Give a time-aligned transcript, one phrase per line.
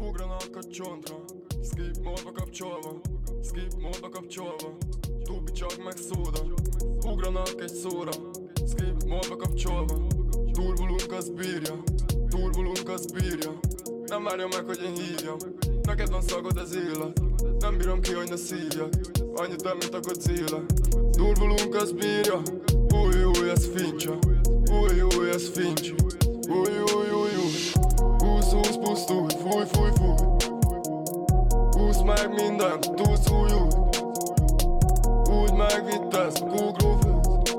[0.00, 1.16] Ugranak a csontra
[1.62, 3.00] Skip módba kapcsolva
[3.42, 4.76] Skip módba kapcsolva
[5.22, 6.40] Tubi csak meg szóda.
[7.06, 8.12] Ugranak egy szóra
[8.66, 10.06] Skip módba kapcsolva
[10.52, 11.82] Turbulunk az bírja
[12.28, 13.58] Turbulunk az bírja.
[14.06, 15.36] Nem várja meg, hogy én hívjam
[15.82, 17.20] Neked van szagod az illat.
[17.58, 18.94] Nem bírom ki, hogy ne szívjak
[19.34, 20.64] Annyi több, mint a Godzilla
[21.18, 22.42] Turbulunk az bírja.
[22.94, 24.18] Új, új, ez fincsa
[24.70, 25.94] Új, új, ez fincsi
[26.48, 27.54] Új, új, új, új.
[28.18, 30.14] Húsz, húsz, pusztulj, fúj, fúj, fúj.
[31.70, 33.68] Húsz meg mindent, tudsz új, új.
[35.40, 37.56] Úgy megvittesz, Google Fest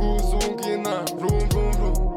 [0.00, 2.14] Húzzunk innen, vrum, vrum, vrum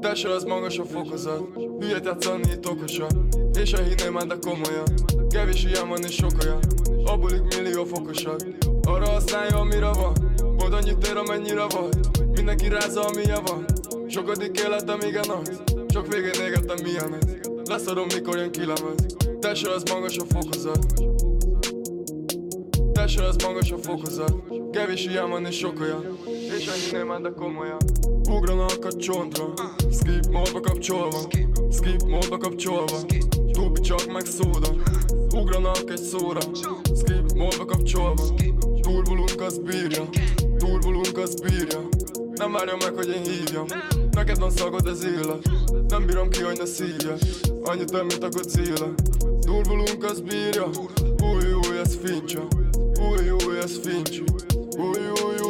[0.00, 1.42] Tesse az magas a fokozat.
[1.78, 3.28] Hülyet játszani itt okosan
[3.62, 4.88] És a hinném már de komolyan.
[5.28, 6.60] Kevés ilyen van és sok olyan.
[7.04, 8.57] Abbulik millió fokosak
[8.88, 10.12] Arra használja amire van?
[10.56, 11.96] Pont annyit ér amennyire vagy
[12.32, 13.64] Mindenki rázza amilyen van.
[14.08, 17.40] Sokadik életem igen az Csak végén égettem milyen ez.
[17.64, 19.06] Leszarom mikor jön kilemez
[19.40, 20.86] Tesse az magas a fokozat.
[22.92, 24.34] Tesse az magas a fokozat.
[24.72, 26.18] Kevés ilyen van és sok olyan.
[26.56, 27.78] És ennyi nem de komolyan.
[28.30, 29.52] Ugranak a csontra
[29.90, 31.18] Skip módba kapcsolva.
[31.70, 32.96] Skip módba kapcsolva.
[33.52, 34.68] Tubi csak meg szóda.
[35.34, 36.40] Ugranak egy szóra.
[36.94, 38.22] Skip módba kapcsolva
[38.88, 40.08] Turbulunk az bírja.
[40.56, 41.88] Turbulunk az bírja.
[42.34, 43.66] Nem várja meg, hogy én hívjam.
[44.10, 45.50] Neked van szagod az illat
[45.88, 47.18] Nem bírom ki, hogy ne szívjak
[47.62, 48.94] Annyi több, mint a Godzilla.
[49.40, 50.70] Turbulunk az bírja.
[51.22, 52.46] Új, új, ez fincsa
[53.10, 54.24] Új, új, ez fincsi
[54.78, 55.47] új, új Új,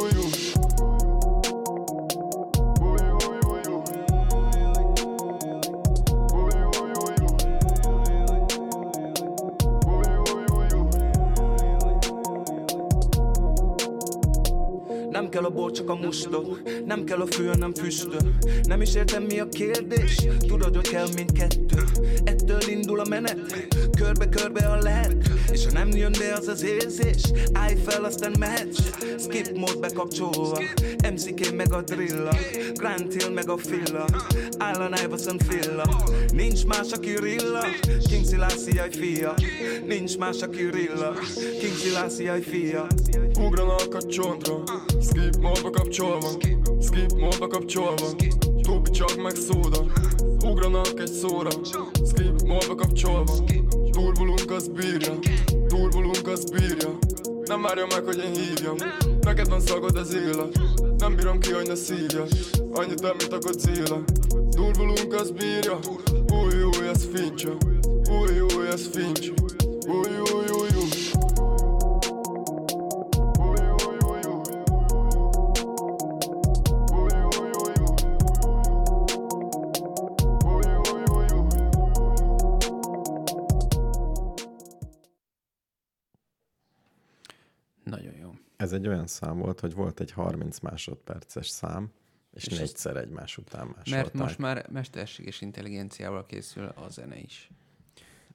[16.01, 18.33] mustok Nem kell a fő, nem füstöl
[18.63, 20.27] Nem is értem mi a kérdés.
[20.47, 21.83] Tudod, hogy kell mindkettő.
[22.23, 23.67] Ettől indul a menet.
[23.97, 25.15] Körbe-körbe a lehet.
[25.51, 27.21] És ha nem jön be az az érzés.
[27.53, 28.79] Állj fel, aztán mehetsz.
[29.19, 30.61] Skip mód bekapcsolva
[31.11, 32.35] MCK meg a drilla.
[32.73, 34.05] Grant Hill meg a filla.
[34.57, 37.65] Allen Iverson filla Nincs más, aki rilla.
[38.09, 39.33] King Selassie fia.
[39.85, 41.13] Nincs más, aki rilla.
[41.59, 42.87] King Selassie fia
[43.49, 44.63] Ugranak a csontra.
[45.01, 46.27] Skip módba kapcsolva.
[46.81, 48.05] Skip módba kapcsolva.
[48.61, 49.35] Tubi csak meg
[50.45, 51.49] Ugranak egy szóra.
[52.07, 53.33] Skip módba kapcsolva.
[53.91, 55.13] Turbulunk az bírja.
[55.67, 56.97] Turbulunk az bírja.
[57.43, 58.75] Nem várja meg, hogy én hívjam.
[59.21, 60.59] Neked van szagod az illat
[60.97, 62.27] Nem bírom ki, hogy ne szívjak
[62.71, 64.03] Annyi több, mint a Godzilla.
[64.51, 65.79] Turbulunk az bírja.
[66.31, 67.57] Új, új, ez fincsa
[68.09, 69.33] Új, új, ez fincsi
[69.87, 71.08] Új, új, új, új Új,
[88.59, 91.91] Ez egy olyan szám volt, hogy volt egy 30 másodperces szám,
[92.33, 93.93] és, És négyszer egymás után másolták.
[93.93, 97.49] Mert most már mesterséges intelligenciával készül a zene is.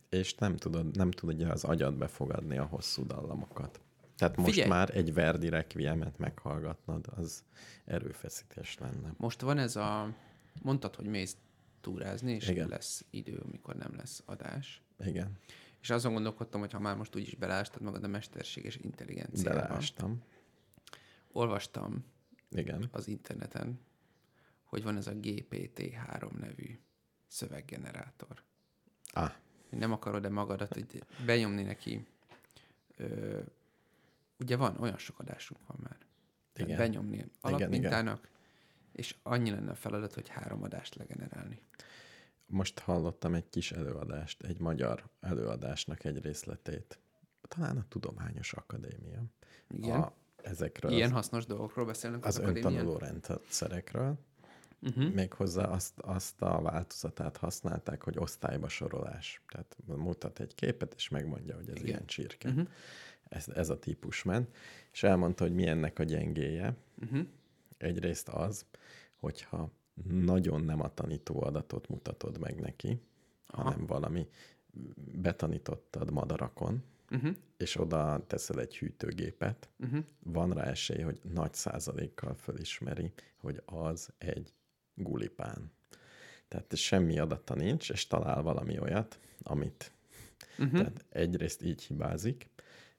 [0.09, 3.81] És nem tudod, nem tudja az agyad befogadni a hosszú dallamokat.
[4.17, 4.69] Tehát most Figyelj!
[4.69, 7.45] már egy Verdi Requiemet meghallgatnod, az
[7.85, 9.15] erőfeszítés lenne.
[9.17, 10.15] Most van ez a...
[10.62, 11.37] Mondtad, hogy mész
[11.81, 12.69] túrázni, és Igen.
[12.69, 14.83] lesz idő, amikor nem lesz adás.
[15.06, 15.39] Igen,
[15.84, 19.61] És azon gondolkodtam, hogy ha már most úgyis belástad magad a mesterséges intelligenciába.
[19.61, 20.22] beleástam.
[21.33, 22.05] Olvastam
[22.50, 22.89] Igen.
[22.93, 23.81] az interneten,
[24.65, 26.78] hogy van ez a GPT-3 nevű
[27.27, 28.43] szöveggenerátor.
[29.12, 29.33] Ah,
[29.71, 32.06] Nem akarod-e magadat hogy benyomni neki?
[32.97, 33.41] Ö,
[34.39, 35.99] ugye van, olyan sok adásunk van már.
[36.53, 36.77] Tehát Igen.
[36.77, 38.28] benyomni alapmintának,
[38.93, 41.61] és annyi lenne a feladat, hogy három adást legenerálni.
[42.47, 46.99] Most hallottam egy kis előadást, egy magyar előadásnak egy részletét.
[47.49, 49.22] Talán a Tudományos Akadémia.
[49.69, 50.00] Igen.
[50.00, 50.12] A,
[50.43, 54.19] ezekről Ilyen az, hasznós dolgokról beszélnek az, az öntanuló rendszerekről.
[54.82, 55.12] Uh-huh.
[55.12, 59.43] Méghozzá azt, azt a változatát használták, hogy osztályba sorolás.
[59.49, 61.87] Tehát mutat egy képet, és megmondja, hogy ez Igen.
[61.87, 62.49] ilyen csirke.
[62.49, 62.69] Uh-huh.
[63.29, 64.56] Ez, ez a típus ment.
[64.93, 66.76] És elmondta, hogy mi ennek a gyengéje.
[67.02, 67.26] Uh-huh.
[67.79, 68.67] Egyrészt az,
[69.17, 69.70] hogyha
[70.08, 73.00] nagyon nem a tanító adatot mutatod meg neki,
[73.46, 73.62] Aha.
[73.62, 74.29] hanem valami
[75.12, 77.35] betanítottad madarakon, Uh-huh.
[77.56, 80.05] és oda teszel egy hűtőgépet, Uh-huh.
[80.19, 84.52] van rá esély, hogy nagy százalékkal fölismeri, hogy az egy
[84.94, 85.70] gulipán.
[86.49, 89.93] Tehát semmi adata nincs, és talál valami olyat, amit
[90.58, 90.79] Uh-huh.
[90.79, 92.49] tehát egyrészt így hibázik,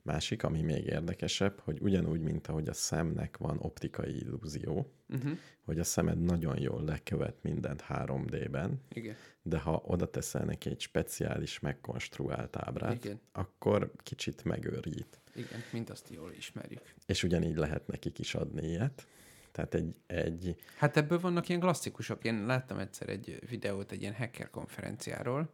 [0.06, 5.38] Másik, ami még érdekesebb, hogy ugyanúgy, mint ahogy a szemnek van optikai illúzió, Uh-huh.
[5.66, 9.16] hogy a szemed nagyon jól lekövet mindent 3D-ben, Igen.
[9.42, 13.20] de ha oda teszel neki egy speciális, megkonstruált ábrát, Igen.
[13.32, 15.20] akkor kicsit megőrít.
[15.36, 16.82] Igen, mint azt jól ismerjük.
[17.06, 19.08] És ugyanígy lehet nekik is adni ilyet.
[19.52, 22.24] Tehát egy, egy Hát ebből vannak ilyen klasszikusok.
[22.24, 25.50] Én láttam egyszer egy videót egy ilyen hacker konferenciáról,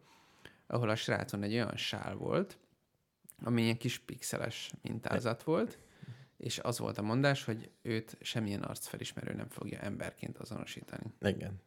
[0.66, 2.58] ahol a srácon egy olyan sál volt,
[3.42, 5.78] ami ilyen kis pixeles mintázat volt,
[6.36, 11.12] és az volt a mondás, hogy őt semmilyen arcfelismerő nem fogja emberként azonosítani.
[11.20, 11.60] Igen.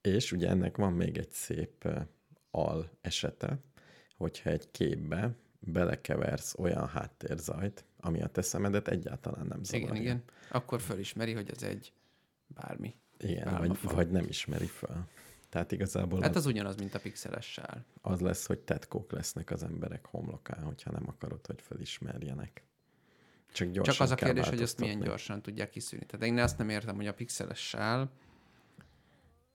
[0.00, 1.88] És ugye ennek van még egy szép
[2.50, 3.58] al esete,
[4.16, 9.88] hogyha egy képbe belekeversz olyan háttérzajt, ami a te szemedet egyáltalán nem zavarja.
[9.88, 10.22] Igen, igen.
[10.50, 11.92] Akkor fölismeri, hogy az egy
[12.46, 12.94] bármi.
[13.18, 15.08] Igen, vagy, vagy nem ismeri fel.
[15.50, 17.84] Tehát igazából Hát az, az ugyanaz, mint a pixeles sál.
[18.00, 22.64] az lesz, hogy tetkók lesznek az emberek homlokán, hogyha nem akarod, hogy felismerjenek.
[23.52, 26.06] Csak gyorsan Csak az a kérdés, hogy ezt milyen gyorsan tudják kiszűrni.
[26.06, 28.10] Tehát én azt nem értem, hogy a pixeles sál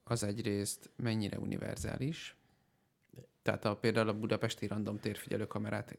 [0.03, 2.35] az egyrészt mennyire univerzális.
[3.41, 5.97] Tehát a, például a budapesti random térfigyelő kamerát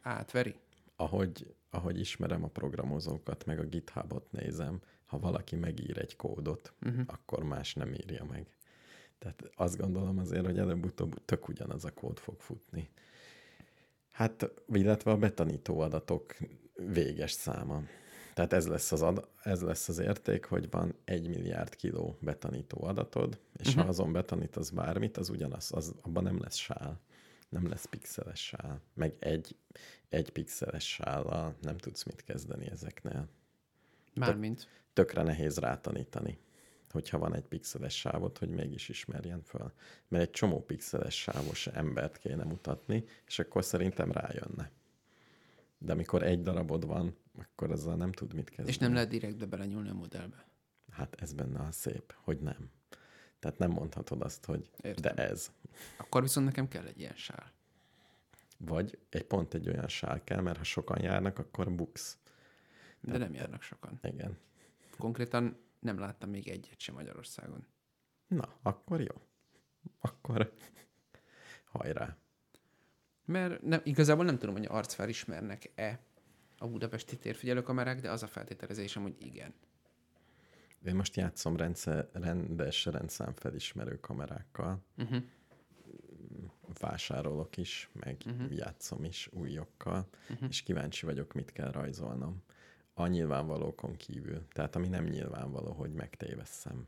[0.00, 0.54] átveri.
[0.96, 7.02] ahogy, ahogy ismerem a programozókat, meg a GitHubot nézem, ha valaki megír egy kódot, uh-huh.
[7.06, 8.55] akkor más nem írja meg.
[9.18, 12.90] Tehát azt gondolom azért, hogy előbb-utóbb tök ugyanaz a kód fog futni.
[14.10, 16.36] Hát, illetve a betanító adatok
[16.74, 17.82] véges száma.
[18.34, 22.84] Tehát ez lesz az, ad, ez lesz az érték, hogy van egy milliárd kiló betanító
[22.84, 23.82] adatod, és uh-huh.
[23.82, 27.00] ha azon betanítasz bármit, az ugyanaz, az, abban nem lesz sál.
[27.48, 28.82] Nem lesz pixeles sál.
[28.94, 29.56] Meg egy,
[30.08, 33.28] egy pixeles sállal nem tudsz mit kezdeni ezeknél.
[34.14, 34.68] Mármint.
[34.92, 36.38] Tökre nehéz rátanítani,
[36.96, 39.72] hogyha van egy pixeles sávot, hogy mégis ismerjen föl.
[40.08, 44.70] Mert egy csomó pixeles sávos embert kéne mutatni, és akkor szerintem rájönne.
[45.78, 48.68] De amikor egy darabod van, akkor azzal nem tud mit kezdeni.
[48.68, 50.46] És nem lehet direktbe belenyúlni a modellbe.
[50.90, 52.70] Hát ez benne a szép, hogy nem.
[53.38, 55.14] Tehát nem mondhatod azt, hogy Értem.
[55.14, 55.50] de ez.
[55.96, 57.52] Akkor viszont nekem kell egy ilyen sál.
[58.58, 62.18] Vagy egy pont egy olyan sál kell, mert ha sokan járnak, akkor buksz.
[63.00, 63.98] De nem járnak sokan.
[64.02, 64.38] Igen.
[64.98, 67.66] Konkrétan nem láttam még egyet sem Magyarországon.
[68.26, 69.22] Na, akkor jó.
[70.00, 70.52] Akkor
[71.72, 72.16] hajrá.
[73.24, 76.00] Mert nem, igazából nem tudom, hogy arcfelismernek-e
[76.58, 79.54] a budapesti térfigyelőkamerák, de az a feltételezésem, hogy igen.
[80.84, 84.84] Én most játszom rendszer, rendes rendszámfelismerő kamerákkal.
[84.96, 85.22] Uh-huh.
[86.80, 88.56] Vásárolok is, meg uh-huh.
[88.56, 90.48] játszom is újokkal, uh-huh.
[90.48, 92.42] és kíváncsi vagyok, mit kell rajzolnom.
[92.98, 94.48] A nyilvánvalókon kívül.
[94.48, 96.86] Tehát ami nem nyilvánvaló, hogy megtévesszem.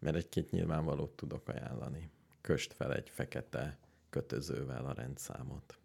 [0.00, 2.10] Mert egy-két nyilvánvalót tudok ajánlani.
[2.40, 3.78] Köst fel egy fekete
[4.10, 5.78] kötözővel a rendszámot.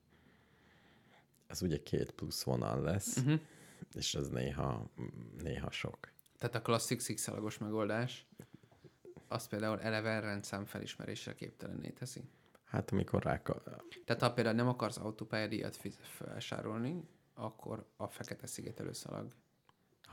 [1.48, 3.40] Ez ugye két plusz vonal lesz, uh-huh.
[3.94, 4.90] és ez néha,
[5.44, 6.12] néha sok.
[6.38, 8.26] Tehát a klasszik szikszalagos megoldás,
[9.28, 12.24] az például eleve rendszám felismerésre képtelenné teszi.
[12.64, 13.42] Hát amikor rá...
[14.06, 17.04] Tehát ha például nem akarsz autópályadíjat felvásárolni,
[17.34, 19.34] akkor a fekete szigetelő szalag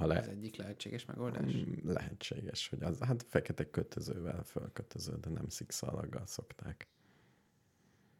[0.00, 1.52] Ha az le, egyik lehetséges megoldás.
[1.52, 6.88] Mm, lehetséges, hogy az, hát fekete kötözővel fölkötöző, de nem szikszalaggal szokták.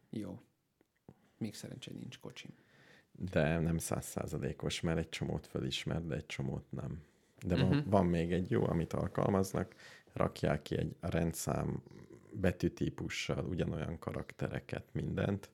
[0.09, 0.41] Jó.
[1.37, 2.51] Még szerencsére nincs kocsim.
[3.11, 7.03] De nem százszázalékos, mert egy csomót fölismer, de egy csomót nem.
[7.45, 7.89] De van, uh-huh.
[7.89, 9.75] van még egy jó, amit alkalmaznak,
[10.13, 11.83] rakják ki egy rendszám
[12.33, 15.49] betűtípussal ugyanolyan karaktereket, mindent,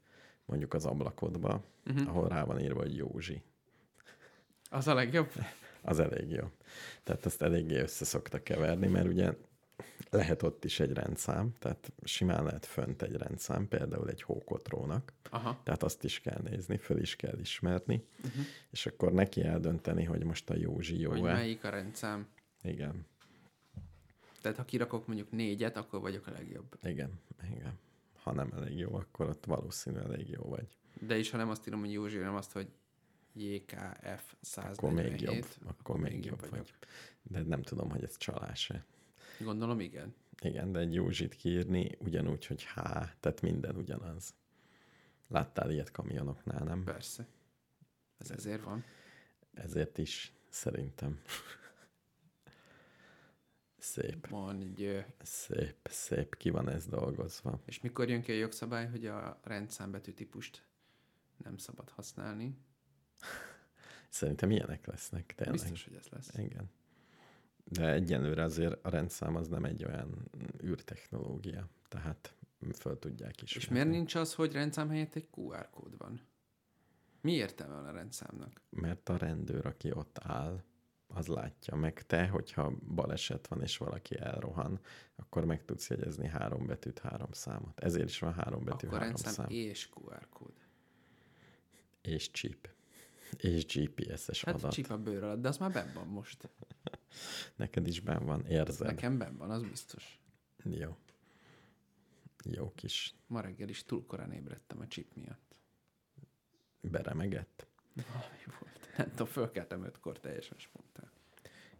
[0.48, 2.08] mondjuk az ablakodba, uh-huh.
[2.08, 3.42] ahol rá van írva, hogy Józsi.
[4.70, 5.32] Az a legjobb?
[5.82, 6.51] Az elég jó.
[7.04, 9.34] Tehát azt eléggé össze szokta keverni, mert ugye
[10.10, 15.60] lehet ott is egy rendszám, tehát simán lehet fönt egy rendszám, például egy hókotrónak, Aha.
[15.63, 18.46] tehát azt is kell nézni, föl is kell ismerni, uh-huh.
[18.70, 21.34] és akkor neki eldönteni, hogy most a Józsi Hogy jó-e.
[21.34, 22.27] melyik a rendszám.
[22.62, 23.06] Igen,
[24.42, 26.77] Tehát ha kirakok mondjuk négyet, akkor vagyok a legjobb.
[26.84, 27.20] igen,
[27.56, 27.80] igen.
[28.27, 30.77] Ha nem elég jó, akkor ott valószínű elég jó vagy.
[31.00, 32.67] De is, ha nem azt írom, hogy Józsi, hanem azt, hogy
[33.34, 34.79] JKF 147.
[34.79, 36.74] Akkor még jobb, akkor még jobb vagy.
[37.24, 38.86] De nem tudom, hogy ez csalás-e.
[39.39, 40.15] Gondolom, igen.
[40.41, 42.75] Igen, de egy Józsit kiírni ugyanúgy, hogy H,
[43.19, 44.34] tehát minden ugyanaz.
[45.27, 46.84] Láttál ilyet kamionoknál, nem?
[46.84, 47.27] Persze.
[48.17, 48.84] Ez ezért van.
[49.53, 51.22] Ezért is szerintem.
[53.77, 57.62] Szép, Van egy, ö, szép, szép, ki van ez dolgozva.
[57.65, 60.63] és mikor jön ki a jogszabály, hogy a rendszámbetű típust
[61.43, 62.57] nem szabad használni?
[64.10, 65.60] Szerintem ilyenek lesznek, tényleg.
[65.60, 66.29] Biztos, hogy ez lesz.
[66.38, 66.69] Igen.
[67.63, 70.29] De egyenlőre azért a rendszám az nem egy olyan
[70.63, 72.34] űrtechnológia, tehát
[72.74, 73.55] föl tudják is.
[73.55, 76.22] És miért nincs az, hogy rendszám helyett egy QR kód van?
[77.22, 78.62] Mi értelme van a rendszámnak?
[78.69, 80.63] Mert a rendőr, aki ott áll,
[81.08, 81.76] az látja.
[81.76, 84.80] Meg te, hogyha baleset van, és valaki elrohan,
[85.16, 87.80] akkor meg tudsz jegyezni három betűt, három számot.
[87.80, 89.50] Ezért is van három betű, Akkor három szám.
[89.50, 90.54] és QR kód.
[92.02, 92.70] És chip.
[93.38, 94.72] És GPS-es Hát adat.
[94.72, 96.50] csip a bőr alatt, de az már benn van most.
[97.56, 98.88] Neked is benn van, érzed.
[98.88, 100.20] Nekem benn van, az biztos.
[100.64, 100.98] Jó.
[102.44, 105.60] Jó kis Ma reggel is túl korán ébredtem a chip miatt.
[106.82, 107.68] beremegett.
[107.94, 108.87] Valami volt.
[108.98, 111.12] Nem tudom, fölkeltem ötkor teljesen spontán.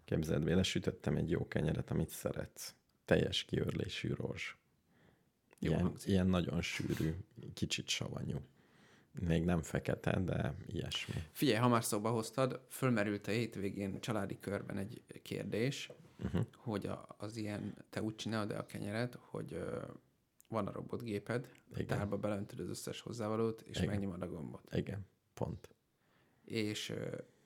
[0.06, 2.76] Képzeld, véle sütöttem egy jó kenyeret, amit szeretsz.
[3.06, 4.58] Teljes kiörlésű rózs.
[5.60, 6.10] Jó Ilyen, hangzik.
[6.10, 7.14] ilyen nagyon sűrű,
[7.54, 8.38] kicsit savanyú.
[9.20, 11.14] Még nem fekete, de ilyesmi.
[11.32, 15.90] Figyelj, ha már szóba hoztad, fölmerült a hétvégén családi körben egy kérdés,
[16.24, 16.46] Uh-huh.
[16.56, 19.82] hogy a, az ilyen, te úgy csinálod el a kenyeret, hogy ö,
[20.48, 21.86] van a robotgéped, Igen.
[21.86, 23.90] tárba beleöntöd az összes hozzávalót, és Igen.
[23.90, 24.62] megnyomod a gombot.
[24.76, 25.70] Igen, pont.
[26.48, 26.94] És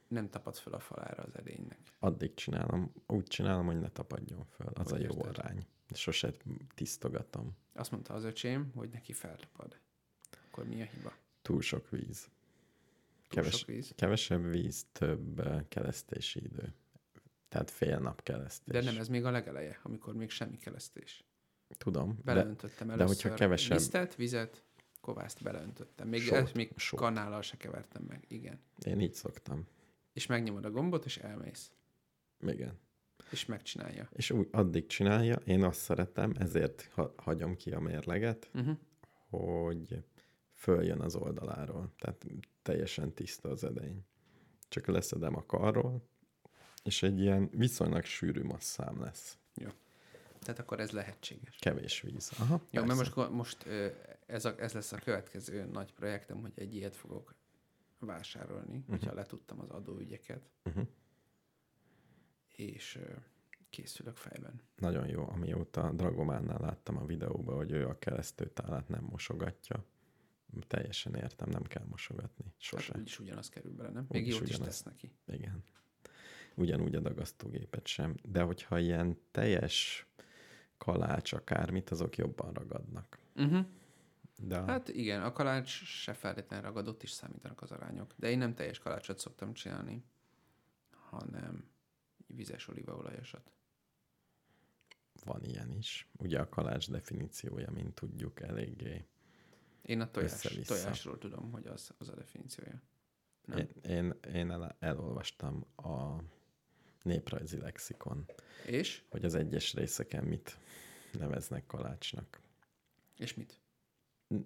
[0.07, 1.79] nem tapadsz fel a falára az edénynek.
[1.99, 4.67] Addig csinálom, úgy csinálom, hogy ne tapadjon föl.
[4.73, 5.37] Az Hogy a jó érted?
[5.37, 5.65] arány.
[5.93, 6.33] Sose
[6.75, 7.57] tisztogatom.
[7.73, 9.79] Azt mondta az öcsém, hogy neki feltapad.
[10.47, 11.13] Akkor mi a hiba?
[11.41, 12.23] Túl sok víz.
[12.23, 13.91] Túl Keves, sok víz?
[13.95, 16.73] Kevesebb víz, több kelesztési idő.
[17.49, 18.73] Tehát fél nap kelesztés.
[18.83, 21.23] De nem, ez még a legeleje, amikor még semmi kelesztés.
[21.77, 24.63] Tudom, de, Beleöntöttem de először hogyha kevesebb- lisztet, vizet,
[25.01, 26.07] kovászt beleöntöttem.
[26.07, 26.99] Még Sót, ezt még sót.
[26.99, 28.23] kanállal se kevertem meg.
[28.27, 28.59] Igen.
[28.85, 29.67] én így szoktam.
[30.13, 31.71] És megnyomod a gombot, és elmész.
[32.39, 32.79] Igen.
[33.31, 34.09] És megcsinálja.
[34.13, 38.77] És úgy addig csinálja, én azt szeretem, ezért ha, hagyom ki a mérleget, Uh-huh.
[39.29, 40.03] hogy
[40.53, 41.93] följön az oldaláról.
[41.97, 42.25] Tehát
[42.61, 44.05] teljesen tiszta az edény.
[44.67, 46.07] Csak leszedem a karról,
[46.83, 49.37] és egy ilyen viszonylag sűrű masszám lesz.
[50.39, 51.55] Tehát akkor ez lehetséges.
[51.55, 52.31] Kevés víz.
[52.39, 53.13] Aha, Jó, mert persze.
[53.15, 53.87] most, most ö,
[54.31, 57.35] ez, a, ez lesz a következő nagy projektem, hogy egy ilyet fogok
[57.99, 58.89] vásárolni, uh-huh.
[58.89, 60.87] hogyha letudtam az adóügyeket, Uh-huh.
[62.47, 62.99] és
[63.69, 64.61] készülök fejben.
[64.75, 69.85] Nagyon jó, amióta Dragománnál láttam a videóban, hogy ő a keresztőtálát nem mosogatja.
[70.67, 72.53] Teljesen értem, nem kell mosogatni.
[72.57, 72.91] Sose.
[72.91, 74.05] Hát úgyis ugyanaz kerül bele, nem?
[74.09, 74.67] Még jót is ugyanaz.
[74.67, 75.11] tesz neki.
[75.27, 75.63] Igen.
[76.55, 78.15] Ugyanúgy a dagasztógépet sem.
[78.23, 80.07] De hogyha ilyen teljes
[80.77, 83.19] kalács akármit, azok jobban ragadnak.
[83.35, 83.65] Uh-huh.
[84.43, 88.13] De hát, igen, a kalács se feltétlenül ragadott is számítanak az arányok.
[88.15, 90.03] De én nem teljes kalácsot szoktam csinálni,
[90.91, 91.69] hanem
[92.27, 93.51] vizes olívaolajasat.
[95.23, 96.07] van ilyen is.
[96.17, 99.05] Ugye a kalács definíciója, mint tudjuk, eléggé.
[99.81, 100.73] Én a tojás, Össze-vissza.
[100.75, 102.81] tojásról tudom, hogy az, az a definíciója.
[103.45, 103.57] Nem.
[103.57, 106.15] Én, én, én el, elolvastam a
[107.03, 108.25] néprajzi lexikon,
[108.65, 109.03] És?
[109.09, 110.57] hogy az egyes részeken mit
[111.11, 112.39] neveznek kalácsnak.
[113.17, 113.60] És mit?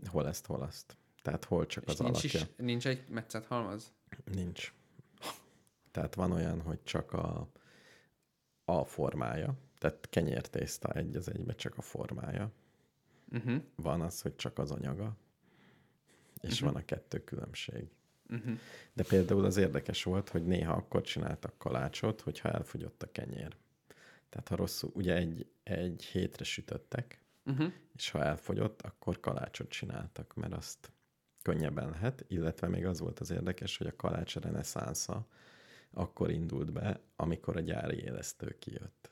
[0.08, 0.98] Hol ezt, hol azt.
[1.22, 2.40] Tehát hol csak És az nincs, alakja.
[2.40, 3.94] is, nincs egy metszett halmaz?
[4.26, 4.74] Nincs.
[5.92, 7.48] Tehát van olyan, hogy csak a,
[8.66, 12.52] a formája, tehát kenyértészta egy az egybe csak a formája.
[13.32, 13.62] Uh-huh.
[13.76, 15.18] Van az, hogy csak az anyaga,
[16.42, 16.72] és uh-huh.
[16.72, 17.90] van a kettő különbség.
[18.30, 18.58] Uh-huh.
[18.94, 23.56] De például az érdekes volt, hogy néha akkor csináltak kalácsot, hogyha elfogyott a kenyér.
[24.30, 27.74] Tehát ha rosszul, ugye egy, egy hétre sütöttek, Uh-huh.
[27.96, 30.92] és ha elfogyott, akkor kalácsot csináltak, mert azt
[31.42, 35.28] könnyebben lehet, illetve még az volt az érdekes, hogy a kalács reneszánsza
[35.92, 39.10] akkor indult be, amikor a gyári élesztő kijött.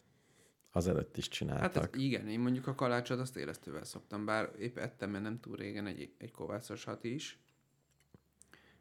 [0.72, 1.96] Azelőtt is Hát csináltak.
[1.96, 5.56] ez, igen, én mondjuk a kalácsot azt élesztővel szoktam, bár épp ettem, mert nem túl
[5.56, 7.40] régen egy, egy kovászosat is,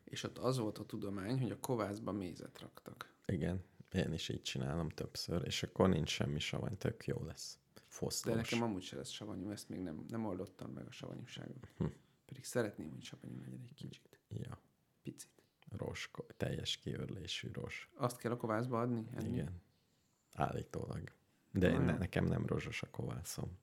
[0.05, 3.13] és ott az volt a tudomány, hogy a kovászba mézet raktak.
[3.27, 7.59] Igen, én is így csinálom többször, és akkor nincs semmi savany, tök jó lesz.
[7.75, 8.37] De Foszlós.
[8.37, 11.69] nekem amúgy se lesz savanyú, ezt még nem, nem oldottam meg a savanyúságot.
[11.77, 11.87] Hm.
[12.27, 14.21] Pedig szeretném, hogy savanyú legyen egy kicsit.
[14.29, 14.59] Ja,
[15.03, 15.31] Picit.
[15.77, 17.91] ros, teljes kiörlésű ros.
[17.95, 19.07] Azt kell a kovászba adni?
[19.15, 19.33] Ennyi?
[19.33, 19.63] Igen.
[20.33, 21.13] Állítólag.
[21.51, 23.59] De én, ne, nekem nem rozsos a kovászom.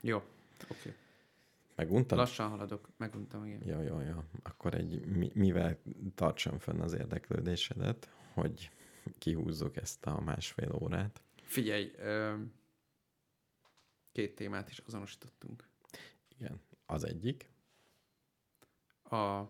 [0.00, 0.78] Jó, oké.
[0.78, 0.94] Okay.
[1.74, 2.18] Meguntad?
[2.18, 3.66] Lassan haladok, meguntam, igen.
[3.66, 4.24] Jó, jó, jó.
[4.42, 5.78] Akkor egy, mi, mivel
[6.14, 8.70] tartsam fenn az érdeklődésedet, hogy
[9.18, 11.22] kihúzzuk ezt a másfél órát.
[11.42, 12.34] Figyelj, ö,
[14.14, 15.68] két témát is azonosítottunk.
[16.38, 16.60] Igen.
[16.86, 17.50] Az egyik,
[19.02, 19.48] A, az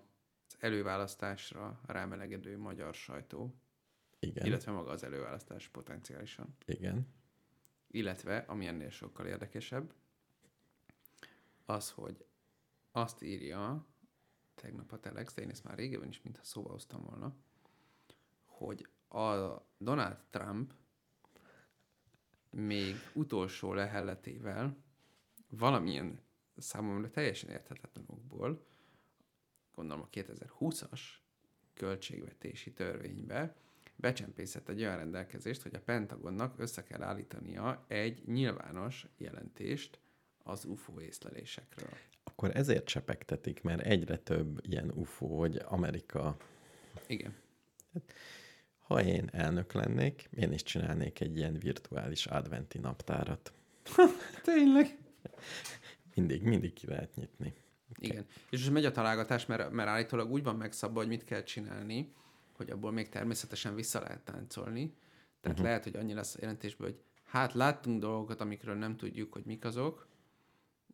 [0.59, 3.55] előválasztásra rámelegedő magyar sajtó,
[4.19, 7.07] igen, illetve maga az előválasztás potenciálisan, igen,
[7.87, 9.95] illetve, ami ennél sokkal érdekesebb,
[11.65, 12.25] az, hogy
[12.91, 13.87] azt írja
[14.55, 17.35] tegnap a Telex, de én ezt már régebben is, mintha szóba hoztam volna,
[18.45, 20.73] hogy a Donald Trump
[22.55, 24.77] még utolsó lehelletével
[25.49, 26.21] valamilyen
[26.57, 28.67] számomra teljesen érthetetlen okból,
[29.75, 31.01] gondolom a 2020-as
[31.75, 33.57] költségvetési törvénybe
[33.97, 39.99] becsempészett egy olyan rendelkezést, hogy a Pentagonnak össze kell állítania egy nyilvános jelentést
[40.43, 41.91] az UFO észlelésekről.
[42.25, 46.37] Akkor ezért csepegtetik, mert egyre több ilyen UFO, hogy Amerika...
[47.07, 47.35] Igen.
[48.85, 53.53] Ha én elnök lennék, én is csinálnék egy ilyen virtuális adventi naptárat.
[54.43, 54.99] Tényleg?
[56.15, 57.55] Mindig, mindig ki lehet nyitni.
[57.99, 58.27] Igen.
[58.51, 62.13] És most megy a találgatás, mert, mert állítólag úgy van megszabva, hogy mit kell csinálni,
[62.57, 64.95] hogy abból még természetesen vissza lehet táncolni.
[65.41, 65.65] Tehát uh-huh.
[65.65, 69.65] lehet, hogy annyi lesz a jelentésből, hogy hát láttunk dolgokat, amikről nem tudjuk, hogy mik
[69.65, 70.07] azok,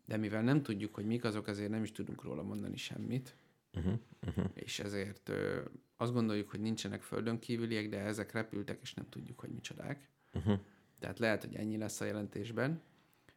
[0.07, 3.35] de mivel nem tudjuk, hogy mik azok, ezért nem is tudunk róla mondani semmit.
[3.75, 3.99] Uh-huh.
[4.27, 4.45] Uh-huh.
[4.55, 5.61] És ezért ö,
[5.97, 10.09] azt gondoljuk, hogy nincsenek földön kívüliek, de ezek repültek, és nem tudjuk, hogy micsodák.
[10.33, 10.59] Uh-huh.
[10.99, 12.81] Tehát lehet, hogy ennyi lesz a jelentésben,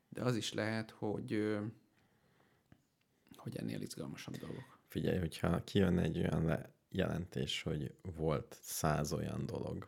[0.10, 1.66] de az is lehet, hogy ö,
[3.36, 4.80] hogy ennél izgalmasabb dolgok.
[4.88, 9.88] Figyelj, hogyha kijön egy olyan le- jelentés, hogy volt száz olyan dolog,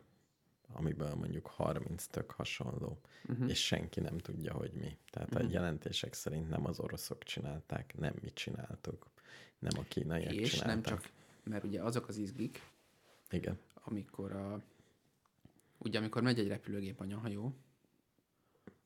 [0.72, 3.50] amiből mondjuk 30 tök hasonló, uh-huh.
[3.50, 4.98] és senki nem tudja, hogy mi.
[5.10, 5.48] Tehát uh-huh.
[5.48, 9.10] a jelentések szerint nem az oroszok csinálták, nem mi csináltuk,
[9.70, 10.74] nem a kínaiak és csinálták.
[10.74, 11.10] nem csak,
[11.42, 12.60] mert ugye azok az izgik,
[13.30, 13.58] Igen.
[13.74, 14.62] amikor a,
[15.78, 17.54] ugye amikor megy egy repülőgép anyahajó,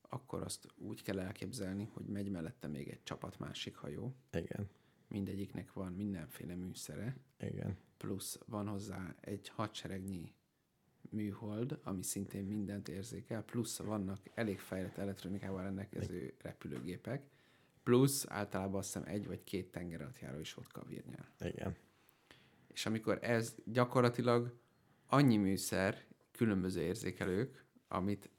[0.09, 4.15] akkor azt úgy kell elképzelni, hogy megy mellette még egy csapat másik hajó.
[4.33, 4.69] Igen.
[5.09, 7.17] Mindegyiknek van mindenféle műszere.
[7.41, 7.77] Igen.
[7.97, 10.33] Plusz van hozzá egy hadseregnyi
[11.11, 17.23] műhold, ami szintén mindent érzékel, plusz vannak elég fejlett elektronikával rendelkező repülőgépek,
[17.91, 21.29] plusz általában azt hiszem egy vagy két tengeralattjáró is ott kavirnyál.
[21.41, 21.77] Igen.
[22.67, 24.59] És amikor ez gyakorlatilag
[25.07, 28.31] annyi műszer, különböző érzékelők, amit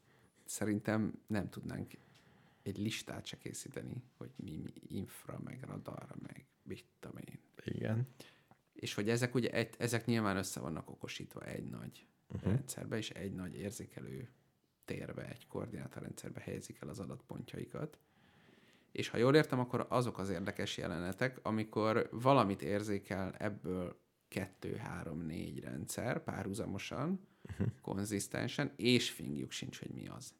[0.46, 1.91] szerintem nem tudnánk
[2.63, 7.39] egy listát se készíteni, hogy mi, mi infra, meg radar, meg mit tudom én.
[7.63, 8.08] Igen.
[8.74, 12.51] És hogy ezek ugye, egy, ezek nyilván össze vannak okosítva egy nagy uh-huh.
[12.51, 14.29] rendszerbe, és egy nagy érzékelő
[14.86, 17.99] térbe, egy koordinátorrendszerbe helyezik el az adatpontjaikat.
[18.91, 25.21] És ha jól értem, akkor azok az érdekes jelenetek, amikor valamit érzékel ebből kettő, három,
[25.21, 27.67] négy rendszer párhuzamosan, uh-huh.
[27.82, 30.34] konzisztensen, és fingjuk sincs, hogy mi az.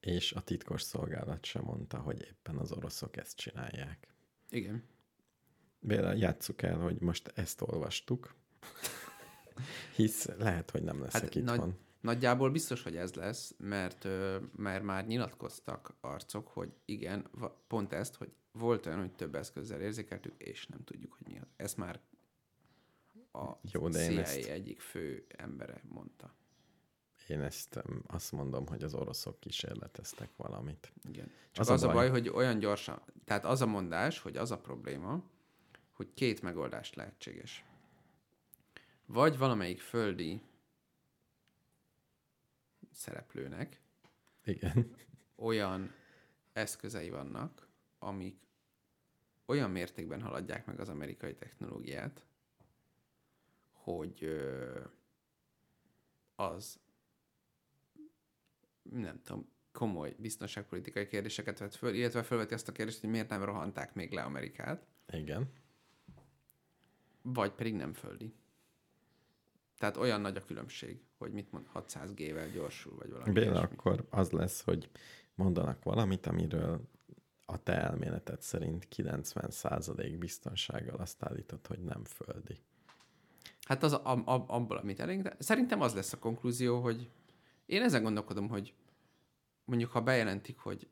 [0.00, 4.14] És a titkos szolgálat sem mondta, hogy éppen az oroszok ezt csinálják.
[4.50, 4.84] Igen.
[5.80, 8.34] Béla, játsszuk el, hogy most ezt olvastuk,
[9.96, 11.56] hisz lehet, hogy nem leszek hát itthon.
[11.58, 11.74] Nagy,
[12.04, 14.06] nagyjából biztos, hogy ez lesz, mert,
[14.56, 17.30] mert már nyilatkoztak arcok, hogy igen,
[17.66, 21.46] pont ezt, hogy volt olyan, hogy több eszközzel érzékeltük, és nem tudjuk, hogy mi az.
[21.56, 22.00] Ezt már
[23.32, 24.48] a Jó, de CIA ezt...
[24.48, 26.34] egyik fő embere mondta.
[27.28, 30.92] Én ezt azt mondom, hogy az oroszok kísérleteztek valamit.
[31.08, 31.30] Igen.
[31.52, 34.50] Csak az, az a baj, baj, hogy olyan gyorsan, tehát az a mondás, hogy az
[34.50, 35.22] a probléma,
[35.92, 37.64] hogy két megoldás lehetséges.
[39.06, 40.42] Vagy valamelyik földi
[42.94, 43.80] szereplőnek
[44.44, 44.94] Igen.
[45.36, 45.94] olyan
[46.52, 48.42] eszközei vannak, amik
[49.46, 52.24] olyan mértékben haladják meg az amerikai technológiát,
[53.70, 54.40] hogy
[56.36, 56.80] az
[58.82, 63.44] nem tudom, komoly biztonságpolitikai kérdéseket vett föl, illetve felveti azt a kérdést, hogy miért nem
[63.44, 64.86] rohanták még le Amerikát.
[65.12, 65.52] Igen.
[67.22, 68.34] Vagy pedig nem földi.
[69.84, 74.30] Tehát olyan nagy a különbség, hogy mit mond, 600G-vel gyorsul, vagy valami Béla, akkor az
[74.30, 74.90] lesz, hogy
[75.34, 76.80] mondanak valamit, amiről
[77.46, 82.58] a te elméleted szerint 90% biztonsággal azt állítod, hogy nem földi.
[83.60, 87.10] Hát az a, a, abból, amit elég, de szerintem az lesz a konklúzió, hogy
[87.66, 88.74] én ezen gondolkodom, hogy
[89.64, 90.88] mondjuk ha bejelentik, hogy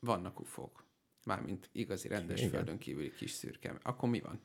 [0.00, 0.84] vannak ufók,
[1.24, 2.50] mármint igazi rendes Igen.
[2.50, 4.40] földön kívüli kis szürke, akkor mi van?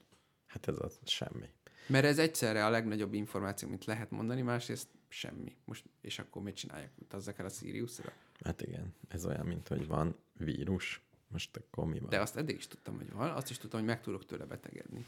[0.48, 1.50] Hát ez az semmi.
[1.88, 5.56] Mert ez egyszerre a legnagyobb információ, amit lehet mondani, másrészt semmi.
[5.66, 6.92] Most, és akkor mit csinálják?
[7.00, 8.12] Utazzak el a Siriusra?
[8.44, 11.02] Hát igen, ez olyan, mint hogy van vírus.
[11.28, 12.10] Most akkor mi van?
[12.10, 15.06] De azt eddig is tudtam, hogy van, azt is tudtam, hogy meg tudok tőle betegedni.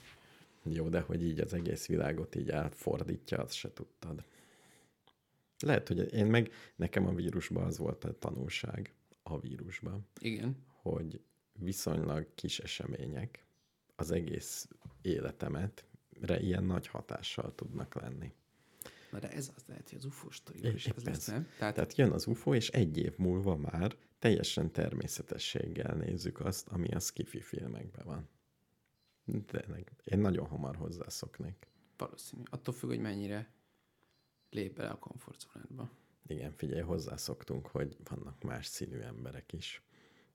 [0.63, 4.23] Jó, de hogy így az egész világot így átfordítja, azt se tudtad.
[5.59, 10.07] Lehet, hogy én meg, nekem a vírusban az volt a tanulság, a vírusban.
[10.19, 10.57] Igen.
[10.81, 11.21] Hogy
[11.53, 13.45] viszonylag kis események
[13.95, 14.67] az egész
[15.01, 15.83] életemet
[16.21, 18.33] re ilyen nagy hatással tudnak lenni.
[19.11, 21.47] Na de ez az lehet, hogy az UFO sztoriban is ez lesz, nem?
[21.57, 21.73] Tehát...
[21.75, 26.99] Tehát jön az UFO, és egy év múlva már teljesen természetességgel nézzük azt, ami a
[26.99, 28.29] skifi filmekben van.
[29.51, 29.65] De
[30.03, 31.67] én nagyon hamar hozzászoknék.
[31.97, 32.41] Valószínű.
[32.49, 33.51] Attól függ, hogy mennyire
[34.49, 35.89] lép bele a komfortzónádba.
[36.27, 39.83] Igen, figyelj, hozzászoktunk, hogy vannak más színű emberek is.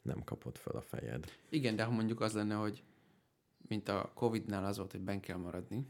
[0.03, 1.25] Nem kapod fel a fejed.
[1.49, 2.83] Igen, de ha mondjuk az lenne, hogy
[3.69, 5.87] mint a Covid-nál az volt, hogy ben kell maradni,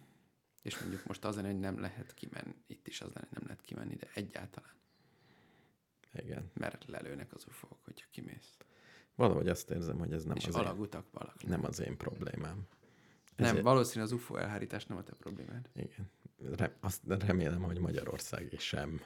[0.62, 3.46] És mondjuk most az lenne, hogy nem lehet kimenni, itt is az lenne, hogy nem
[3.46, 4.72] lehet kimenni, de egyáltalán.
[6.12, 6.50] Igen.
[6.54, 8.56] Mert lelőnek az ufók, hogyha kimész.
[9.14, 11.46] Valahogy azt érzem, hogy ez nem, és az, én, alagutak valaki.
[11.46, 12.66] nem az én problémám.
[13.36, 15.70] Nem, Ezért- valószínű az UFO elhárítás nem a te problémád.
[15.74, 16.10] Igen.
[16.56, 19.00] Re- azt remélem, hogy Magyarország is sem.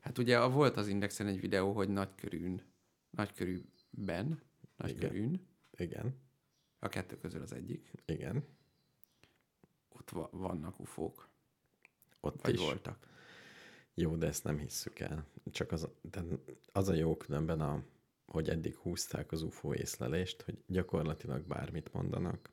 [0.00, 2.62] Hát ugye volt az Indexen egy videó, hogy nagykörűn,
[3.10, 4.40] nagykörűben,
[4.76, 6.14] nagykörűn, Igen.
[6.78, 8.44] A kettő közül az egyik, Igen.
[9.88, 11.28] ott va- vannak ufók,
[12.20, 12.60] Ott vagy is.
[12.60, 13.06] voltak.
[13.94, 15.26] Jó, de ezt nem hisszük el.
[15.50, 16.22] Csak az, de
[16.72, 17.82] az a jó különben, a,
[18.26, 22.50] hogy eddig húzták az UFO észlelést, hogy gyakorlatilag bármit mondanak,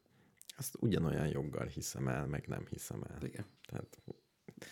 [0.57, 3.23] azt ugyanolyan joggal hiszem el, meg nem hiszem el.
[3.23, 3.45] Igen.
[3.65, 4.01] Tehát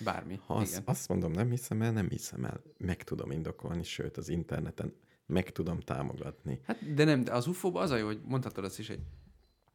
[0.04, 0.40] Bármi.
[0.46, 0.84] ha azt, Igen.
[0.86, 2.62] azt mondom, nem hiszem el, nem hiszem el.
[2.78, 6.60] Meg tudom indokolni, sőt az interneten meg tudom támogatni.
[6.64, 9.00] Hát, de nem, de az ufo az a jó, hogy mondhatod azt is, hogy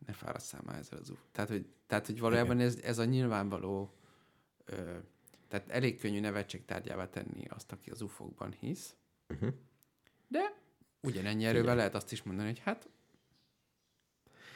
[0.07, 1.23] ne fáradszál már ezzel az UFO.
[1.33, 3.93] Tehát, hogy, tehát, hogy valójában ez, ez a nyilvánvaló,
[4.65, 4.99] ö,
[5.49, 8.95] tehát elég könnyű nevetségtárgyává tenni azt, aki az ufókban hisz,
[9.29, 9.53] Uh-huh.
[10.29, 10.41] de
[11.01, 12.89] ugyanennyi erővel lehet azt is mondani, hogy hát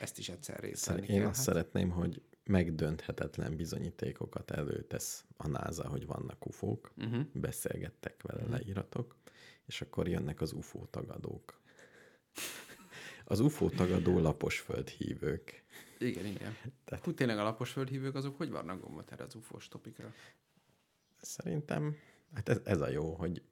[0.00, 1.26] ezt is egyszer venni én kell.
[1.28, 1.44] azt hát.
[1.46, 7.26] szeretném, hogy megdönthetetlen bizonyítékokat előtesz a NASA, hogy vannak ufók, Uh-huh.
[7.32, 8.50] beszélgettek vele Mhm.
[8.50, 9.16] leíratok,
[9.66, 11.60] és akkor jönnek az UFO tagadók.
[13.30, 15.64] Az UFO tagadó lapos földhívők.
[15.98, 16.56] Igen, igen.
[16.84, 20.12] Tehát- Hú, tényleg a lapos földhívők azok hogy vannak gombot erre az ufós topikra?
[21.20, 21.96] Szerintem,
[22.34, 23.42] hát ez, ez a jó, hogy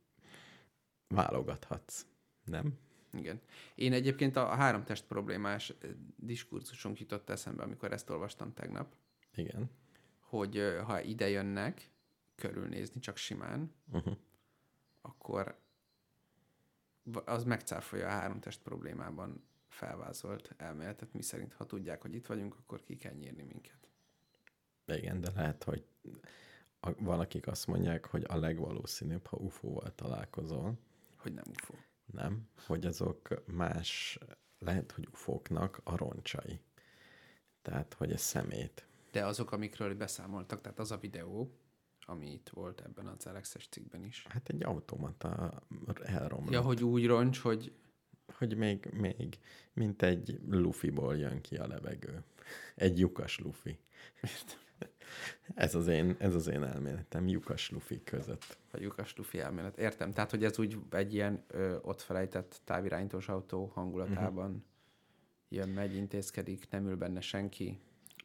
[1.08, 2.06] válogathatsz,
[2.44, 2.78] nem?
[3.12, 3.40] Igen.
[3.74, 8.94] Én egyébként a három test problémás ö, diskurzusunk jutott eszembe, amikor ezt olvastam tegnap,
[9.34, 9.70] Igen.
[10.20, 11.90] hogy ö, ha ide jönnek
[12.34, 14.16] körülnézni csak simán, Uh-huh.
[15.00, 15.58] akkor
[17.24, 22.54] az megcáfolja a három test problémában felvázolt elméletet, mi szerint, ha tudják, hogy itt vagyunk,
[22.58, 23.88] akkor ki kell nyírni minket.
[24.86, 25.84] Igen, de lehet, hogy
[26.80, 30.78] a, valakik azt mondják, hogy a legvalószínűbb, ha UFO-val találkozol,
[31.16, 31.74] Hogy nem UFO.
[32.12, 34.18] nem, hogy azok más,
[34.58, 36.60] lehet, hogy UFO-knak a roncsai.
[37.62, 38.86] Tehát, hogy ez szemét.
[39.12, 41.52] De azok, amikről beszámoltak, tehát az a videó,
[42.06, 44.26] ami itt volt ebben az Alexes cikkben is.
[44.28, 45.62] Hát egy automata
[46.02, 46.52] elromlott.
[46.52, 47.72] Ja, hogy úgy roncs, hogy
[48.32, 49.38] hogy még, még,
[49.72, 52.22] mint egy lufiból jön ki a levegő.
[52.74, 53.78] Egy lyukas lufi.
[55.54, 58.58] Ez az én, ez az én elméletem, lyukas lufi között.
[58.70, 59.78] a lyukas lufi elmélet.
[59.78, 64.62] Értem, tehát hogy ez úgy egy ilyen ö, ott felejtett távirányítós autó hangulatában uh-huh.
[65.48, 67.78] jön, megy, intézkedik, nem ül benne senki.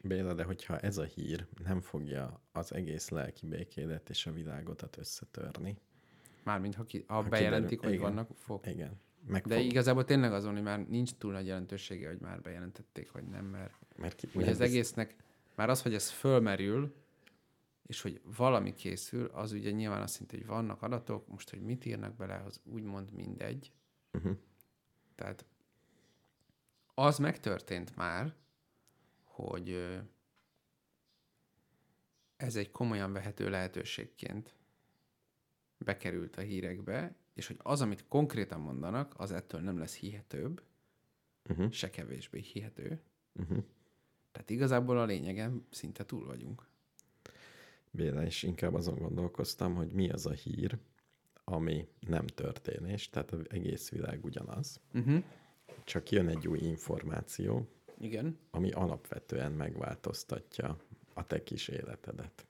[0.03, 4.97] Béla, de hogyha ez a hír nem fogja az egész lelki békédet és a világotat
[4.97, 5.77] összetörni.
[6.43, 8.15] Mármint, ha, ki, ha Ha bejelentik, kiderül- hogy igen.
[8.15, 8.67] vannak ufók.
[8.67, 8.99] Igen.
[9.27, 13.11] Meg De fog, igazából tényleg azon, hogy már nincs túl nagy jelentősége, hogy már bejelentették,
[13.11, 15.15] vagy nem, mert mert ki, ugye az bizt- egésznek,
[15.55, 16.95] már az, hogy ez fölmerül,
[17.85, 21.85] és hogy valami készül, az ugye nyilván azt jelenti, hogy vannak adatok, most, hogy mit
[21.85, 23.71] írnak bele, az úgymond mindegy.
[24.11, 24.37] Uh-huh.
[25.15, 25.45] Tehát
[26.93, 28.35] az megtörtént már,
[29.23, 29.99] hogy
[32.37, 34.55] ez egy komolyan vehető lehetőségként
[35.77, 40.63] bekerült a hírekbe, és hogy az, amit konkrétan mondanak, az ettől nem lesz hihetőbb,
[41.49, 41.71] Uh-huh.
[41.71, 43.01] se kevésbé hihető.
[43.33, 43.63] Uh-huh.
[44.31, 46.67] Tehát igazából a lényegen szinte túl vagyunk.
[47.91, 50.77] Béla, és inkább azon gondolkoztam, hogy mi az a hír,
[51.43, 55.23] ami nem történés, tehát az egész világ ugyanaz, Uh-huh.
[55.83, 57.67] csak jön egy új információ,
[57.99, 58.37] Igen.
[58.51, 60.77] ami alapvetően megváltoztatja
[61.13, 62.47] a te kis életedet.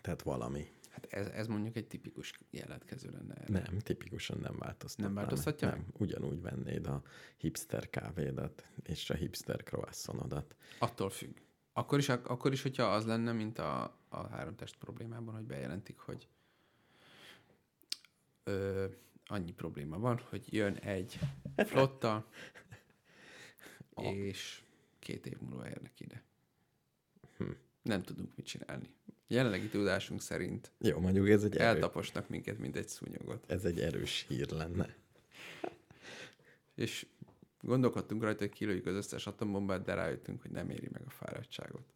[0.00, 0.66] Tehát valami.
[0.94, 3.52] Hát ez, ez mondjuk egy tipikus jelentkező lenne erre.
[3.52, 5.04] Nem, tipikusan nem változtatná.
[5.04, 5.68] Nem változtatja.
[5.68, 7.02] Nem, ugyanúgy vennéd a
[7.36, 10.56] hipster kávédat és a hipster croissantodat.
[10.78, 11.36] Attól függ.
[11.72, 15.44] Akkor is, ak- akkor is, hogyha az lenne, mint a, a három test problémában, hogy
[15.44, 16.28] bejelentik, hogy
[18.44, 18.86] ö,
[19.26, 21.18] annyi probléma van, hogy jön egy
[21.56, 22.28] flotta,
[23.96, 24.62] és
[24.98, 26.22] két év múlva érnek ide.
[27.36, 27.50] Hm.
[27.82, 28.94] Nem tudunk mit csinálni.
[29.26, 33.50] Jelenlegi tudásunk szerint Jó, mondjuk ez egy, erő, eltaposnak minket, mint egy szúnyogot.
[33.50, 34.94] ez egy erős hír lenne.
[36.74, 37.06] És
[37.60, 41.94] gondolkodtunk rajta, hogy kilőjük az összes atombombát, de rájöttünk, hogy nem éri meg a fáradtságot.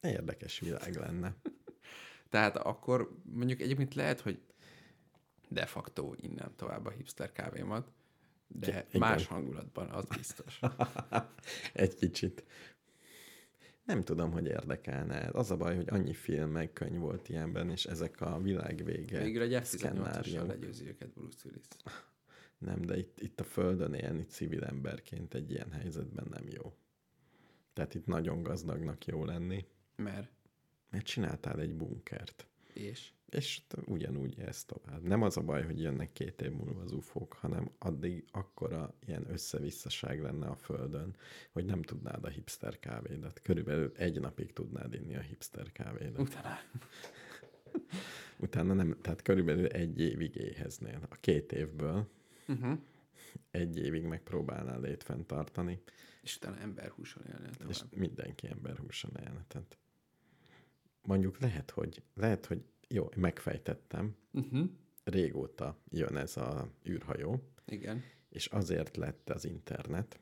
[0.00, 1.36] Érdekes világ lenne.
[2.30, 4.40] Tehát akkor mondjuk egyébként lehet, hogy
[5.48, 7.92] de facto innen tovább a hipster kávémat,
[8.48, 9.00] de Igen.
[9.00, 10.60] más hangulatban, az biztos.
[11.72, 12.44] Egy kicsit.
[13.84, 15.28] Nem tudom, hogy érdekelne.
[15.32, 19.22] Az a baj, hogy annyi film meg könyv volt ilyenben, és ezek a világ vége
[19.22, 20.46] Végül egy F-18-assal szkennáriók.
[20.46, 21.64] legyőzi őket Bruce Willis.
[22.58, 26.74] Nem, de itt, itt a Földön élni civil emberként egy ilyen helyzetben nem jó.
[27.72, 29.66] Tehát itt nagyon gazdagnak jó lenni,
[29.96, 30.30] Mert.
[30.90, 32.46] mert csináltál egy bunkert.
[32.74, 33.12] És?
[33.28, 35.02] És ugyanúgy ez tovább.
[35.02, 39.30] Nem az a baj, hogy jönnek két év múlva az ufók, hanem addig akkora ilyen
[39.30, 41.16] összevisszaság lenne a Földön,
[41.52, 43.40] hogy nem tudnád a hipster kávédat.
[43.40, 46.20] Körülbelül egy napig tudnád inni a hipster kávédat.
[46.20, 46.58] Utána.
[48.38, 51.06] Utána nem, tehát körülbelül egy évig éheznél.
[51.10, 52.08] A két évből
[52.48, 52.78] Uh-huh.
[53.50, 55.82] egy évig megpróbálnál létfent tartani,
[56.22, 57.70] És utána emberhúson élnél tovább.
[57.70, 59.44] és mindenki emberhúson élne.
[59.48, 59.78] Tehát
[61.04, 64.68] mondjuk lehet, hogy, lehet, hogy jó, megfejtettem, Uh-huh.
[65.04, 68.02] régóta jön ez a űrhajó, Igen.
[68.28, 70.18] és azért lett az internet,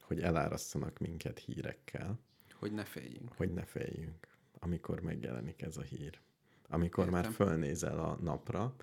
[0.00, 2.18] hogy elárasztanak minket hírekkel,
[2.54, 3.32] Hogy ne féljünk.
[3.32, 6.20] hogy ne féljünk, amikor megjelenik ez a hír.
[6.68, 7.20] Amikor Értem.
[7.20, 8.74] már fölnézel a napra,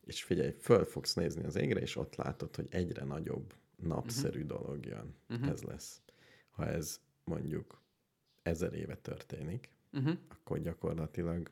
[0.00, 4.58] és figyelj, föl fogsz nézni az égre, és ott látod, hogy egyre nagyobb napszerű uh-huh.
[4.60, 5.14] dolog jön.
[5.28, 5.48] Uh-huh.
[5.48, 6.02] Ez lesz.
[6.50, 7.82] Ha ez mondjuk
[8.42, 10.18] ezer éve történik, Uh-huh.
[10.28, 11.50] akkor gyakorlatilag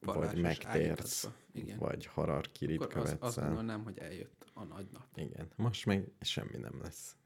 [0.00, 1.28] Vallásos vagy megtérsz.
[1.52, 1.78] Igen.
[1.78, 3.46] vagy hararkirit Akkor az, azt követsz el.
[3.46, 5.06] gondolnám, hogy eljött a nagy nap.
[5.14, 7.16] Igen, most meg semmi nem lesz.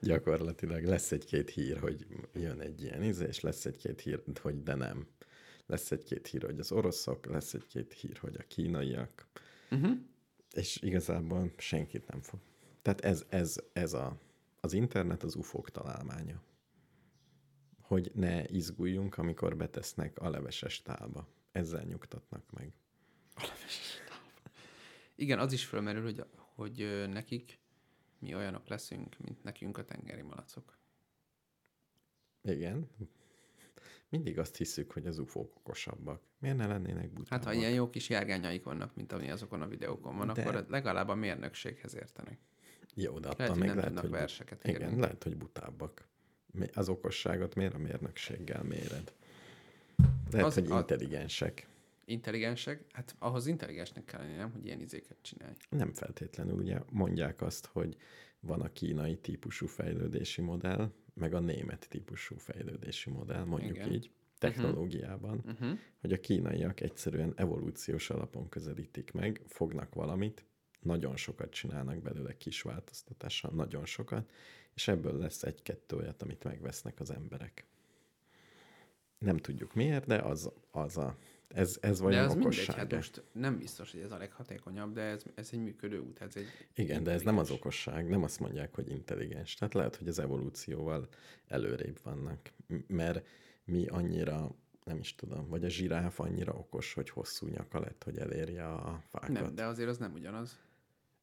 [0.00, 4.74] Gyakorlatilag lesz egy-két hír, hogy jön egy ilyen íze, és lesz egy-két hír, hogy de
[4.74, 5.06] nem.
[5.66, 9.26] Lesz egy-két hír, hogy az oroszok, lesz egy-két hír, hogy a kínaiak,
[9.70, 9.96] Uh-huh.
[10.52, 12.40] és igazából senkit nem fog.
[12.82, 14.16] Tehát ez, ez, ez a,
[14.60, 16.42] az internet az ufók találmánya.
[17.88, 21.28] Hogy ne izguljunk, amikor betesznek a leveses tálba.
[21.52, 22.72] Ezzel nyugtatnak meg.
[25.14, 26.24] Igen, az is fölmerül, hogy,
[26.54, 27.58] hogy nekik
[28.18, 30.78] mi olyanok leszünk, mint nekünk a tengeri malacok.
[32.42, 32.90] Igen.
[34.08, 36.22] Mindig azt hiszük, hogy az ufók okosabbak.
[36.38, 37.28] Miért ne lennének butábbak?
[37.28, 40.66] Hát, ha ilyen jó kis járgányaik vannak, mint ami azokon a videókon van, De- akkor
[40.68, 42.38] legalább a mérnökséghez értenek.
[42.94, 45.00] Jó, de attól Lehet, még nem lehet, tudnak hogy, verseket igen, írni.
[45.00, 46.08] lehet, hogy butábbak.
[46.74, 49.12] Az okosságot miért a mérnökséggel méred?
[50.30, 51.66] Lehet, Az- hogy a- intelligensek.
[52.04, 52.84] Intelligensek?
[52.92, 54.50] Hát ahhoz intelligensnek kell lenni, nem?
[54.52, 55.52] Hogy ilyen izéket csinálj.
[55.70, 57.96] Nem feltétlenül, ugye mondják azt, hogy
[58.40, 63.76] van a kínai típusú fejlődési modell, meg a német típusú fejlődési modell, mondjuk.
[63.76, 63.92] Igen.
[63.92, 65.78] így, technológiában, Uh-huh.
[66.00, 70.44] hogy a kínaiak egyszerűen evolúciós alapon közelítik meg, fognak valamit,
[70.80, 74.30] nagyon sokat csinálnak belőle kis változtatással, nagyon sokat,
[74.78, 77.64] és ebből lesz egy-kettő olyat, amit megvesznek az emberek.
[79.18, 81.16] Nem tudjuk miért, de az, az a,
[81.48, 85.00] ez, ez De vajon az mindegy, hát most nem biztos, hogy ez a leghatékonyabb, de
[85.00, 88.40] ez, ez egy működő út, ez egy Igen, de ez nem az okosság, nem azt
[88.40, 89.54] mondják, hogy intelligens.
[89.54, 91.08] Tehát lehet, hogy az evolúcióval
[91.46, 92.52] előrébb vannak.
[92.86, 93.26] Mert
[93.64, 98.18] mi annyira, nem is tudom, vagy a zsiráf annyira okos, hogy hosszú nyaka lett, hogy
[98.18, 99.28] elérje a fákat.
[99.28, 100.58] Nem, de azért az nem ugyanaz,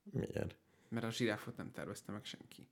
[0.04, 0.56] Miért?
[0.90, 2.68] mert a zsiráfot nem tervezte meg senki.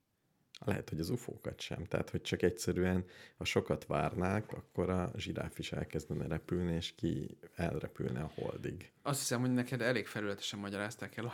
[0.65, 1.85] Lehet, hogy az ufókat sem.
[1.85, 3.05] Tehát, hogy csak egyszerűen,
[3.37, 8.91] ha sokat várnák, akkor a zsiráf is elkezdene repülni, és ki elrepülne a holdig.
[9.01, 11.25] Azt hiszem, hogy neked elég felületesen magyarázták el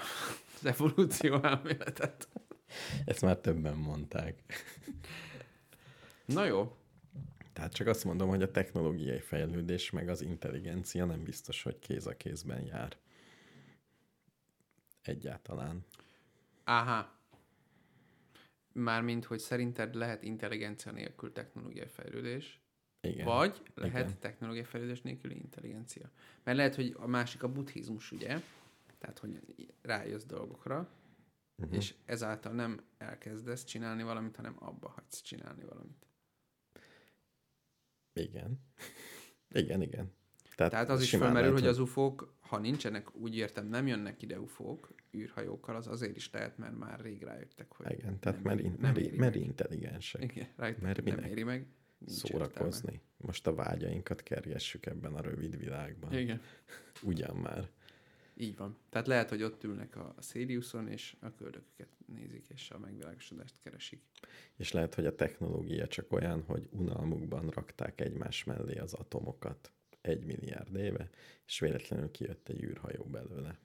[0.55, 2.27] az evolúció elméletet.
[3.05, 4.43] Ezt már többen mondták.
[6.25, 6.77] Na jó,
[7.53, 12.07] Tehát csak azt mondom, hogy a technológiai fejlődés meg az intelligencia nem biztos, hogy kéz
[12.07, 12.97] a kézben jár.
[15.01, 15.85] Egyáltalán.
[16.63, 17.18] Áhá.
[18.73, 22.61] Mármint, hogy szerinted lehet intelligencia nélkül technológiai fejlődés,
[23.01, 23.25] Igen.
[23.25, 24.19] vagy lehet Igen.
[24.19, 26.11] technológiai fejlődés nélküli intelligencia.
[26.43, 28.41] Mert lehet, hogy a másik a buddhizmus, ugye?
[28.97, 29.39] Tehát, hogy
[29.81, 30.89] rájössz dolgokra,
[31.57, 31.75] uh-huh.
[31.75, 36.07] és ezáltal nem elkezdesz csinálni valamit, hanem abba hagysz csinálni valamit.
[38.13, 38.59] Igen.
[39.49, 40.17] Igen, igen.
[40.59, 44.39] Tehát, Tehát az is felmerül, hogy az ufók, ha nincsenek, úgy értem, nem jönnek ide
[44.39, 48.59] ufók űrhajókkal, az azért is lehet, mert már rég rájöttek, hogy Igen, tehát nem, mert,
[48.65, 49.43] in, nem mert, mert meg.
[49.43, 50.23] intelligensek.
[50.23, 51.31] Igen, rájöttek, Mert hogy nem minek?
[51.31, 51.65] éri meg.
[51.97, 52.45] nincs értelme.
[52.47, 53.01] Szórakozni.
[53.17, 56.13] Most a vágyainkat kergessük ebben a rövid világban.
[56.13, 56.41] Igen.
[57.03, 57.69] Ugyan már.
[58.35, 58.77] Így van.
[58.89, 64.01] Tehát lehet, hogy ott ülnek a Siriuson, és a köldököket nézik, és a megvilágosodást keresik.
[64.55, 70.25] És lehet, hogy a technológia csak olyan, hogy unalmukban rakták egymás mellé az atomokat egy
[70.25, 71.09] milliárd éve,
[71.45, 73.59] és véletlenül kijött egy űrhajó belőle.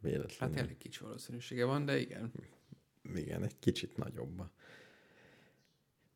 [0.00, 0.56] Véletlenül.
[0.56, 2.32] Hát elég kicsi valószínűsége van, de igen.
[3.14, 4.42] Igen, egy kicsit nagyobb.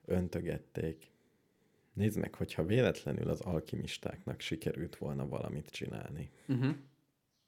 [0.04, 1.10] Öntögették.
[1.92, 6.76] Nézd meg, hogyha véletlenül az alkimistáknak sikerült volna valamit csinálni, Uh-huh.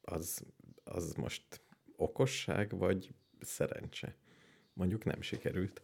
[0.00, 0.44] az,
[0.84, 1.60] az most
[1.96, 4.16] okosság vagy szerencse?
[4.72, 5.82] Mondjuk nem sikerült.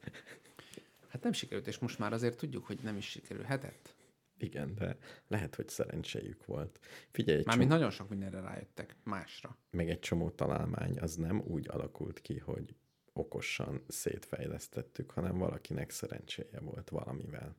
[1.09, 3.95] Hát nem sikerült, és most már azért tudjuk, hogy nem is sikerülhetett.
[4.39, 4.97] Igen, de
[5.27, 6.79] lehet, hogy szerencséjük volt.
[7.11, 9.59] Figyelj, Mármint csomó, nagyon sok mindenre rájöttek, másra.
[9.71, 12.75] meg egy csomó találmány az nem úgy alakult ki, hogy
[13.13, 17.57] okosan szétfejlesztettük, hanem valakinek szerencséje volt valamivel.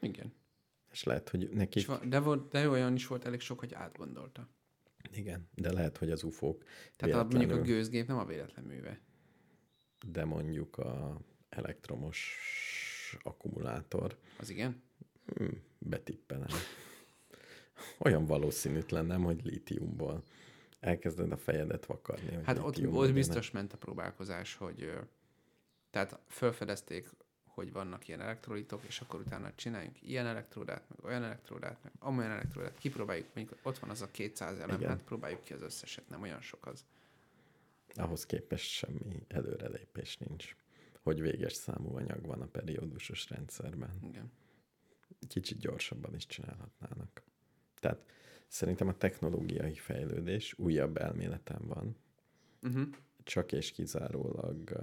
[0.00, 0.32] Igen.
[0.92, 1.86] És lehet, hogy neki...
[2.08, 4.48] De, volt, de olyan is volt elég sok, hogy átgondolta.
[5.12, 6.64] Igen, de lehet, hogy az ufók
[6.96, 9.00] Tehát a, mondjuk a véletlenül- gőzgép nem a véletlen műve.
[10.06, 12.38] de mondjuk a elektromos
[13.22, 14.82] akkumulátor Az igen?
[15.36, 16.48] Hmm, betippelem.
[17.98, 20.22] Olyan valószínűtlen nem, hogy lítiumból.
[20.80, 22.34] Elkezded a fejedet vakarni.
[22.34, 24.92] Hogy Hát ott, ott biztos ment a próbálkozás, hogy
[25.90, 27.08] tehát felfedezték,
[27.44, 32.30] hogy vannak ilyen elektrolitok, és akkor utána csináljunk ilyen elektródát, meg olyan elektródát, meg amolyan
[32.30, 34.88] elektródát, kipróbáljuk, mondjuk ott van az a 200 elem, Igen.
[34.88, 36.84] hát próbáljuk ki az összeset, nem olyan sok az.
[37.94, 40.56] Ahhoz képest semmi előrelépés nincs.
[41.02, 43.98] Hogy véges számú anyag van a periódusos rendszerben.
[44.02, 44.32] Igen.
[45.28, 47.22] Kicsit gyorsabban is csinálhatnának.
[47.80, 48.04] Tehát
[48.46, 51.96] szerintem a technológiai fejlődés újabb elméletem van,
[52.62, 52.88] Uh-huh.
[53.22, 54.78] csak és kizárólag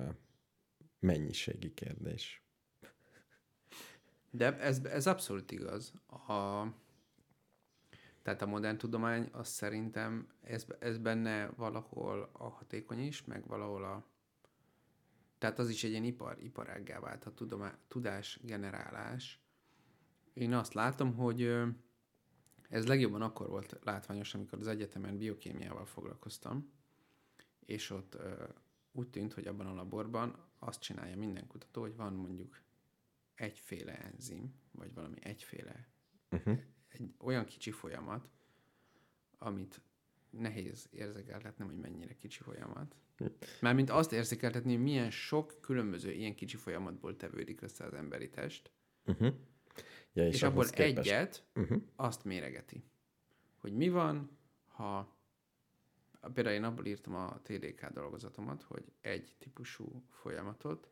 [0.99, 2.43] mennyiségi kérdés.
[4.29, 5.93] De ez, ez abszolút igaz.
[6.07, 6.65] A,
[8.21, 13.83] tehát a modern tudomány, az szerintem ez, ez benne valahol a hatékony is, meg valahol
[13.83, 14.05] a...
[15.37, 19.39] Tehát az is egy ilyen ipar, iparággá vált a tudomá, tudás generálás.
[20.35, 21.41] Én azt látom, hogy
[22.69, 26.71] ez legjobban akkor volt látványos, amikor az egyetemen biokémiával foglalkoztam,
[27.59, 28.17] és ott
[28.91, 32.61] úgy tűnt, hogy abban a laborban azt csinálja minden kutató, hogy van mondjuk
[33.35, 35.87] egyféle enzim, vagy valami egyféle,
[36.29, 36.59] Uh-huh.
[36.87, 38.29] egy olyan kicsi folyamat,
[39.37, 39.81] amit
[40.29, 42.95] nehéz érzékeltetni, hogy mennyire kicsi folyamat.
[43.61, 48.71] Mármint azt érzékeltetni, hogy milyen sok különböző ilyen kicsi folyamatból tevődik össze az emberi test,
[49.05, 49.33] Uh-huh.
[50.13, 51.81] Ja, és, és abból képest- egyet Uh-huh.
[51.95, 52.83] azt méregeti.
[53.57, 55.15] Hogy mi van, ha
[56.33, 60.89] például én abból írtam a TDK dolgozatomat, hogy egy típusú folyamatot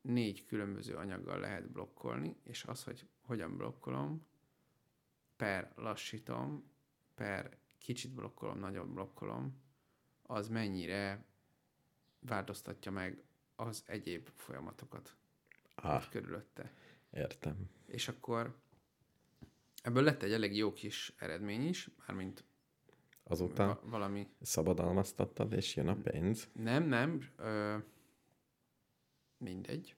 [0.00, 4.26] négy különböző anyaggal lehet blokkolni, és az, hogy hogyan blokkolom,
[5.36, 6.70] per lassítom,
[7.14, 9.62] per kicsit blokkolom, nagyobb blokkolom,
[10.22, 11.24] az mennyire
[12.18, 13.22] változtatja meg
[13.56, 15.16] az egyéb folyamatokat
[15.74, 16.72] Ah, körülötte.
[17.10, 17.70] Értem.
[17.86, 18.56] És akkor
[19.82, 22.44] ebből lett egy elég jó kis eredmény is, mármint
[23.22, 24.28] Azután va- valami...
[24.40, 26.48] szabadalmaztattad, és jön a pénz.
[26.52, 27.76] Nem, nem, ö,
[29.38, 29.96] mindegy.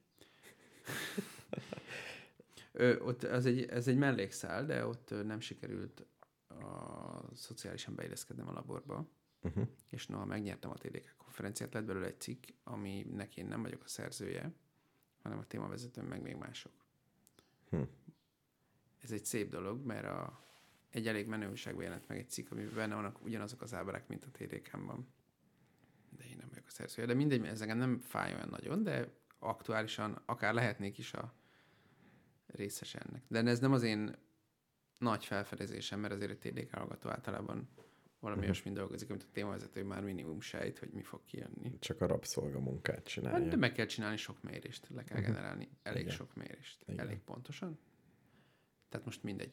[2.72, 6.06] Ö, ott az egy, ez egy mellékszál, de ott nem sikerült
[6.48, 9.08] a szociálisan beilleszkednem a laborba,
[9.42, 9.68] Uh-huh.
[9.88, 13.88] és noha megnyertem a TDK konferenciát, lett belőle egy cikk, aminek én nem vagyok a
[13.88, 14.52] szerzője,
[15.22, 16.72] hanem a témavezetőm, meg még mások.
[17.70, 17.82] Hm.
[19.02, 20.44] Ez egy szép dolog, mert a,
[20.90, 24.24] egy elég menő újságban jelent meg egy cikk, amiben benne vannak ugyanazok az ábrák, mint
[24.24, 25.08] a TDK-ban.
[26.10, 27.06] De én nem vagyok a szerzője.
[27.06, 31.34] De mindegy, ez engem nem fáj olyan nagyon, de aktuálisan akár lehetnék is a
[32.46, 33.22] részes ennek.
[33.28, 34.16] De ez nem az én
[34.98, 37.68] nagy felfedezésem, mert azért egy TDK hallgató általában
[38.20, 38.50] valami Mhm.
[38.50, 41.78] olyasmi dolgozik, amit a témavezető már minimum sejt, hogy mi fog kijönni.
[41.78, 43.38] Csak a rabszolga munkát csinálja.
[43.38, 46.14] Hát, de meg kell csinálni sok mérést, le kell generálni elég Igen.
[46.14, 46.98] sok mérést, Igen.
[47.06, 47.78] elég pontosan.
[48.88, 49.52] Tehát most mindegy.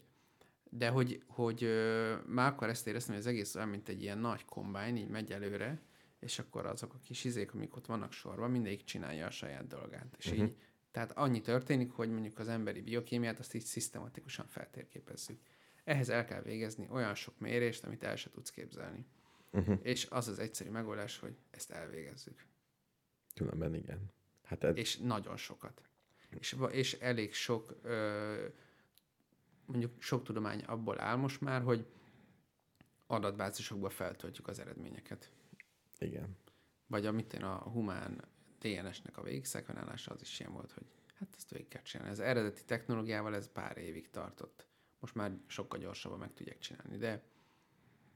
[0.70, 4.18] De hogy, hogy ö, már akkor ezt éreztem, hogy az egész olyan, mint egy ilyen
[4.18, 5.82] nagy kombány, így megy előre,
[6.20, 10.16] és akkor azok a kis izék, amik ott vannak sorban, mindegyik csinálja a saját dolgát.
[10.18, 10.42] És Mhm.
[10.44, 10.56] így,
[10.92, 15.40] tehát annyi történik, hogy mondjuk az emberi biokémiát azt így szisztematikusan feltérképezzük.
[15.86, 19.06] Ehhez el kell végezni olyan sok mérést, amit el se tudsz képzelni.
[19.52, 19.80] Uh-huh.
[19.82, 22.46] És az az egyszerű megoldás, hogy ezt elvégezzük.
[23.34, 24.14] Különben igen.
[24.44, 25.82] Hát ez, És nagyon sokat.
[26.40, 28.48] És, és elég sok, ö,
[29.66, 31.86] mondjuk sok tudomány abból áll most már, hogy
[33.08, 35.32] adatbázisokba feltöltjük az eredményeket.
[36.00, 36.38] igen.
[36.88, 38.24] Vagy amit én a humán
[38.60, 42.12] DNS-nek a végigszekvenálása az is ilyen volt, hogy hát ezt végig kell csinálni.
[42.12, 44.68] Az eredeti technológiával ez pár évig tartott.
[45.06, 47.24] Most már sokkal gyorsabban meg tudják csinálni, de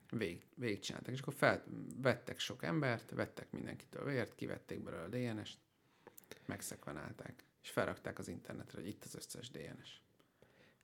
[0.09, 1.13] végig, végig csináltak.
[1.13, 1.63] És akkor fel,
[2.01, 5.57] vettek sok embert, vettek mindenkitől vért, kivették belőle a DNS-t,
[6.45, 10.01] megszekvenálták, és felrakták az internetre, hogy itt az összes DNS.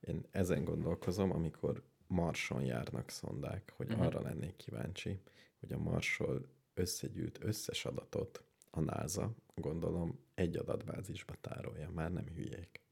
[0.00, 4.06] Én ezen gondolkozom, amikor Marson járnak szondák, hogy uh-huh.
[4.06, 5.20] arra lennék kíváncsi,
[5.60, 12.85] hogy a Marsról összegyűjt összes adatot a NASA, gondolom, egy adatbázisba tárolja, már nem hülyék.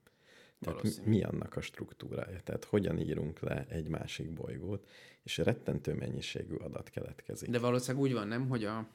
[0.65, 2.41] Tehát mi, annak a struktúrája?
[2.41, 4.89] Tehát hogyan írunk le egy másik bolygót,
[5.23, 7.51] és rettentő mennyiségű adat keletkezik.
[7.51, 8.89] De valószínűleg úgy van, nem, hogy a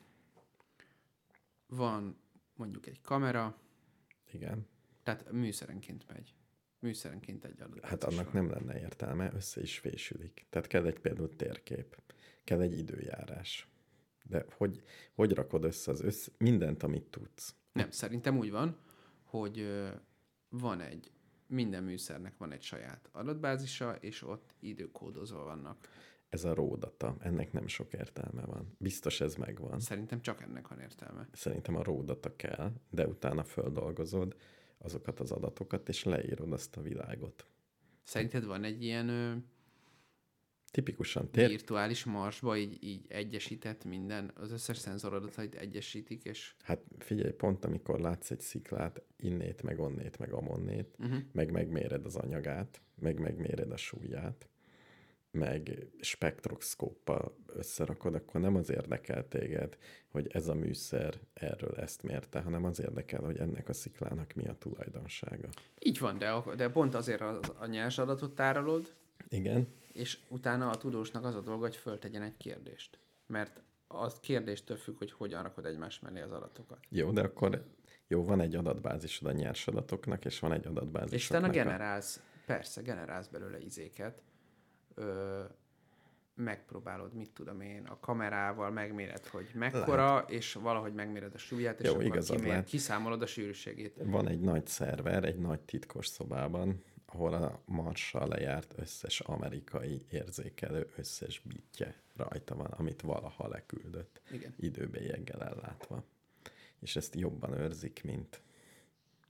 [1.67, 2.17] van
[2.55, 3.57] mondjuk egy kamera,
[4.31, 4.67] Igen.
[5.03, 6.33] tehát műszerenként megy.
[6.79, 7.85] Műszerenként egy adat.
[7.85, 10.45] Hát annak nem lenne értelme, össze is fésülik.
[10.49, 12.01] Tehát kell egy például térkép,
[12.43, 13.67] kell egy időjárás.
[14.23, 18.77] De hogy, hogy rakod össze az össze, mindent, amit tudsz, Nem, szerintem úgy van,
[19.23, 19.67] hogy
[20.49, 21.11] van egy,
[21.49, 25.77] minden műszernek van egy saját adatbázisa, és ott időkódozva vannak.
[26.29, 28.75] Ez a ródata, ennek nem sok értelme van.
[28.77, 29.79] Biztos ez megvan.
[29.79, 31.27] Szerintem csak ennek van értelme.
[31.31, 34.35] Szerintem a ródata kell, de utána földolgozod
[34.77, 37.45] azokat az adatokat, és leírod azt a világot.
[38.03, 39.07] Szerinted van egy ilyen
[40.71, 47.31] Tipikusan tér, virtuális marsba így, így egyesített minden, az összes szenzoradatait egyesítik, és Hát figyelj,
[47.31, 51.19] pont amikor látsz egy sziklát, innét, meg onnét, meg amonnét, uh-huh.
[51.31, 54.49] meg megméred az anyagát, meg megméred a súlyát,
[55.31, 62.39] meg spektroszkóppal összerakod, akkor nem az érdekel téged, hogy ez a műszer erről ezt mérte,
[62.39, 65.47] hanem az érdekel, hogy ennek a sziklának mi a tulajdonsága.
[65.79, 68.93] így van, de, de pont azért az, a nyers adatot tárolod,
[69.29, 69.67] Igen,
[69.99, 72.99] és utána a tudósnak az a dolga, hogy föltegyen egy kérdést.
[73.25, 76.79] Mert az kérdéstől függ, hogy hogyan rakod egymás mellé az adatokat.
[76.89, 77.65] jó, de akkor
[78.07, 81.13] jó, van egy adatbázisod a nyers adatoknak, és van egy adatbázisod.
[81.13, 84.23] És utána generálsz, persze, generálsz belőle izéket,
[84.95, 85.43] ö,
[86.35, 91.87] megpróbálod, mit tudom én, a kamerával megméred, hogy mekkora, és valahogy megméred a súlyát, és
[91.87, 92.65] Jó, akkor kimér, lehet.
[92.65, 93.99] kiszámolod a sűrűségét.
[94.03, 100.91] Van egy nagy szerver, egy nagy titkos szobában, ahol a Marssal lejárt összes amerikai érzékelő
[100.95, 104.53] összes bitje rajta van, amit valaha leküldött, Igen.
[104.57, 106.03] időbélyeggel ellátva.
[106.79, 108.41] És ezt jobban őrzik, mint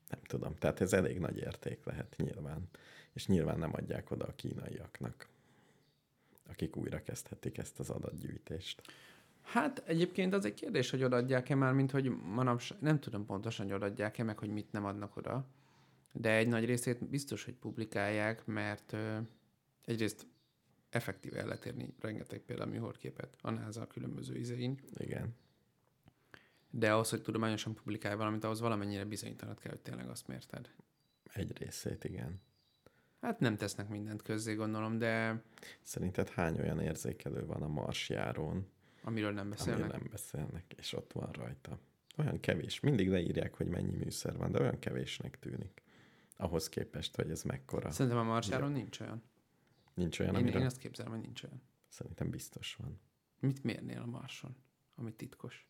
[0.10, 0.56] nem tudom.
[0.56, 2.70] Tehát ez elég nagy érték lehet nyilván.
[3.14, 5.28] És nyilván nem adják oda a kínaiaknak,
[6.50, 8.82] akik újra kezdhetik ezt az adatgyűjtést.
[9.42, 13.76] Hát egyébként az egy kérdés, hogy odaadják-e már, mint hogy manapság, nem tudom pontosan, hogy
[13.76, 15.46] odaadják-e, meg hogy mit nem adnak oda.
[16.12, 19.18] De egy nagy részét biztos, hogy publikálják, mert ö,
[19.86, 20.28] egyrészt
[20.90, 25.36] effektív el lehet érni rengeteg például műhordképet a NASA különböző izéin, Igen.
[26.70, 30.70] de ahhoz, hogy tudományosan publikálj valamit, ahhoz valamennyire bizonyítanod kell, hogy tényleg azt mérted.
[31.34, 32.42] Egy részét, igen.
[33.22, 35.44] Hát nem tesznek mindent közzé, gondolom, de
[35.82, 38.68] Szerinted hány olyan érzékelő van a Marsjárón,
[39.04, 39.82] amiről nem Beszélnek.
[39.82, 40.02] beszélnek.
[40.02, 41.80] nem beszélnek, és ott van rajta.
[42.18, 42.80] Olyan kevés.
[42.80, 45.82] Mindig leírják, hogy mennyi műszer van, de olyan kevésnek tűnik.
[46.42, 47.92] Ahhoz képest, hogy ez mekkora.
[47.92, 49.24] Szerintem a Marsáron nincs olyan.
[49.94, 51.62] Nincs olyan, Én, amiről én azt képzelem, hogy nincs olyan.
[51.88, 53.00] szerintem biztos van.
[53.40, 54.56] Mit mérnél a Marson,
[54.96, 55.70] ami titkos?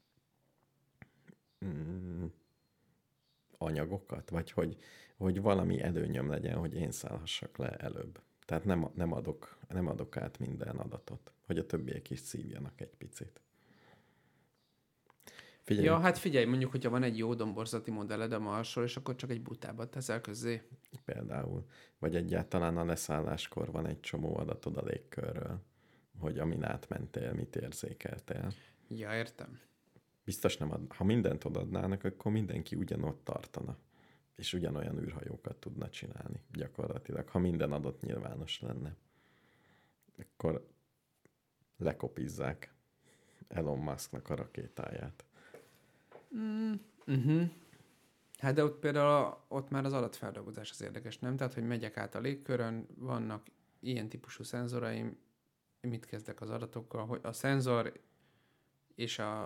[1.65, 2.25] Mm,
[3.57, 4.29] anyagokat?
[4.29, 4.77] Vagy hogy,
[5.17, 8.21] hogy valami előnyöm legyen, hogy én szállhassak le előbb.
[8.45, 12.95] Tehát nem, nem, adok, nem adok át minden adatot, hogy a többiek is szívjanak egy
[12.95, 13.41] picit.
[15.69, 19.15] Figyelj, Ja, hát figyelj, mondjuk, hogyha van egy jó domborzati modelled a Marsról, és akkor
[19.15, 20.61] csak egy butábat teszel közzé.
[21.05, 21.65] például,
[21.99, 25.61] vagy egyáltalán a leszálláskor van egy csomó adatod a légkörről,
[26.19, 28.51] hogy amin átmentél, mit érzékeltél.
[28.87, 29.59] Ja, értem.
[30.23, 33.77] Biztos nem ad, ha mindent odadnának, akkor mindenki ugyanott tartana,
[34.35, 38.95] és ugyanolyan űrhajókat tudna csinálni gyakorlatilag, ha minden adott nyilvános lenne.
[40.17, 40.67] Akkor
[41.77, 42.73] lekopizzák
[43.47, 45.23] Elon Musknak a rakétáját.
[47.07, 47.49] Uh-huh.
[48.37, 51.37] Hát de ott például ott már az adatfeldolgozás az érdekes, nem?
[51.37, 53.47] Tehát, hogy megyek át a légkörön, vannak
[53.79, 55.17] ilyen típusú szenzoraim,
[55.81, 57.99] mit kezdek az adatokkal, hogy a szenzor
[58.95, 59.43] és a,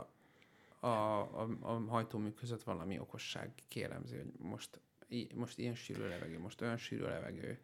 [0.79, 4.79] a, a, a hajtómű között valami okosság kéremzi, hogy most,
[5.35, 7.59] most ilyen sűrű levegő, most olyan sűrű levegő,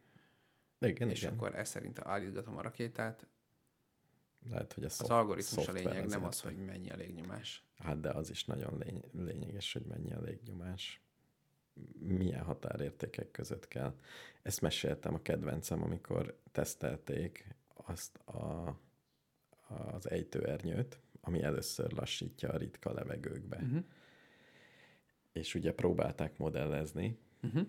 [0.80, 1.34] Igen, és igen.
[1.34, 3.28] akkor ez szerint állítgatom a rakétát.
[4.50, 7.64] Lehet, hogy a Az szoft- algoritmus a lényeg, nem az, hogy mennyi a légnyomás.
[7.78, 11.02] Hát de az is nagyon lény- lényeges, hogy mennyi a légnyomás.
[12.00, 13.95] Milyen határértékek között kell.
[14.41, 18.80] Ezt meséltem a kedvencem, amikor tesztelték azt a,
[19.68, 23.58] az ejtőernyőt, ami először lassítja a ritka levegőkbe.
[23.58, 23.84] Uh-huh.
[25.32, 27.68] És ugye próbálták modellezni, Uh-huh.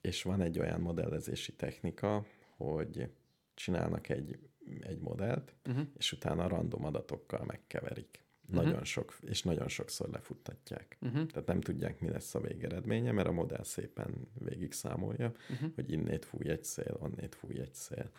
[0.00, 3.12] és van egy olyan modellezési technika, hogy
[3.54, 4.38] csinálnak egy,
[4.80, 5.86] egy modellt, Uh-huh.
[5.98, 8.24] és utána random adatokkal megkeverik.
[8.46, 8.56] Mhm.
[8.56, 10.96] Nagyon sok, és nagyon sokszor lefuttatják.
[11.00, 11.26] Uh-huh.
[11.26, 15.74] Tehát nem tudják, mi lesz a végeredménye, mert a modell szépen végig számolja, Uh-huh.
[15.74, 18.10] hogy innét fúj egy szél, onnét fúj egy szél.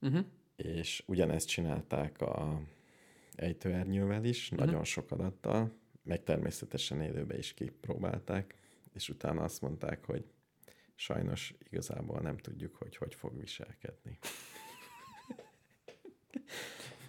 [0.00, 0.24] Uh-huh.
[0.56, 2.60] És ugyanezt csinálták a
[3.34, 4.60] ejtőernyővel is, Mhm.
[4.60, 8.54] nagyon sok adattal, meg természetesen élőbe is kipróbálták,
[8.92, 10.24] és utána azt mondták, hogy
[10.94, 14.18] sajnos igazából nem tudjuk, hogy hogy fog viselkedni.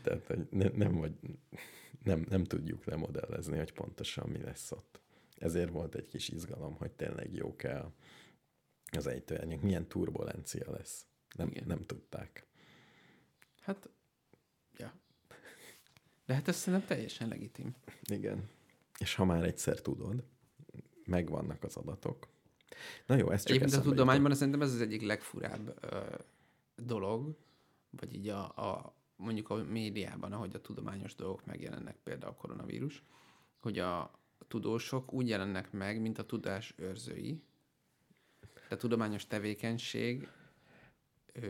[0.01, 1.13] Tehát hogy ne, nem, vagy,
[2.03, 5.01] nem, nem tudjuk lemodellezni, hogy pontosan mi lesz ott.
[5.37, 7.91] Ezért volt egy kis izgalom, hogy tényleg jó kell
[8.91, 11.05] az ejtőernyők, milyen turbulencia lesz.
[11.35, 11.63] Nem, Igen.
[11.67, 12.45] nem tudták.
[13.61, 13.89] Hát,
[14.77, 14.93] ja.
[16.25, 17.75] De hát ez szerintem teljesen legitim.
[18.01, 18.49] Igen.
[18.99, 20.23] És ha már egyszer tudod,
[21.05, 22.27] megvannak az adatok.
[23.05, 26.15] Na jó, ez csak Egyébként a tudományban szerintem ez az egyik legfurább ö,
[26.75, 27.37] dolog,
[27.89, 33.03] vagy így a, a, mondjuk a médiában, ahogy a tudományos dolgok megjelennek, például a koronavírus,
[33.59, 37.43] hogy a tudósok úgy jelennek meg, mint a tudás őrzői.
[38.69, 40.27] De a tudományos tevékenység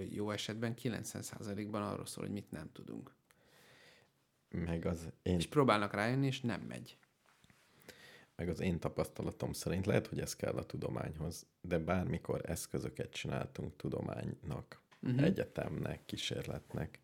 [0.09, 3.15] jó esetben 90%-ban arról szól, hogy mit nem tudunk.
[4.49, 6.97] Meg az én És próbálnak rájönni, és nem megy.
[8.36, 13.76] meg az én tapasztalatom szerint lehet, hogy ez kell a tudományhoz, de bármikor eszközöket csináltunk
[13.76, 15.24] tudománynak, uh-huh.
[15.24, 16.99] egyetemnek, kísérletnek,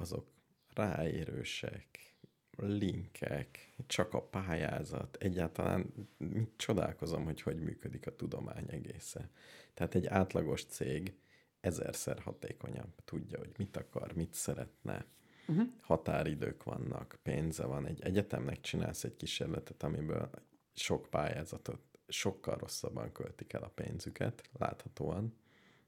[0.00, 0.26] azok
[0.74, 2.14] ráérősek,
[2.56, 9.30] linkek, csak a pályázat, egyáltalán mit csodálkozom, hogy hogy működik a tudomány egészen.
[9.74, 11.14] Tehát egy átlagos cég
[11.60, 15.06] ezerszer hatékonyabb, tudja, hogy mit akar, mit szeretne,
[15.48, 15.66] uh-huh.
[15.80, 17.86] határidők vannak, pénze van.
[17.86, 20.30] Egy egyetemnek csinálsz egy kísérletet, amiből
[20.74, 25.34] sok pályázatot sokkal rosszabban költik el a pénzüket, láthatóan.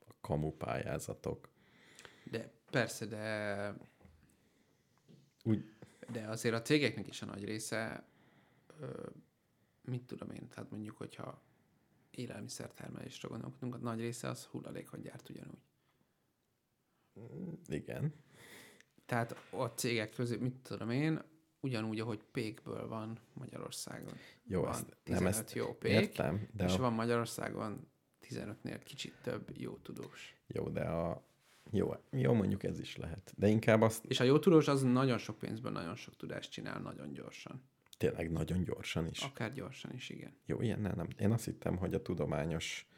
[0.09, 1.49] A kamu pályázatok.
[2.25, 3.75] De persze, de
[5.49, 5.65] Úgy,
[6.13, 8.09] De azért a cégeknek is a nagy része,
[9.83, 11.43] mit tudom én, tehát mondjuk, hogyha
[12.11, 15.63] élelmiszertermelésre gondolkodunk, a nagy része az hulladékot gyárt ugyanúgy.
[17.67, 18.15] igen.
[19.07, 21.23] Tehát a cégek közé, mit tudom én,
[21.61, 24.15] ugyanúgy, ahogy pékből van Magyarországon.
[24.45, 27.91] Jó, van ezt, 15 nem ezt jó pék, értem, de és a, van Magyarországon
[28.23, 30.37] 15-nél kicsit több jó tudós.
[30.47, 31.28] jó, de a
[31.71, 33.33] jó, jó, mondjuk ez is lehet.
[33.37, 36.81] De inkább azt És a jó tudós az nagyon sok pénzből nagyon sok tudást csinál
[36.81, 37.63] nagyon gyorsan.
[37.99, 39.23] tényleg nagyon gyorsan is.
[39.23, 40.33] Akár gyorsan is, igen.
[40.47, 41.09] Jó, ilyennel nem.
[41.19, 42.89] Én azt hittem, hogy a tudományos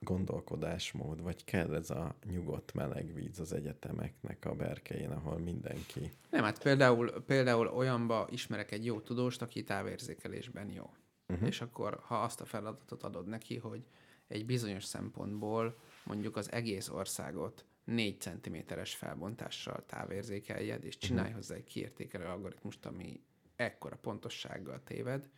[0.00, 6.12] gondolkodásmód, vagy kell ez a nyugodt meleg víz az egyetemeknek a berkein, ahol mindenki...
[6.30, 10.90] Nem, hát például, például olyanba ismerek egy jó tudóst, aki távérzékelésben jó.
[11.28, 11.48] Uh-huh.
[11.48, 13.84] És akkor, ha azt a feladatot adod neki, hogy
[14.28, 21.36] egy bizonyos szempontból mondjuk az egész országot 4 cm-es felbontással távérzékeljed, és csinálj uh-huh.
[21.36, 23.20] hozzá egy kiértékelő algoritmust, ami
[23.56, 25.28] ekkora pontossággal téved,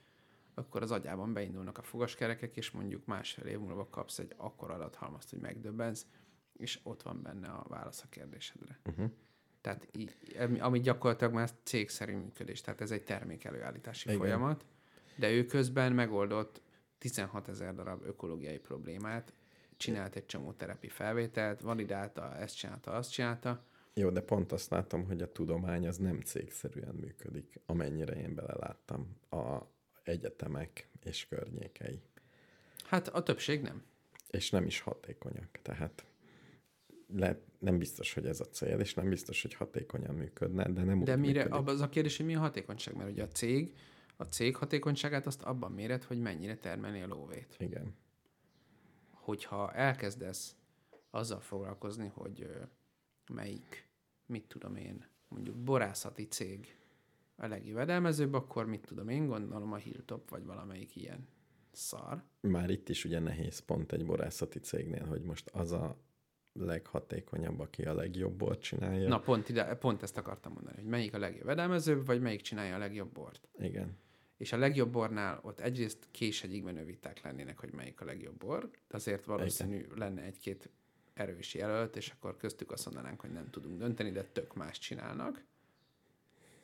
[0.54, 5.30] akkor az agyában beindulnak a fogaskerekek, és mondjuk másfél év múlva kapsz egy akkora adathalmazt,
[5.30, 6.06] hogy megdöbbensz,
[6.52, 8.78] és ott van benne a válasz a kérdésedre.
[8.84, 9.10] Uh-huh.
[9.60, 9.88] Tehát
[10.58, 14.20] ami gyakorlatilag már cégszerű működés, tehát ez egy termékelőállítási Igen.
[14.20, 14.66] folyamat,
[15.16, 16.62] de ő közben megoldott
[16.98, 19.32] 16 ezer darab ökológiai problémát,
[19.80, 23.64] csinált egy csomó terepi felvételt, validálta, ezt csinálta, azt csinálta,
[23.94, 29.16] Jó, de pont azt látom, hogy a tudomány az nem cégszerűen működik, amennyire én beleláttam
[29.30, 29.58] a
[30.02, 32.02] egyetemek és környékei.
[32.84, 33.82] Hát a többség nem.
[34.30, 36.04] És nem is hatékonyak, tehát
[37.14, 41.04] lehet, nem biztos, hogy ez a cél, és nem biztos, hogy hatékonyan működne, de nem
[41.04, 41.68] De mire, működik.
[41.68, 42.96] az a kérdés, hogy mi a hatékonyság?
[42.96, 43.74] Mert ugye a cég,
[44.16, 47.56] a cég hatékonyságát azt abban méret, hogy mennyire termeli a lóvét.
[47.58, 47.94] Igen.
[49.20, 50.56] Hogyha elkezdesz
[51.10, 52.50] azzal foglalkozni, hogy
[53.32, 53.88] melyik,
[54.26, 56.78] mit tudom én, mondjuk borászati cég
[57.36, 61.28] a legjövedelmezőbb, akkor mit tudom én, gondolom a Hilltop, vagy valamelyik ilyen
[61.72, 62.22] szar.
[62.40, 65.96] Már itt is ugye nehéz pont egy borászati cégnél, hogy most az a
[66.52, 69.08] leghatékonyabb, aki a legjobb bort csinálja.
[69.08, 72.78] Na, pont, ide, pont ezt akartam mondani, hogy melyik a legjövedelmezőbb, vagy melyik csinálja a
[72.78, 73.48] legjobb bort.
[73.58, 73.96] Igen.
[74.40, 78.96] És a legjobb bornál ott egyrészt késegyig viták lennének, hogy melyik a legjobb bor, de
[78.96, 79.98] azért valószínű Igen.
[79.98, 80.70] lenne egy-két
[81.14, 85.44] erős jelölt, és akkor köztük azt mondanánk, hogy nem tudunk dönteni, de tök más csinálnak.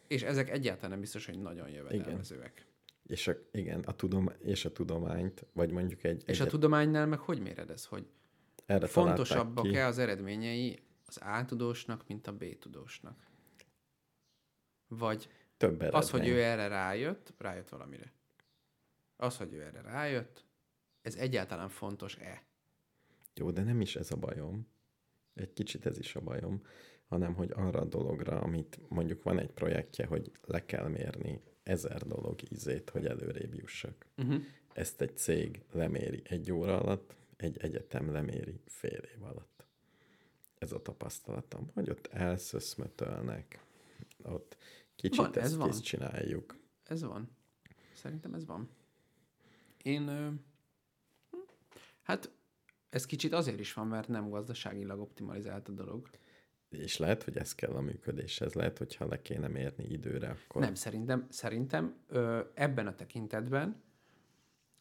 [0.07, 2.67] És ezek egyáltalán nem biztos, hogy nagyon jövedelmezőek.
[3.07, 6.23] És a, igen, a tudom, és a tudományt, vagy mondjuk egy...
[6.27, 8.07] És a egyet- tudománynál meg hogy méred ez, hogy
[8.67, 13.27] erre fontosabbak-e az eredményei az A tudósnak, mint a B tudósnak?
[14.89, 16.01] Vagy Több eredmény.
[16.01, 18.13] az, hogy ő erre rájött, rájött valamire.
[19.17, 20.45] Az, hogy ő erre rájött,
[21.03, 22.43] ez egyáltalán fontos-e?
[23.35, 24.69] Jó, de nem is ez a bajom.
[25.35, 26.63] Egy kicsit ez is a bajom,
[27.09, 32.03] hanem hogy arra a dologra, amit mondjuk van egy projektje, hogy le kell mérni ezer
[32.03, 34.07] dolog ízét, hogy előrébb jussak.
[34.17, 34.43] Uh-huh.
[34.73, 39.67] Ezt egy cég leméri egy óra alatt, egy egyetem leméri fél év alatt.
[40.59, 43.61] Ez a tapasztalatom, hogy ott elszöszmötölnek,
[44.23, 44.57] ott
[44.97, 45.71] kicsit Van, ez ezt van.
[45.71, 46.57] csináljuk.
[46.85, 47.31] Ez van.
[47.95, 48.69] Szerintem ez van.
[49.83, 50.31] Én, ö,
[52.03, 52.31] hát
[52.89, 56.09] ez kicsit azért is van, mert nem gazdaságilag optimalizált a dolog.
[56.69, 58.53] És lehet, hogy ez kell a működéshez.
[58.53, 60.63] Lehet, hogyha le kéne mérni időre, akkor...
[60.63, 63.83] Nem, szerintem, szerintem ö, ebben a tekintetben,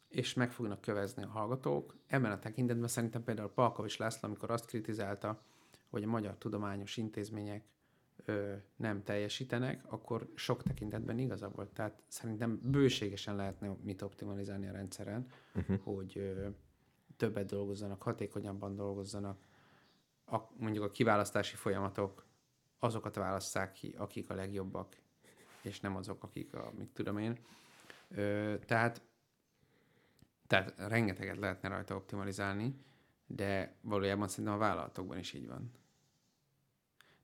[0.08, 4.66] és meg fognak kövezni a hallgatók, ebben a tekintetben szerintem például Palkovics László, amikor azt
[4.66, 5.42] kritizálta,
[5.88, 7.64] hogy a magyar tudományos intézmények
[8.24, 11.68] ö, nem teljesítenek, akkor sok tekintetben igaza volt.
[11.68, 15.80] Tehát szerintem bőségesen lehetne mit optimalizálni a rendszeren, uh-huh.
[15.82, 16.48] hogy ö,
[17.16, 19.44] többet dolgozzanak, hatékonyabban dolgozzanak,
[20.26, 22.26] a, mondjuk a kiválasztási folyamatok
[22.78, 24.96] azokat válasszák ki, akik a legjobbak,
[25.62, 27.38] és nem azok, akik a, mit tudom én.
[28.08, 29.02] Ö, tehát,
[30.46, 32.84] tehát rengeteget lehetne rajta optimalizálni,
[33.26, 35.72] de valójában szerintem a vállalatokban is így van.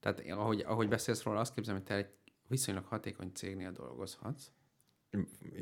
[0.02, 2.10] Tehát ahogy, ahogy beszélsz róla, azt képzelem, hogy te egy
[2.48, 4.50] viszonylag hatékony cégnél dolgozhatsz.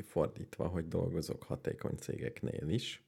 [0.03, 3.03] Fordítva, hogy dolgozok hatékony cégeknél is,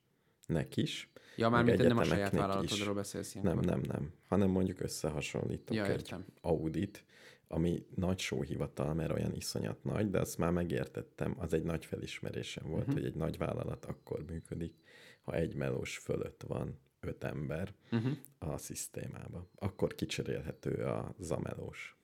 [0.46, 1.12] nek is.
[1.36, 3.66] Ja, már mint nem a saját vállalatodról beszélsz ilyenkor.
[3.66, 4.14] Nem, nem, nem.
[4.28, 7.06] Hanem mondjuk összehasonlítok ja, egy audit,
[7.48, 12.68] ami nagy sóhivatal, mert olyan iszonyat nagy, de azt már megértettem, az egy nagy felismerésem
[12.68, 12.96] volt, uh-huh.
[12.96, 14.74] hogy egy nagy vállalat akkor működik,
[15.22, 18.18] ha egy melós fölött van öt ember uh-huh.
[18.38, 19.48] a szisztémába.
[19.56, 21.98] Akkor kicserélhető a zamelós.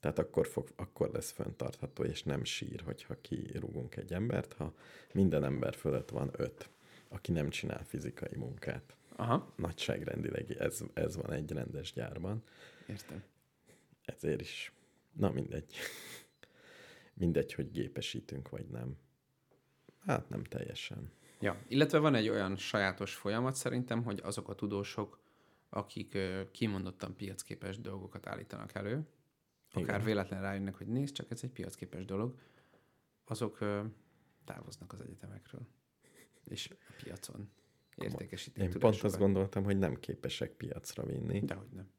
[0.00, 4.74] Tehát akkor, fog, akkor lesz föntartható, és nem sír, hogyha kirúgunk egy embert, ha
[5.12, 6.68] minden ember fölött van öt,
[7.08, 8.96] aki nem csinál fizikai munkát.
[9.16, 9.52] Aha.
[9.56, 12.42] Nagyságrendileg ez, ez van egy rendes gyárban.
[12.86, 13.22] Értem.
[14.04, 14.72] Ezért is.
[15.12, 15.74] Na mindegy.
[17.14, 18.96] mindegy, hogy gépesítünk, vagy nem.
[20.06, 21.10] Hát nem teljesen.
[21.44, 25.20] Ja, illetve van egy olyan sajátos folyamat szerintem, hogy azok a tudósok,
[25.68, 26.18] akik
[26.50, 29.06] kimondottan piacképes dolgokat állítanak elő,
[29.70, 30.04] akár Igen.
[30.04, 32.34] véletlen rájönnek, hogy nézd, csak ez egy piacképes dolog,
[33.24, 33.58] azok
[34.44, 35.66] távoznak az egyetemekről.
[36.44, 37.50] És a piacon
[37.96, 41.40] értékesítik Én pont azt gondoltam, hogy nem képesek piacra vinni.
[41.40, 41.90] Dehogy nem.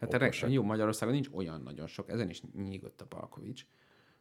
[0.00, 3.66] Hát erre, jó, Magyarországon nincs olyan nagyon sok, ezen is nyígott a Palkovics,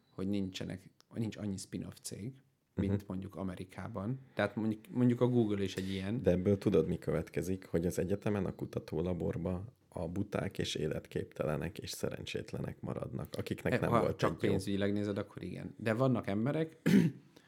[0.10, 2.34] hogy nincsenek, nincs annyi spin-off cég,
[2.76, 3.08] mint uh-huh.
[3.08, 4.20] mondjuk Amerikában.
[4.34, 6.22] Tehát mondjuk, mondjuk a Google is egy ilyen.
[6.22, 11.90] De ebből tudod, mi következik, hogy az egyetemen, a kutatólaborban a buták és életképtelenek és
[11.90, 14.96] szerencsétlenek maradnak, akiknek e, nem ha volt csak pénzügyileg jó.
[14.96, 15.76] nézed, akkor igen.
[15.78, 16.78] De vannak emberek,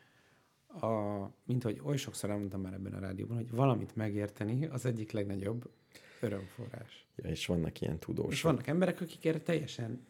[0.82, 0.88] a,
[1.45, 5.69] mint hogy oly sokszor elmondtam már ebben a rádióban, hogy valamit megérteni az egyik legnagyobb
[6.21, 7.07] örömforrás.
[7.15, 8.32] Ja, és vannak ilyen tudósok.
[8.32, 10.05] És vannak emberek, akik erre teljesen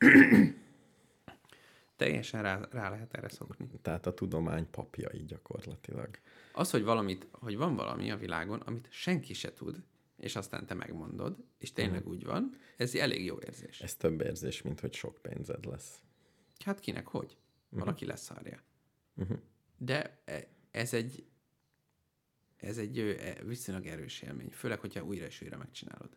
[1.97, 3.69] teljesen rá, rá lehet erre szokni.
[3.81, 6.09] Tehát a tudomány papjai gyakorlatilag.
[6.53, 9.83] Az, hogy valamit, hogy van valami a világon, amit senki se tud,
[10.17, 12.13] és aztán te megmondod, és tényleg uh-huh.
[12.13, 13.81] úgy van, ez elég jó érzés.
[13.81, 16.01] Ez több érzés, mint hogy sok pénzed lesz.
[16.65, 17.37] Hát kinek hogy?
[17.65, 17.79] Uh-huh.
[17.79, 18.63] Valaki leszarja.
[19.15, 19.37] Uh-huh.
[19.77, 21.25] De e, ez egy
[22.57, 26.09] ez egy e, viszonylag erős élmény, főleg, hogyha újra és újra megcsinálod.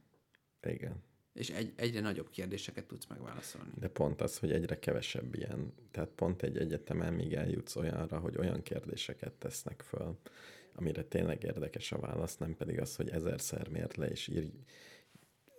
[0.63, 1.03] Igen.
[1.33, 3.71] És egy, egyre nagyobb kérdéseket tudsz megválaszolni.
[3.79, 8.37] De pont az, hogy egyre kevesebb ilyen, tehát pont egy egyetemen még eljutsz olyanra, hogy
[8.39, 10.19] olyan kérdéseket tesznek föl,
[10.75, 14.51] amire tényleg érdekes a válasz, nem pedig az, hogy ezerszer mért le, és írj,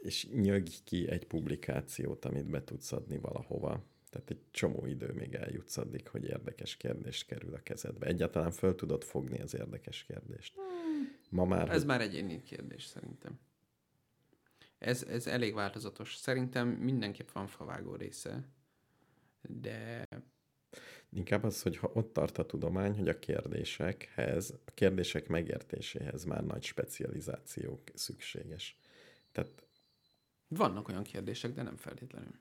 [0.02, 3.84] és nyög ki egy publikációt, amit be tudsz adni valahova.
[4.10, 8.06] Tehát egy csomó idő még eljutsz addig, hogy érdekes kérdés kerül a kezedbe.
[8.06, 10.56] Egyáltalán föl tudod fogni az érdekes kérdést.
[10.56, 11.18] Hmm.
[11.30, 11.70] Ma már...
[11.70, 11.86] Ez hogy...
[11.86, 13.40] már egyéni kérdés szerintem.
[14.82, 16.16] Ez, ez elég változatos.
[16.16, 18.48] Szerintem mindenképp van favágó része,
[19.42, 20.08] de...
[21.10, 26.44] Inkább az, hogy ha ott tart a tudomány, hogy a kérdésekhez, a kérdések megértéséhez már
[26.44, 28.78] nagy specializáció szükséges.
[29.32, 29.64] Tehát...
[30.48, 32.40] Vannak olyan kérdések, de nem feltétlenül.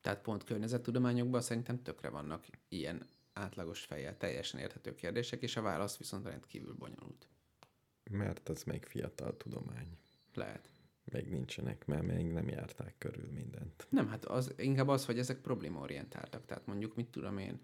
[0.00, 5.96] Tehát pont környezettudományokban szerintem tökre vannak ilyen átlagos fejjel teljesen érthető kérdések, és a válasz
[5.96, 7.28] viszont rendkívül bonyolult.
[8.10, 9.98] Mert az még fiatal tudomány.
[10.34, 10.68] Lehet.
[11.12, 13.86] Még nincsenek, mert még nem járták körül mindent.
[13.88, 16.46] Nem, hát az, inkább az, hogy ezek problémaorientáltak.
[16.46, 17.60] Tehát mondjuk, mit tudom én,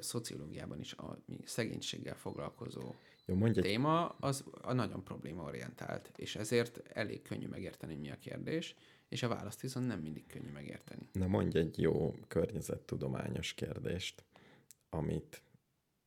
[0.00, 7.22] szociológiában is a szegénységgel foglalkozó Jó, mondj téma, az a nagyon problémaorientált, és ezért elég
[7.22, 8.74] könnyű megérteni, mi a kérdés,
[9.08, 11.08] és a választ viszont nem mindig könnyű megérteni.
[11.12, 14.24] Na mondj egy jó környezettudományos kérdést,
[14.88, 15.42] amit,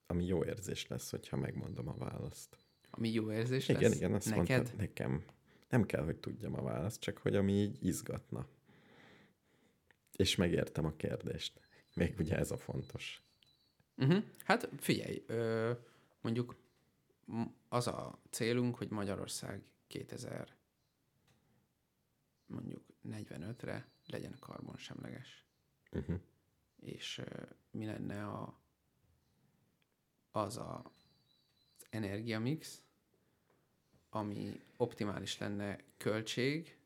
[0.07, 2.57] ami jó érzés lesz, hogyha megmondom a választ.
[2.89, 3.95] Ami jó érzés igen, lesz?
[3.95, 4.47] Igen, azt Neked?
[4.47, 5.23] mondtad nekem.
[5.69, 8.47] Nem kell, hogy tudjam a választ, csak hogy ami így izgatna.
[10.15, 11.59] És megértem a kérdést.
[11.95, 13.23] Még ugye ez a fontos.
[13.97, 14.23] Uh-huh.
[14.43, 15.71] Hát figyelj, ö,
[16.21, 16.55] mondjuk
[17.69, 20.55] az a célunk, hogy Magyarország 2000
[22.45, 25.45] mondjuk 45-re legyen karbonsemleges.
[25.91, 26.19] Uh-huh.
[26.79, 28.59] És ö, mi lenne a,
[30.31, 30.91] az a,
[31.77, 32.81] az energiamix,
[34.09, 36.77] ami optimális lenne költség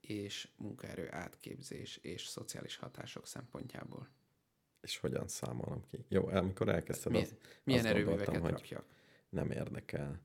[0.00, 4.08] és munkaerő átképzés és szociális hatások szempontjából.
[4.80, 6.04] És hogyan számolom ki?
[6.08, 8.84] Jó, amikor elkezdted milyen, az, milyen erőműveket rakjak?
[9.28, 10.20] Nem érdekel,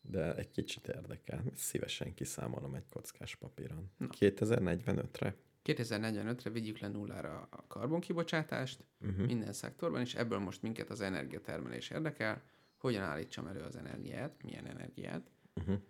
[0.00, 1.44] de egy kicsit érdekel.
[1.54, 3.90] Szívesen kiszámolom egy kockás papíron.
[3.96, 4.06] Na.
[4.18, 5.36] 2045-re?
[5.64, 9.26] 2045-re vigyük le nullára a karbonkibocsátást uh-huh.
[9.26, 12.42] minden szektorban, és ebből most minket az energiatermelés érdekel,
[12.76, 15.80] hogyan állítsam elő az energiát, milyen energiát, uh-huh.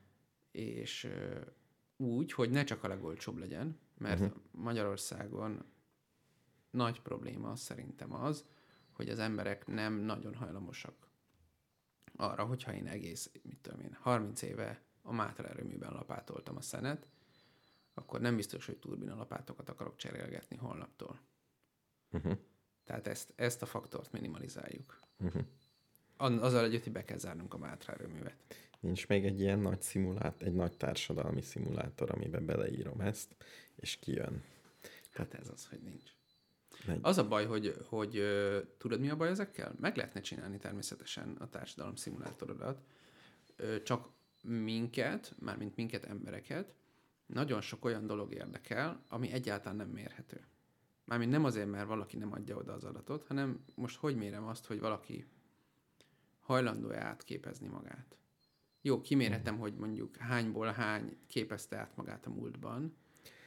[0.51, 1.09] és
[1.97, 4.37] úgy, hogy ne csak a legolcsóbb legyen, mert uh-huh.
[4.51, 5.65] Magyarországon
[6.71, 8.45] nagy probléma szerintem az,
[8.91, 11.09] hogy az emberek nem nagyon hajlamosak
[12.17, 17.07] arra, hogyha én egész, mit tudom én, 30 éve a Mátra erőműben lapátoltam a szenet,
[17.95, 21.21] akkor nem biztos, hogy turbina lapátokat akarok cserélgetni holnaptól.
[22.11, 22.39] Uh-huh.
[22.85, 25.01] Tehát ezt, ezt a faktort minimalizáljuk.
[25.19, 25.43] Uh-huh.
[26.17, 28.37] Azzal együtt, hogy be kell zárnunk a Mátra erőművet.
[28.85, 33.37] Nincs még egy ilyen nagy szimulát, egy nagy társadalmi szimulátor, amiben beleírom ezt,
[33.77, 34.43] és kijön.
[35.13, 36.11] Hát ez az, hogy nincs.
[36.87, 36.99] Megy.
[37.03, 38.23] Az a baj, hogy, hogy
[38.79, 39.75] tudod, mi a baj ezekkel?
[39.81, 42.83] Meg lehetne csinálni természetesen a társadalom szimulátorodat,
[43.83, 44.09] csak
[44.43, 46.75] minket, mármint minket embereket,
[47.27, 50.41] nagyon sok olyan dolog érdekel, ami egyáltalán nem mérhető.
[51.05, 54.67] Mármint nem azért, mert valaki nem adja oda az adatot, hanem most hogy mérem azt,
[54.67, 55.27] hogy valaki
[56.41, 58.17] hajlandó-e átképezni magát.
[58.87, 62.97] Jó, kimérhetem, hogy mondjuk hányból hány képezte át magát a múltban,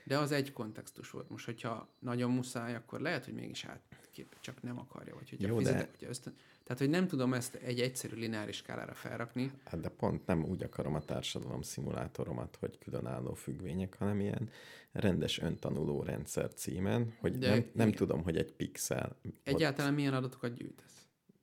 [0.03, 1.29] de az egy kontextus volt.
[1.29, 5.57] Most, hogyha nagyon muszáj, akkor lehet, hogy mégis átkép, csak nem akarja, vagy hogyha Jó,
[5.57, 5.87] fizetek, de...
[5.91, 6.35] hogyha ösztön...
[6.63, 9.51] Tehát, hogy nem tudom ezt egy egyszerű lineáris skálára felrakni.
[9.65, 14.49] Hát de pont nem úgy akarom a társadalom szimulátoromat, hogy különálló függvények, hanem ilyen
[14.91, 19.17] rendes öntanuló rendszer címen, hogy de, nem, nem tudom, hogy egy pixel...
[19.43, 19.97] Egyáltalán ott...
[19.97, 20.96] milyen adatokat gyűjtesz?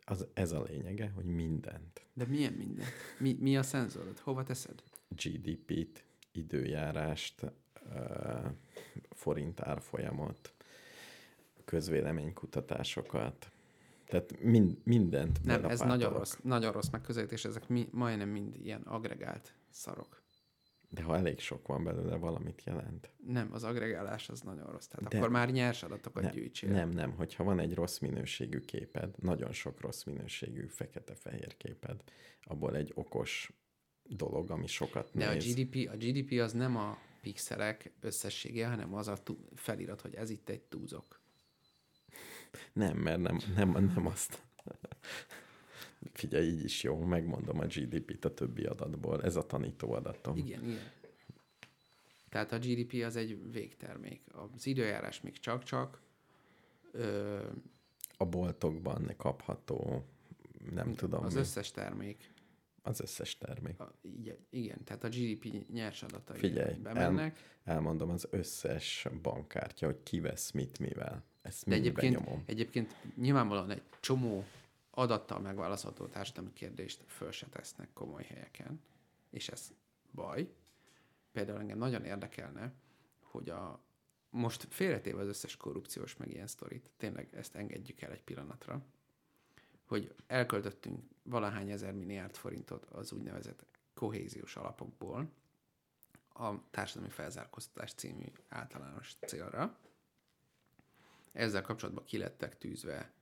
[0.05, 2.07] Az, ez a lényege, hogy mindent.
[2.13, 2.89] De milyen mindent?
[3.19, 4.19] Mi, mi a szenzorod?
[4.19, 4.83] Hova teszed?
[5.09, 7.53] GDP-t, időjárást,
[9.11, 10.55] forint árfolyamot,
[11.65, 13.51] közvéleménykutatásokat,
[14.07, 18.83] tehát mind, mindent Nem, ez nagyon rossz, nagyon rossz megközelítés, ezek mi, majdnem mind ilyen
[18.83, 20.23] agregált szarok.
[20.95, 23.11] De ha elég sok van belőle, valamit jelent.
[23.27, 24.87] Nem, az agregálás az nagyon rossz.
[24.87, 26.71] Tehát De akkor már nyers adatokat ne, gyűjtsél.
[26.71, 27.13] Nem, nem.
[27.13, 32.03] Hogyha van egy rossz minőségű képed, nagyon sok rossz minőségű fekete-fehér képed,
[32.43, 33.53] abból egy okos
[34.03, 35.47] dolog, ami sokat De néz.
[35.47, 39.17] a GDP, a GDP az nem a pixelek összessége, hanem az a
[39.55, 41.21] felirat, hogy ez itt egy túzok.
[42.73, 44.43] Nem, mert nem, nem, nem azt.
[46.13, 49.23] Figyelj, így is jó, megmondom a GDP-t a többi adatból.
[49.23, 50.37] Ez a tanító adatom.
[50.37, 50.91] Igen, igen.
[52.29, 54.21] Tehát a GDP az egy végtermék.
[54.33, 56.01] Az időjárás még csak-csak.
[56.93, 57.39] Ö...
[58.17, 60.05] A boltokban kapható,
[60.73, 61.25] nem tudom.
[61.25, 61.41] Az mi.
[61.41, 62.33] összes termék.
[62.83, 63.81] Az összes termék.
[63.81, 67.37] A, igen, igen, tehát a GDP nyers adatai Figyelj, bemennek.
[67.65, 71.25] El, elmondom az összes bankkártya, hogy ki vesz mit mivel.
[71.43, 72.43] Ezt De egyébként, benyomom.
[72.47, 74.45] egyébként nyilvánvalóan egy csomó
[74.95, 78.81] adattal megválaszolható társadalmi kérdést föl se tesznek komoly helyeken,
[79.31, 79.73] és ez
[80.13, 80.55] baj.
[81.33, 82.73] Például engem nagyon érdekelne,
[83.21, 83.81] hogy a
[84.31, 88.85] most félretéve az összes korrupciós meg ilyen sztorit, tényleg ezt engedjük el egy pillanatra,
[89.85, 95.31] hogy elköltöttünk valahány ezer milliárd forintot az úgynevezett kohéziós alapokból
[96.29, 99.79] a társadalmi felzárkóztatás című általános célra.
[101.33, 103.13] Ezzel kapcsolatban kilettek tűzve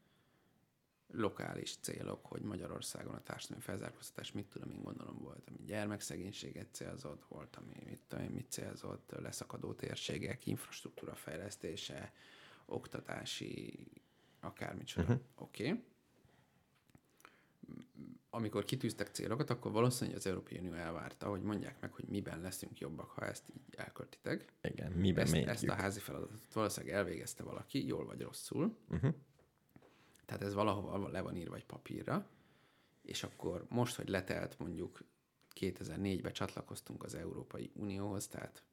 [1.12, 7.24] lokális célok, hogy Magyarországon a társadalmi felzárkóztatás mit tudom én gondolom volt, ami gyermekszegénységet célzott,
[7.28, 12.12] volt, ami mit tudom én mit célzott, leszakadó térségek, infrastruktúra fejlesztése,
[12.64, 13.86] oktatási,
[14.40, 15.12] akármicsoda.
[15.12, 15.20] Uh-huh.
[15.34, 15.68] Oké.
[15.68, 15.84] Okay
[18.34, 22.78] amikor kitűztek célokat, akkor valószínűleg az Európai Unió elvárta, hogy mondják meg, hogy miben leszünk
[22.78, 24.52] jobbak, ha ezt így elköltitek.
[24.62, 28.76] Igen, miben ezt, ezt a házi feladatot valószínűleg elvégezte valaki, jól vagy rosszul.
[28.88, 29.14] Uh-huh.
[30.32, 32.26] Tehát ez valahova le van írva egy papírra,
[33.02, 35.04] és akkor most, hogy letelt mondjuk
[35.60, 38.64] 2004-ben csatlakoztunk az Európai Unióhoz, tehát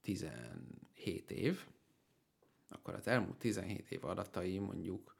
[0.00, 1.66] 17 év,
[2.68, 5.16] akkor az elmúlt 17 év adatai mondjuk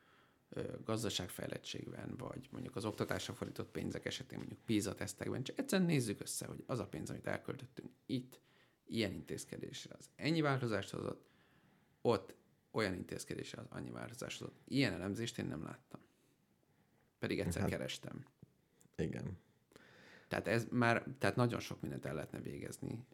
[0.84, 6.46] gazdaságfejlettségben, vagy mondjuk az oktatásra fordított pénzek esetén, mondjuk PISA tesztekben, csak egyszerűen nézzük össze,
[6.46, 8.40] hogy az a pénz, amit elköltöttünk itt,
[8.84, 11.26] ilyen intézkedésre az ennyi változást hozott,
[12.00, 12.34] ott
[12.76, 14.60] olyan intézkedésre az annyi változást hozott.
[14.64, 16.00] Ilyen elemzést én nem láttam.
[17.18, 18.24] Pedig egyszer hát, kerestem.
[18.96, 19.38] Igen.
[20.28, 23.04] Tehát ez már, tehát nagyon sok mindent el lehetne végezni,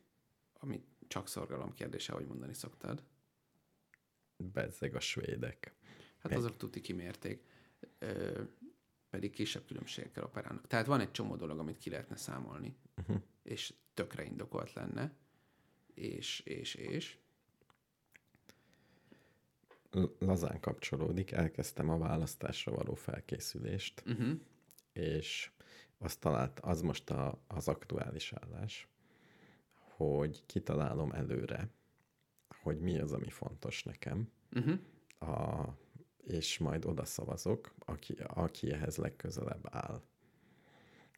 [0.59, 3.03] amit csak szorgalom kérdése, ahogy mondani szoktad.
[4.37, 5.75] Bezzeg a svédek.
[6.19, 7.45] Hát azok tuti kimérték.
[7.99, 8.43] Ö,
[9.11, 10.67] pedig kisebb különbségekkel operálnak.
[10.67, 13.23] Tehát van egy csomó dolog, amit ki lehetne számolni, uh-huh.
[13.43, 15.13] és tökre indokolt lenne,
[15.95, 17.19] és, és, és.
[20.19, 24.41] Lazán kapcsolódik, elkezdtem a választásra való felkészülést, uh-huh.
[24.93, 25.51] és
[25.99, 28.89] azt talált, az most a, az aktuális állás,
[29.75, 31.69] hogy kitalálom előre,
[32.63, 34.79] hogy mi az, ami fontos nekem, Uh-huh.
[35.31, 35.69] a,
[36.17, 40.03] és majd oda szavazok, aki, aki ehhez legközelebb áll.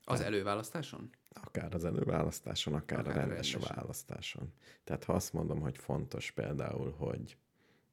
[0.04, 1.10] Az előválasztáson?
[1.30, 3.76] Akár az előválasztáson, akár, Akár a rendes rendesen.
[3.76, 4.52] választáson.
[4.84, 7.36] Tehát ha azt mondom, hogy fontos például, hogy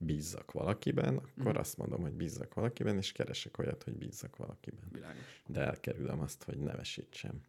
[0.04, 1.58] bízzak valakiben, akkor Mhm.
[1.58, 4.88] azt mondom, hogy bízzak valakiben, és keresek olyat, hogy bízzak valakiben.
[4.92, 5.42] Világos.
[5.48, 7.42] De elkerülöm azt, hogy nevesítsem.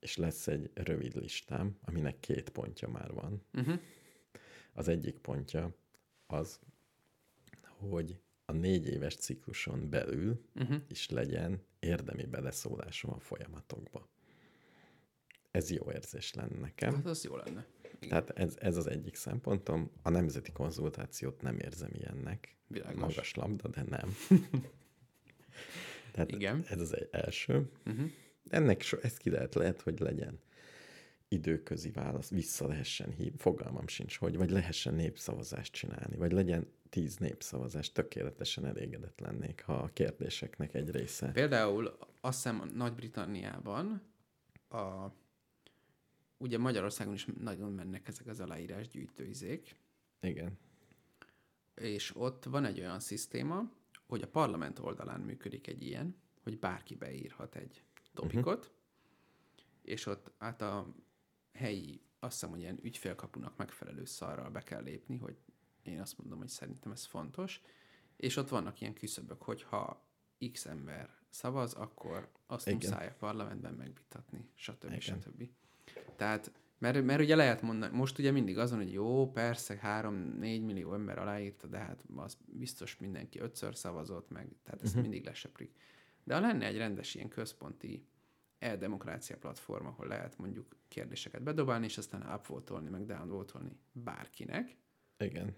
[0.00, 3.42] És lesz egy rövid listám, aminek két pontja már van.
[3.54, 3.80] Uh-huh.
[4.72, 5.74] Az egyik pontja
[6.26, 6.60] az,
[7.62, 10.80] hogy a négy éves cikluson belül Uh-huh.
[10.88, 14.08] is legyen érdemi beleszólásom a folyamatokba.
[15.50, 16.94] Ez jó érzés lenne nekem.
[16.94, 17.66] Hát az jó lenne.
[17.98, 19.90] Tehát ez, ez az egyik szempontom.
[20.02, 22.56] A nemzeti konzultációt nem érzem ilyennek.
[22.66, 23.00] Világos.
[23.00, 24.16] Magas labda, de nem.
[26.12, 26.64] Tehát Igen.
[26.68, 27.70] ez az egy első.
[27.86, 28.10] Uh-huh.
[28.48, 30.40] Ennek so, ez ki lehet, lehet, hogy legyen
[31.28, 37.16] időközi válasz, vissza lehessen hív, fogalmam sincs, hogy, vagy lehessen népszavazást csinálni, vagy legyen tíz
[37.16, 41.30] népszavazás, tökéletesen elégedett lennék, ha a kérdéseknek egy része.
[41.32, 44.02] Például azt hiszem Nagy-Britanniában
[44.68, 45.12] a,
[46.40, 49.76] ugye Magyarországon is nagyon mennek ezek az aláírás gyűjtőizék,
[50.20, 50.58] Igen.
[51.74, 53.72] és ott van egy olyan szisztéma,
[54.06, 57.82] hogy a parlament oldalán működik egy ilyen, hogy bárki beírhat egy
[58.14, 58.74] topikot, uh-huh.
[59.82, 60.94] és ott hát a
[61.52, 65.36] helyi, azt hiszem, hogy ilyen ügyfélkapunak megfelelő szarral be kell lépni, hogy
[65.82, 67.62] én azt mondom, hogy szerintem ez fontos,
[68.16, 70.08] és ott vannak ilyen küszöbök, hogy ha
[70.52, 72.78] X ember szavaz, akkor azt Igen.
[72.78, 74.84] muszáj a parlamentben megvitatni, stb.
[74.84, 75.00] Igen.
[75.00, 75.48] stb.
[76.16, 80.94] Tehát, mert, mert ugye lehet mondani, most ugye mindig azon, hogy jó, persze, 3-4 millió
[80.94, 85.02] ember aláírta, de hát az biztos mindenki ötször szavazott meg, tehát ezt uh-huh.
[85.08, 85.74] mindig lesöprik.
[86.24, 88.06] De ha lenne egy rendes ilyen központi
[88.58, 94.76] e-demokrácia platform, ahol lehet mondjuk kérdéseket bedobálni, és aztán upvotolni, meg downvotolni bárkinek,
[95.18, 95.56] Igen.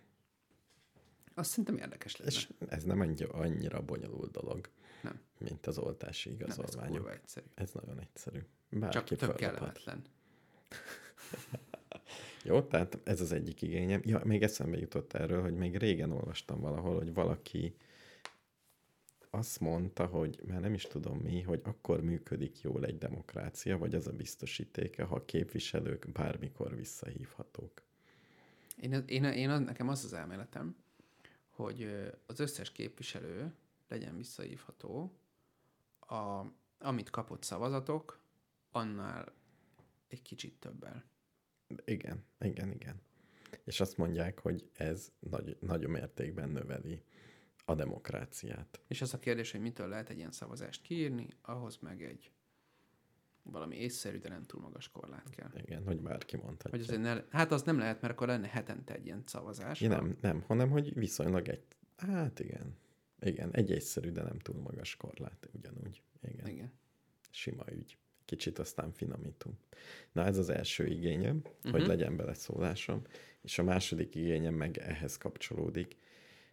[1.35, 2.30] azt szerintem érdekes lenne.
[2.30, 4.70] És ez nem annyira, annyira bonyolult dolog,
[5.03, 5.20] Nem.
[5.39, 7.11] mint az oltási Nem, ez igazolványok.
[7.11, 7.47] egyszerű.
[7.55, 8.39] ez nagyon egyszerű.
[8.39, 9.37] Csak Bárki tök feladhat.
[9.39, 10.03] kellemetlen.
[12.45, 14.01] Jó, tehát ez az egyik igényem.
[14.05, 17.77] Ja, még eszembe jutott erről, hogy még régen olvastam valahol, hogy valaki
[19.31, 23.95] azt mondta, hogy már nem is tudom mi, hogy akkor működik jól egy demokrácia, vagy
[23.95, 27.83] az a biztosítéke, ha a képviselők bármikor visszahívhatók.
[28.81, 30.77] Én, én, én az, nekem az az elméletem,
[31.51, 33.53] hogy az összes képviselő
[33.89, 35.12] legyen visszahívható,
[36.01, 36.45] a,
[36.79, 38.20] amit kapott szavazatok,
[38.70, 39.33] annál
[40.12, 41.04] egy kicsit többel.
[41.84, 43.00] Igen, igen, igen.
[43.64, 47.02] És azt mondják, hogy ez nagy, nagy mértékben növeli
[47.64, 48.80] a demokráciát.
[48.88, 52.32] És az a kérdés, hogy mitől lehet egy ilyen szavazást kiírni, ahhoz meg egy
[53.42, 55.50] valami észszerű, de nem túl magas korlát kell.
[55.54, 56.70] Igen, hogy bárki mondhatja.
[56.70, 59.80] Hogy azért ne, hát az nem lehet, mert akkor lenne hetente egy ilyen szavazás.
[59.80, 61.64] Ja, nem, nem, hanem hogy viszonylag egy,
[61.96, 62.76] hát igen,
[63.20, 66.02] igen, egy egyszerű, de nem túl magas korlát, ugyanúgy.
[66.22, 66.48] Igen, igen.
[66.48, 66.72] Igen.
[67.30, 67.96] sima ügy.
[68.33, 69.57] Kicsit aztán finomítunk.
[70.12, 71.62] Na ez az első igényem, uh-huh.
[71.62, 71.72] Mhm.
[71.72, 73.03] hogy legyen beleszólásom,
[73.43, 75.97] és a második igényem meg ehhez kapcsolódik,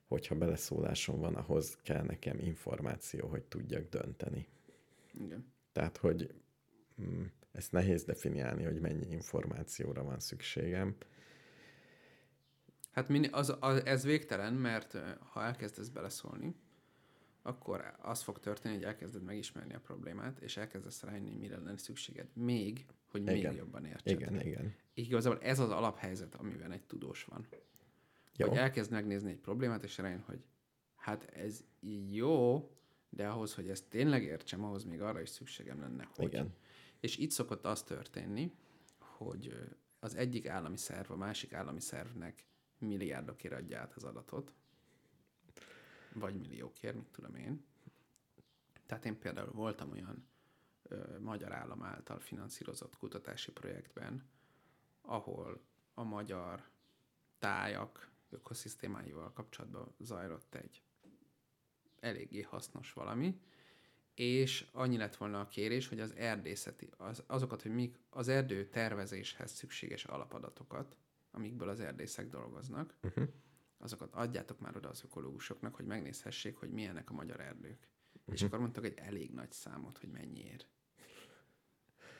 [0.07, 4.47] hogyha beleszólásom van, ahhoz kell nekem információ, hogy tudjak dönteni.
[5.23, 5.53] Igen.
[5.71, 6.33] Tehát, hogy
[7.01, 10.95] mm, ezt nehéz definiálni, hogy mennyi információra van szükségem.
[12.91, 16.55] Hát az, az, ez végtelen, mert ha elkezdesz beleszólni,
[17.49, 22.27] akkor az fog történni, hogy elkezded megismerni a problémát, és elkezdesz rájönni, mire lenne szükséged.
[22.33, 23.53] Még, hogy még Igen.
[23.53, 24.19] jobban értsed.
[24.19, 24.75] Igen, igen.
[24.93, 27.47] Igazából ez az alaphelyzet, amiben egy tudós van.
[28.35, 28.47] Jó.
[28.47, 30.43] Hogy elkezd megnézni egy problémát, és rájön, hogy
[30.95, 31.63] hát ez
[32.09, 32.69] jó,
[33.09, 36.33] de ahhoz, hogy ezt tényleg értsem, ahhoz még arra is szükségem lenne, hogy.
[36.33, 36.53] Igen.
[36.99, 38.51] És itt szokott az történni,
[38.99, 39.53] hogy
[39.99, 42.45] az egyik állami szerv a másik állami szervnek
[42.77, 44.53] milliárdokért adja át az adatot,
[46.19, 47.65] vagy milliókért, mit tudom én.
[48.85, 50.27] Tehát én például voltam olyan
[50.83, 54.29] ö, magyar állam által finanszírozott kutatási projektben,
[55.01, 55.61] ahol
[55.93, 56.63] a magyar
[57.39, 60.81] tájak ökoszisztémáival kapcsolatban zajlott egy
[61.99, 63.39] eléggé hasznos valami,
[64.13, 68.67] és annyi lett volna a kérés, hogy az erdészeti, az, azokat, hogy mik az erdő
[68.69, 70.97] tervezéshez szükséges alapadatokat,
[71.31, 73.27] amikből az erdészek dolgoznak, Uh-huh.
[73.79, 77.87] Azokat adjátok már oda az ökológusoknak, hogy megnézhessék, hogy milyenek a magyar erdők.
[78.13, 78.33] Uh-huh.
[78.33, 80.67] És akkor mondtak egy elég nagy számot, hogy mennyiért.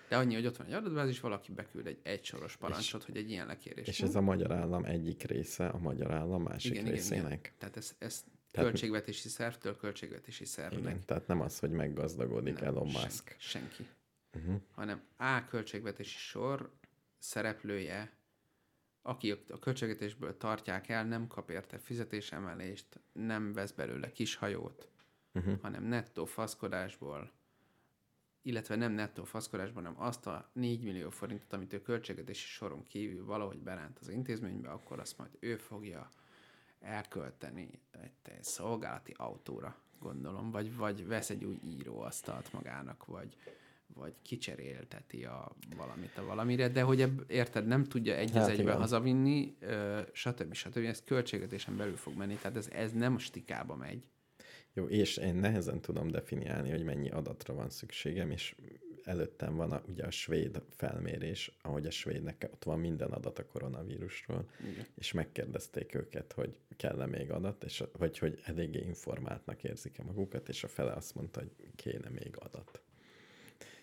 [0.10, 3.48] De annyi, hogy ott van egy adatbázis, valaki beküld egy egysoros parancsot, hogy egy ilyen
[3.48, 3.88] lekérés.
[3.88, 7.40] És ez a magyar állam egyik része a magyar állam másik igen, részének.
[7.40, 7.54] igen.
[7.58, 10.80] Tehát ez, ez Tehát- költségvetési szervtől költségvetési szervnek.
[10.82, 13.36] Igen, tehát nem az, hogy meggazdagodik Nem, Elon Musk.
[13.40, 13.88] Senki.
[14.34, 14.62] Uh-huh.
[14.72, 16.72] Hanem A költségvetési sor
[17.18, 18.12] szereplője
[19.10, 24.90] aki a költségvetésből tartják el, nem kap érte fizetésemelést, nem vesz belőle kis hajót,
[25.34, 25.62] uh-huh.
[25.62, 27.32] hanem nettó faszkodásból,
[28.42, 33.26] illetve nem nettó faszkodásból, hanem azt a 4 millió forintot, amit ő költségvetési soron kívül
[33.26, 36.10] valahogy beránt az intézménybe, akkor azt majd ő fogja
[36.80, 43.36] elkölteni egy, egy szolgálati autóra, gondolom, vagy, vagy vesz egy új íróasztalt magának, vagy,
[43.94, 48.78] vagy kicserélteti a valamit a valamire, de hogy ebb, érted, nem tudja egy hát egyben
[48.78, 49.56] hazavinni,
[50.12, 50.54] stb.
[50.54, 50.78] stb.
[50.78, 54.04] Ez költségvetésen belül fog menni, tehát ez, ez nem stikába megy.
[54.74, 58.56] Jó, és én nehezen tudom definiálni, hogy mennyi adatra van szükségem, és
[59.04, 63.46] előttem van a, ugye a svéd felmérés, ahogy a svédnek ott van minden adat a
[63.46, 64.86] koronavírusról, Igen.
[64.96, 70.64] és megkérdezték őket, hogy kell-e még adat, és, vagy hogy eléggé informáltnak érzik-e magukat, és
[70.64, 72.82] a fele azt mondta, hogy kéne még adat.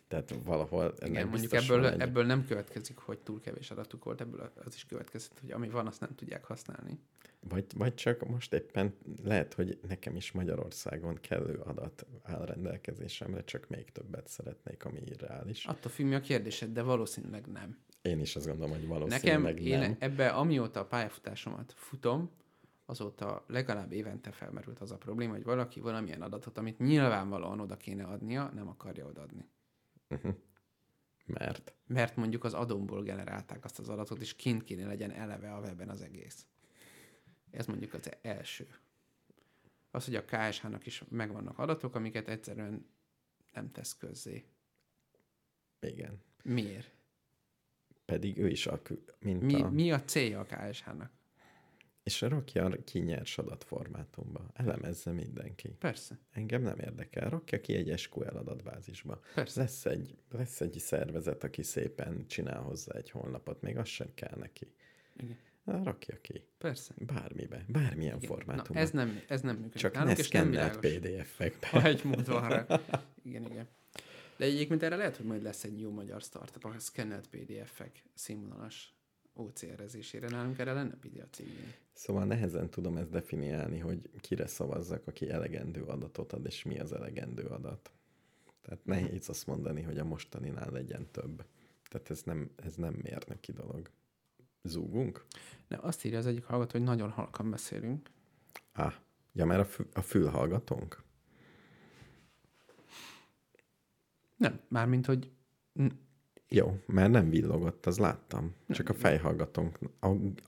[0.08, 0.94] Tehát valahol...
[1.04, 2.00] Igen, mondjuk ebből, egy...
[2.00, 5.86] ebből nem következik, hogy túl kevés adatuk volt, ebből az is következik, hogy ami van,
[5.86, 6.98] azt nem tudják használni.
[7.48, 13.68] Vagy, vagy csak most éppen lehet, hogy nekem is Magyarországon kellő adat áll rendelkezésemre, csak
[13.68, 15.64] még többet szeretnék, ami irreális.
[15.64, 17.78] Attól függ, mi a kérdésed, de valószínűleg nem.
[18.02, 19.82] Én is azt gondolom, hogy valószínűleg Nekem, nem.
[19.82, 22.30] én ebbe, amióta a pályafutásomat futom,
[22.86, 28.04] azóta legalább évente felmerült az a probléma, hogy valaki valamilyen adatot, amit nyilvánvalóan oda kéne
[28.04, 29.48] adnia, nem akarja odaadni.
[30.08, 30.34] Uh-huh.
[31.26, 31.74] Mert?
[31.86, 35.88] Mert mondjuk az adomból generálták azt az adatot, és kint kéne legyen eleve a webben
[35.88, 36.46] az egész.
[37.50, 38.68] Ez mondjuk az első.
[39.90, 42.86] Az, hogy a KSH-nak is megvannak adatok, amiket egyszerűen
[43.52, 44.44] nem tesz közzé.
[45.80, 46.22] Igen.
[46.42, 46.94] Miért?
[48.04, 48.80] Pedig ő is a...
[49.20, 49.68] Mint mi, a...
[49.68, 51.10] mi a célja a KSH-nak?
[52.06, 54.50] És rakja ki nyers adatformátumba.
[54.52, 55.68] Elemezze mindenki.
[55.68, 56.18] Persze.
[56.32, 57.30] Engem nem érdekel.
[57.30, 59.20] Rakja ki egy SQL adatbázisba.
[59.34, 59.60] Persze.
[59.60, 64.36] Lesz egy, lesz egy szervezet, aki szépen csinál hozzá egy honlapot, még az sem kell
[64.36, 64.74] neki.
[65.16, 65.36] Igen.
[65.64, 66.48] Na, rakja ki.
[66.58, 66.94] Persze.
[66.98, 68.28] Bármibe, bármilyen igen.
[68.28, 68.74] formátumban.
[68.74, 69.80] Na, ez nem, ez nem működik.
[69.80, 71.68] Csak Nálunk, ne szkennelt PDF-ekbe.
[71.68, 72.66] Ha egy mód van rá.
[73.22, 73.68] Igen, igen.
[74.36, 78.95] De egyébként erre lehet, hogy majd lesz egy jó magyar startup, a szkennelt PDF-ek színvonalas
[79.36, 80.28] OCR-ezésére.
[80.28, 81.74] Nálunk erre lenne piac igény.
[81.92, 86.92] Szóval nehezen tudom ezt definiálni, hogy kire szavazzak, aki elegendő adatot ad, és mi az
[86.92, 87.90] elegendő adat.
[88.62, 91.44] Tehát nehéz azt mondani, hogy a mostaninál legyen több.
[91.88, 93.90] Tehát ez nem, ez nem mérnöki dolog.
[94.62, 95.24] Zúgunk?
[95.68, 98.10] De azt írja az egyik hallgató, hogy nagyon halkan beszélünk.
[98.72, 98.94] Ah,
[99.32, 101.02] ja, mert a, fül, a fülhallgatónk?
[104.36, 105.30] Nem, mármint, hogy
[106.48, 108.40] jó, mert nem villogott, az láttam.
[108.42, 109.78] Nem, Csak a fejhallgatónk.
[110.00, 110.06] A,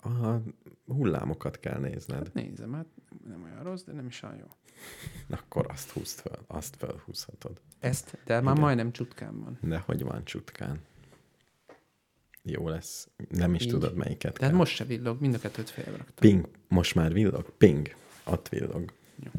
[0.08, 0.42] a
[0.86, 2.16] hullámokat kell nézned.
[2.18, 2.86] Hát nézem, hát
[3.28, 4.46] nem olyan rossz, de nem is olyan jó.
[5.30, 7.60] Akkor azt húzd fel, azt felhúzhatod.
[7.80, 8.18] Ezt?
[8.24, 8.64] De már Igen.
[8.64, 9.58] majdnem csutkán van.
[9.62, 10.80] De hogy van csutkán?
[12.42, 13.08] Jó lesz.
[13.28, 13.68] Nem is Így.
[13.70, 14.58] tudod, melyiket Tehát kell.
[14.58, 17.50] most se villog, mind a kettőt fejbe Ping, most már villog?
[17.56, 17.94] Ping,
[18.24, 18.92] ott villog.
[19.24, 19.30] Jó.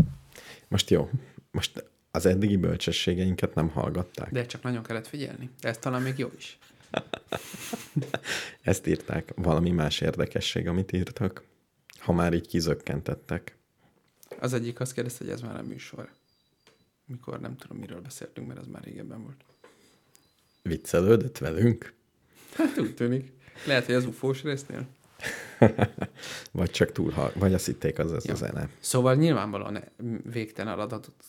[0.67, 1.09] Most jó.
[1.51, 4.31] Most az eddigi bölcsességeinket nem hallgatták.
[4.31, 5.49] De csak nagyon kellett figyelni.
[5.61, 6.57] De ez talán még jó is.
[8.61, 9.31] Ezt írták.
[9.35, 11.43] Valami más érdekesség, amit írtak?
[11.99, 13.55] Ha már így kizökkentettek.
[14.39, 16.09] Az egyik azt kérdezte, hogy ez már a műsor.
[17.05, 19.43] Mikor nem tudom, miről beszéltünk, mert az már régebben volt.
[20.61, 21.93] Viccelődött velünk?
[22.53, 23.31] Hát úgy tűnik.
[23.65, 24.87] Lehet, hogy az ufós résznél.
[26.51, 28.33] vagy csak túl, vagy azt hitték az az ja.
[28.33, 28.69] a zene.
[28.79, 29.83] Szóval nyilvánvalóan
[30.23, 31.23] végtelen adatot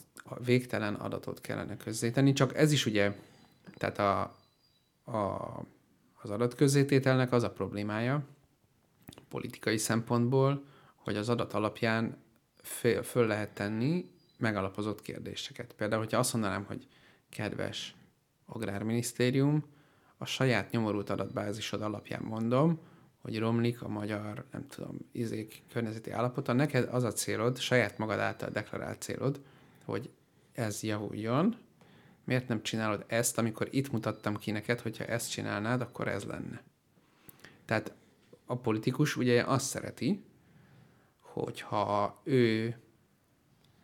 [0.44, 3.16] végtelen adatot kellene közzétenni, csak ez is ugye,
[3.74, 4.20] tehát a,
[5.16, 5.58] a,
[6.22, 8.24] az adatközzétételnek az a problémája
[9.28, 10.64] politikai szempontból,
[10.96, 12.16] hogy az adat alapján
[12.62, 15.72] föl, föl lehet tenni megalapozott kérdéseket.
[15.72, 16.86] Például, hogyha azt mondanám, hogy
[17.28, 17.94] kedves
[18.46, 19.64] Agrárminisztérium,
[20.16, 22.80] a saját nyomorult adatbázisod alapján mondom,
[23.22, 28.18] hogy romlik a magyar, nem tudom, izék környezeti állapota, neked az a célod, saját magad
[28.18, 29.40] által deklarált célod,
[29.84, 30.10] hogy
[30.60, 31.56] ez javuljon,
[32.24, 36.62] miért nem csinálod ezt, amikor itt mutattam ki neked, hogyha ezt csinálnád, akkor ez lenne.
[37.64, 37.92] Tehát
[38.46, 40.24] a politikus ugye azt szereti,
[41.20, 42.76] hogyha ő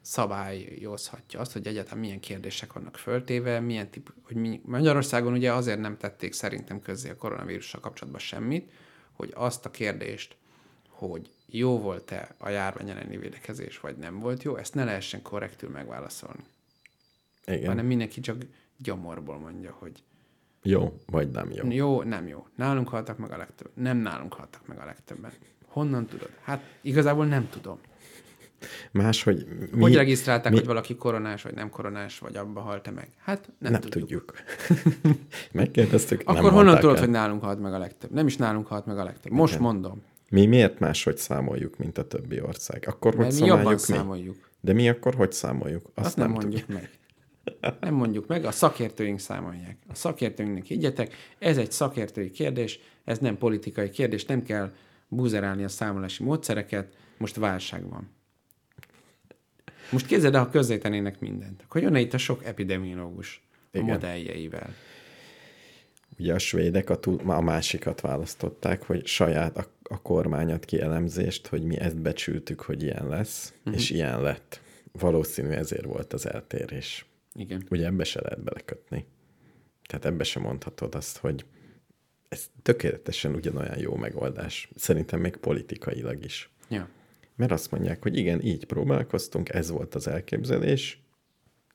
[0.01, 5.81] szabályozhatja azt, hogy egyáltalán milyen kérdések vannak föltéve, milyen tip, hogy mi, Magyarországon ugye azért
[5.81, 8.73] nem tették szerintem közzé a koronavírussal kapcsolatban semmit,
[9.13, 10.37] hogy azt a kérdést,
[10.89, 15.71] hogy jó volt-e a járvány elleni védekezés, vagy nem volt jó, ezt ne lehessen korrektül
[15.71, 16.45] megválaszolni.
[17.47, 17.67] Igen.
[17.69, 18.37] hanem mindenki csak
[18.79, 20.03] gyomorból mondja, hogy
[20.63, 21.71] jó, vagy nem jó.
[21.71, 22.47] Jó, nem jó.
[22.57, 23.71] Nálunk haltak meg a legtöbb.
[23.75, 25.33] Nem nálunk haltak meg a legtöbben.
[25.67, 26.31] Honnan tudod?
[26.43, 27.79] Hát igazából nem tudom.
[28.93, 32.91] Más, hogy mi, Hogy regisztrálták, mi, hogy valaki koronás, vagy nem koronás, vagy abba halt-e
[32.91, 33.09] meg?
[33.19, 34.01] Hát nem, nem tudjuk.
[34.03, 34.33] tudjuk.
[35.53, 37.01] Megkérdeztük, Akkor nem honnan tudod, el.
[37.03, 38.11] hogy nálunk halt meg a legtöbb?
[38.11, 39.33] Nem is nálunk halt meg a legtöbb.
[39.33, 39.65] Most Igen.
[39.65, 40.03] mondom.
[40.31, 42.85] Mi miért máshogy számoljuk, mint a többi ország?
[42.87, 43.79] Akkor hogy Mert mi jobban mi?
[43.79, 44.37] számoljuk.
[44.61, 45.91] De mi akkor hogy számoljuk?
[45.95, 46.43] Azt, Azt nem, tudjuk.
[46.53, 46.91] mondjuk meg.
[47.81, 49.77] Nem mondjuk meg, a szakértőink számolják.
[49.89, 54.73] A szakértőinknek higgyetek, ez egy szakértői kérdés, ez nem politikai kérdés, nem kell
[55.09, 58.11] buzerálni a számolási módszereket, most válság van.
[59.91, 63.89] Most képzeld el, ha közzétenének mindent, akkor jönne itt a sok epidemiológus a Igen.
[63.89, 64.75] modelljeivel.
[66.19, 71.63] Ugye a svédek a, túl, a másikat választották, hogy saját a, a kormányat kielemzést, hogy
[71.63, 73.75] mi ezt becsültük, hogy ilyen lesz, uh-huh.
[73.75, 74.61] és ilyen lett.
[74.93, 77.07] Valószínű ezért volt az eltérés.
[77.37, 77.67] Igen.
[77.71, 79.07] Ugye ebbe se lehet belekötni.
[79.87, 81.45] Tehát ebbe sem mondhatod azt, hogy
[82.29, 84.71] ez tökéletesen ugyanolyan jó megoldás.
[84.75, 86.51] Szerintem még politikailag is.
[86.69, 86.89] Ja.
[87.37, 91.01] Mert azt mondják, hogy igen, így próbálkoztunk, ez volt az elképzelés,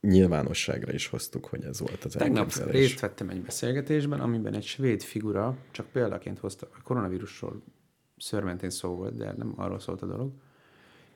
[0.00, 2.72] nyilvánosságra is hoztuk, hogy ez volt az Tegnap elképzelés.
[2.72, 7.62] részt vettem egy beszélgetésben, amiben egy svéd figura, csak példaként hozta, a koronavírusról
[8.16, 10.32] szörmentén szó volt, de nem arról szólt a dolog,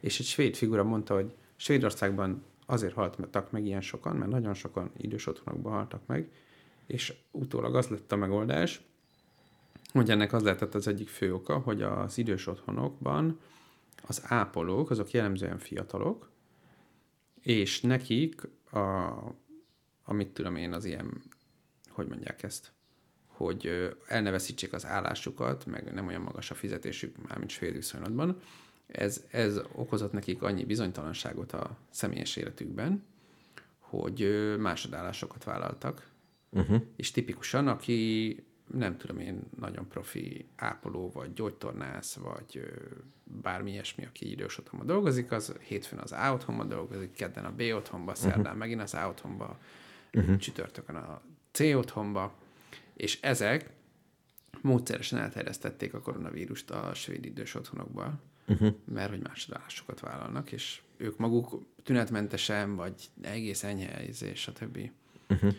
[0.00, 4.90] és egy svéd figura mondta, hogy Svédországban azért haltak meg ilyen sokan, mert nagyon sokan
[4.96, 6.30] idős otthonokban haltak meg,
[6.86, 8.80] és utólag az lett a megoldás,
[9.92, 13.40] hogy ennek az lehetett az egyik fő oka, hogy az idős otthonokban
[14.06, 16.30] az ápolók, azok jellemzően fiatalok,
[17.40, 19.10] és nekik a,
[20.04, 21.22] amit tudom én, az ilyen,
[21.88, 22.72] hogy mondják ezt,
[23.26, 23.66] hogy
[24.06, 24.30] el ne
[24.70, 28.40] az állásukat, meg nem olyan magas a fizetésük, mármint svéd viszonylatban.
[28.86, 33.04] Ez, ez okozott nekik annyi bizonytalanságot a személyes életükben,
[33.78, 36.10] hogy másodállásokat vállaltak.
[36.50, 36.82] Uh-huh.
[36.96, 42.72] És tipikusan, aki nem tudom én, nagyon profi ápoló, vagy gyógytornász, vagy
[43.24, 47.60] bármi ilyesmi, aki idős otthonban dolgozik, az hétfőn az A otthonban dolgozik, kedden a B
[47.60, 48.56] otthonba, szerdán uh-huh.
[48.58, 49.58] megint az A otthonba,
[50.12, 50.36] uh-huh.
[50.36, 52.34] csütörtökön a C otthonba,
[52.94, 53.70] és ezek
[54.60, 58.74] módszeresen elterjesztették a koronavírust a svéd idős otthonokba, uh-huh.
[58.84, 64.90] mert hogy másodállásokat vállalnak, és ők maguk tünetmentesen, vagy egész enyhe, és stb.
[65.28, 65.54] Uh-huh.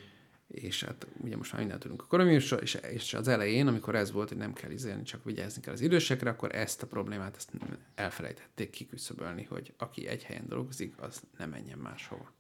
[0.47, 4.11] És hát ugye most már mindent tudunk a koronavírusról, és, és az elején, amikor ez
[4.11, 7.51] volt, hogy nem kell izélni, csak vigyázni kell az idősekre, akkor ezt a problémát ezt
[7.95, 12.33] elfelejtették kiküszöbölni, hogy aki egy helyen dolgozik, az nem menjen máshova.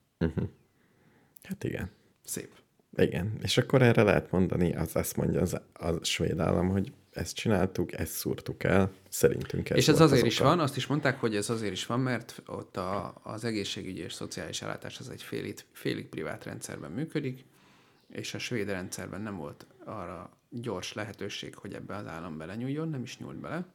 [1.43, 1.89] Hát igen.
[2.23, 2.51] Szép.
[2.95, 7.35] Igen, és akkor erre lehet mondani, az azt mondja az, a svéd állam, hogy ezt
[7.35, 11.19] csináltuk, ezt szúrtuk el, szerintünk ez és ez azért az is van, azt is mondták,
[11.19, 15.21] hogy ez azért is van, mert ott a, az egészségügyi és szociális ellátás az egy
[15.21, 17.45] félig, félig privát rendszerben működik,
[18.07, 23.01] és a svéd rendszerben nem volt arra gyors lehetőség, hogy ebbe az állam belenyúljon, nem
[23.01, 23.65] is nyúlt bele,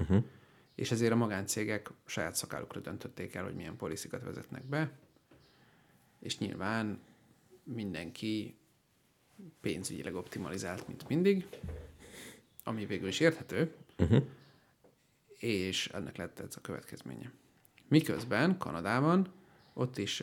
[0.00, 0.24] uh-huh.
[0.74, 4.90] és ezért a magáncégek saját szakálukra döntötték el, hogy milyen poliциkat vezetnek be,
[6.20, 7.00] és nyilván
[7.62, 8.58] mindenki
[9.60, 11.46] pénzügyileg optimalizált, mint mindig,
[12.70, 14.22] ami végül is érthető, uh-huh.
[15.38, 17.32] és ennek lett ez a következménye.
[17.88, 19.32] Miközben Kanadában
[19.72, 20.22] ott is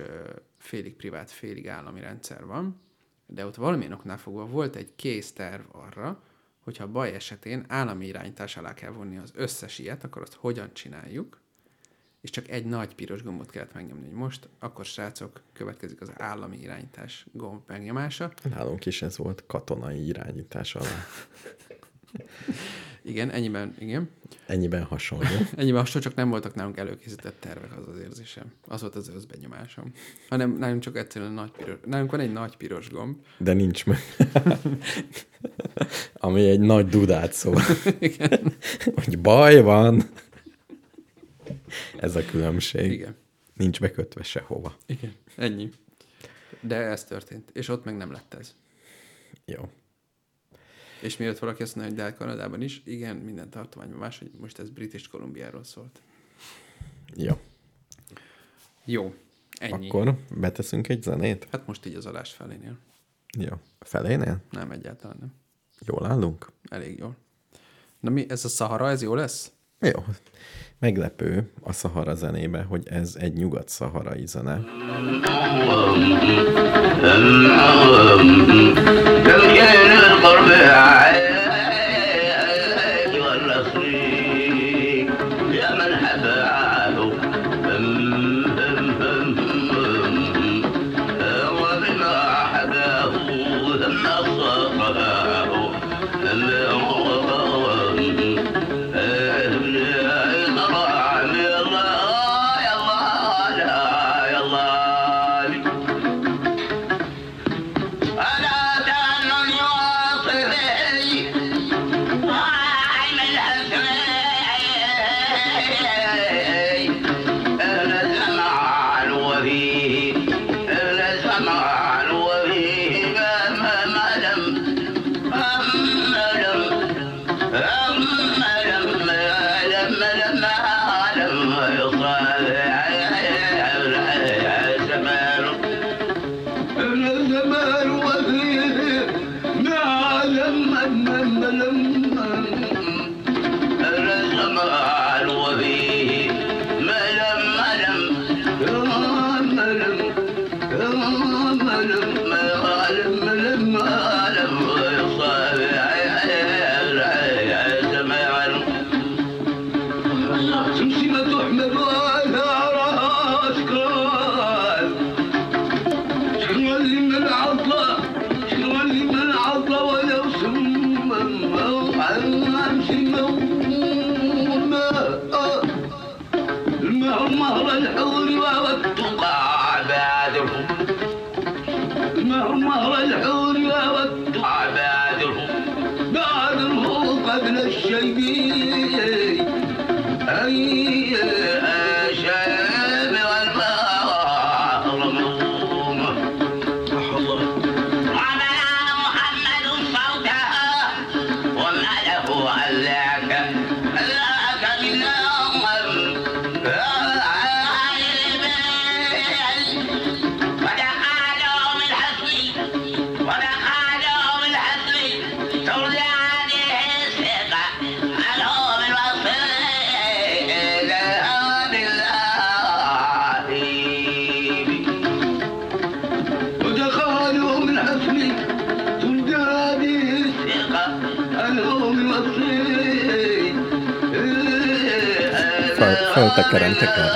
[0.57, 2.81] félig privát, félig állami rendszer van,
[3.25, 6.23] de ott valamilyen oknál fogva volt egy készterv arra,
[6.59, 11.41] hogyha baj esetén állami irányítás alá kell vonni az összes ilyet, akkor azt hogyan csináljuk,
[12.21, 16.57] és csak egy nagy piros gombot kellett megnyomni, hogy most, akkor srácok, következik az állami
[16.57, 18.33] irányítás gomb megnyomása.
[18.49, 21.05] Nálunk is ez volt katonai irányítás alá.
[23.07, 24.09] Igen, ennyiben, igen.
[24.45, 25.25] Ennyiben hasonló.
[25.57, 28.53] Ennyiben hasonló, csak nem voltak nálunk előkészített tervek, az az érzésem.
[28.67, 29.91] Az volt az összbenyomásom.
[30.29, 33.17] Hanem nálunk csak egyszerűen nagy piros, nálunk van egy nagy piros gomb.
[33.37, 33.97] De nincs meg.
[36.13, 37.61] Ami egy nagy dudát szól.
[37.99, 38.53] Igen.
[38.95, 40.03] hogy baj van.
[41.97, 42.91] Ez a különbség.
[42.91, 43.15] Igen.
[43.53, 44.77] Nincs bekötve sehova.
[44.85, 45.13] Igen.
[45.35, 45.69] Ennyi.
[46.61, 47.49] De ez történt.
[47.53, 48.55] És ott meg nem lett ez.
[49.45, 49.69] Jó.
[51.01, 54.59] És miért valaki azt mondja, hogy de Kanadában is, igen, minden tartományban más, hogy most
[54.59, 56.01] ez British Columbiáról szólt.
[57.15, 57.39] Jó.
[58.85, 59.13] Jó.
[59.59, 59.87] Ennyi.
[59.87, 61.47] Akkor beteszünk egy zenét?
[61.51, 62.77] Hát most így az adás felénél.
[63.37, 63.53] Jó.
[63.79, 64.41] Felénél?
[64.51, 65.33] Nem, egyáltalán nem.
[65.79, 66.51] Jól állunk?
[66.69, 67.15] Elég jól.
[67.99, 69.51] Na mi, ez a Sahara, ez jó lesz?
[69.79, 70.05] Jó.
[70.79, 74.59] Meglepő a Szahara zenébe, hogy ez egy nyugat-szaharai zene.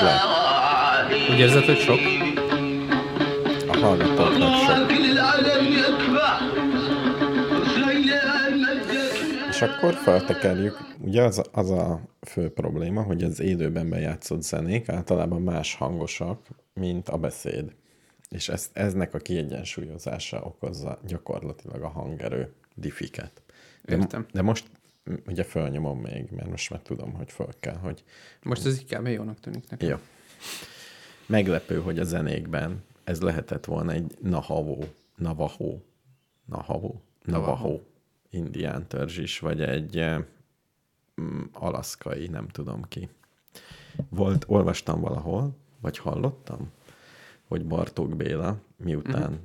[0.02, 0.22] le?
[1.32, 2.00] Úgy érzed, hogy sok?
[3.68, 4.92] A hallgatóknak sok.
[9.50, 15.42] És akkor feltekerjük, ugye az, az a fő probléma, hogy az élőben bejátszott zenék általában
[15.42, 17.76] más hangosak, mint a beszéd.
[18.30, 23.42] És ez, eznek a kiegyensúlyozása okozza gyakorlatilag a hangerő diffiket.
[23.82, 24.26] De, Értem.
[24.34, 24.66] de most
[25.26, 28.04] ugye fölnyomom még, mert most már tudom, hogy föl kell, hogy
[28.42, 29.90] Most ez inkább jónak tűnik nekem.
[29.90, 29.98] jó.
[31.26, 34.78] Meglepő, hogy a zenékben ez lehetett volna egy Navajo,
[35.16, 35.80] Navajo,
[36.46, 37.80] Navajo, Navajo
[38.30, 40.24] indián törzs is, vagy egy eh,
[41.22, 43.10] mm, alaszkai, nem tudom ki.
[44.10, 46.72] Volt, olvastam valahol, vagy hallottam,
[47.48, 49.38] hogy Bartók Béla miután, uh-huh.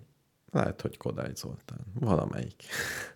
[0.50, 2.62] lehet, hogy Kodály Zoltán, valamelyik,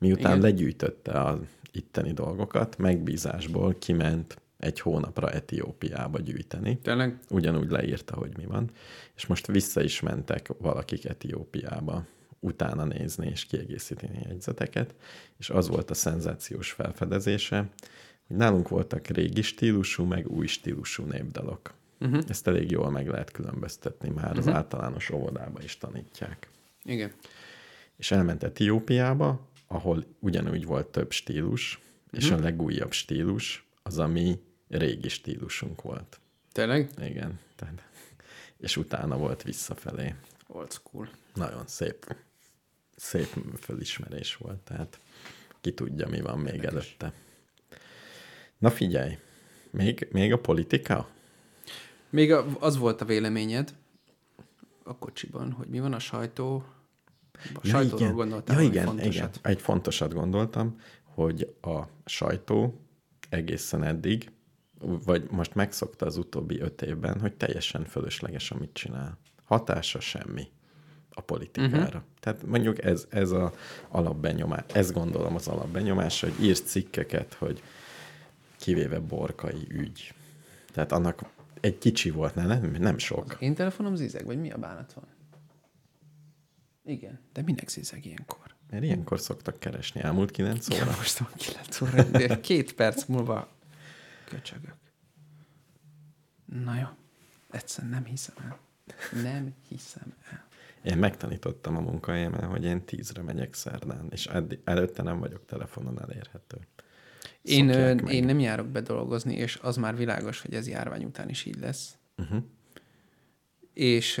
[0.00, 0.40] miután Igen.
[0.40, 1.38] Legyűjtötte az
[1.72, 6.78] itteni dolgokat, megbízásból kiment egy hónapra Etiópiába gyűjteni.
[6.78, 7.18] Tényleg?
[7.30, 8.70] Ugyanúgy leírta, hogy mi van.
[9.16, 12.06] És most vissza is mentek valakik Etiópiába
[12.40, 14.94] utána nézni és kiegészíteni jegyzeteket,
[15.38, 17.68] és az volt a szenzációs felfedezése,
[18.26, 21.74] hogy nálunk voltak régi stílusú, meg új stílusú népdalok.
[22.00, 22.22] Uh-huh.
[22.28, 24.38] Ezt elég jól meg lehet különböztetni, már uh-huh.
[24.38, 26.48] az általános óvodába is tanítják.
[26.84, 27.12] Igen.
[27.96, 31.80] És elment Etiópiába, ahol ugyanúgy volt több stílus,
[32.10, 36.20] és a legújabb stílus az, ami régi stílusunk volt.
[36.52, 36.90] Tényleg?
[36.98, 37.38] Igen.
[37.56, 37.82] Tehát,
[38.56, 40.14] és utána volt visszafelé.
[40.46, 41.08] Old school.
[41.34, 42.16] Nagyon szép,
[42.96, 45.00] szép felismerés volt, tehát
[45.60, 47.12] ki tudja, mi van még előtte.
[48.58, 49.18] Na figyelj,
[49.70, 51.08] még, még a politika?
[52.10, 53.74] Még a, az volt a véleményed
[54.82, 56.64] a kocsiban, hogy mi van a sajtó.
[57.54, 59.14] A sajtóról igen, gondoltál ja, igen, fontosat.
[59.14, 59.30] igen.
[59.42, 62.80] Egy fontosat gondoltam, hogy a sajtó
[63.28, 64.30] egészen eddig,
[64.80, 69.18] vagy most megszokta az utóbbi öt évben, hogy teljesen fölösleges, amit csinál.
[69.44, 70.48] Hatása semmi
[71.10, 71.86] a politikára.
[71.86, 72.02] Uh-huh.
[72.20, 73.50] Tehát mondjuk ez, ez az
[73.88, 77.62] alapbenyomás, ezt gondolom az alapbenyomás, hogy írsz cikkeket, hogy
[78.58, 80.14] kivéve borkai ügy.
[80.72, 81.20] Tehát annak
[81.60, 83.36] egy kicsi volt, nem, nem sok.
[83.40, 85.04] Én telefonom zizeg, vagy mi a bánat van?
[86.90, 88.54] Igen, de minek zizeg ilyenkor?
[88.70, 90.00] Mert ilyenkor szoktak keresni.
[90.00, 90.84] Elmúlt kilenc óra.
[90.84, 93.48] Ja, most van 9 óra, de két perc múlva
[94.24, 94.74] köcsögök.
[96.44, 96.86] Na jó,
[97.50, 98.58] egyszerűen nem hiszem el.
[99.22, 100.48] Nem hiszem el.
[100.82, 106.02] Én megtanítottam a munkahelyemen, hogy én tízre megyek szerdán, és eddig, előtte nem vagyok telefonon
[106.02, 106.58] elérhető.
[107.42, 108.08] Én, meg.
[108.08, 111.98] én nem járok bedolgozni, és az már világos, hogy ez járvány után is így lesz.
[112.16, 112.44] Uh-huh.
[113.72, 114.20] És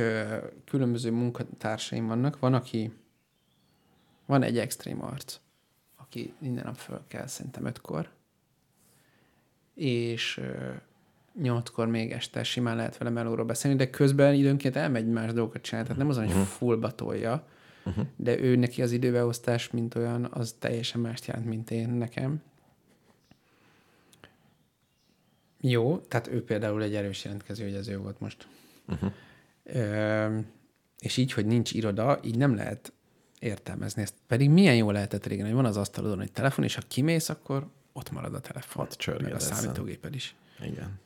[0.64, 2.38] különböző munkatársaim vannak.
[2.38, 2.92] Van, aki...
[4.26, 5.38] Van egy extrém arc,
[5.96, 8.10] aki minden nap föl kell szerintem ötkor,
[9.74, 10.40] és
[11.40, 15.88] nyolckor még este simán lehet vele melóról beszélni, de közben időnként elmegy más dolgokat csinálni,
[15.88, 16.36] tehát nem az, hogy Mhm.
[16.38, 16.52] uh-huh.
[16.52, 17.46] fullba tolja,
[17.84, 18.06] uh-huh.
[18.16, 22.42] de ő neki az időbeosztás, mint olyan, az teljesen mást jelent, mint én nekem.
[25.60, 28.46] Jó, tehát ő például egy erős jelentkező, hogy ez ő volt most.
[28.88, 29.12] Uh-huh.
[30.98, 32.92] És így, hogy nincs iroda, így nem lehet
[33.38, 34.14] értelmezni ezt.
[34.26, 37.70] Pedig milyen jó lehetett régen, hogy van az asztalodon egy telefon, és ha kimész, akkor
[37.92, 38.84] ott marad a telefon.
[38.84, 40.34] Ott csörged a számítógéped is.
[40.60, 40.98] Igen.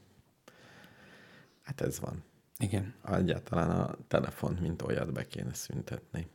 [1.62, 2.22] Hát ez van.
[2.58, 2.94] Igen.
[3.12, 6.26] Egyáltalán a telefont, mint olyat be kéne szüntetni.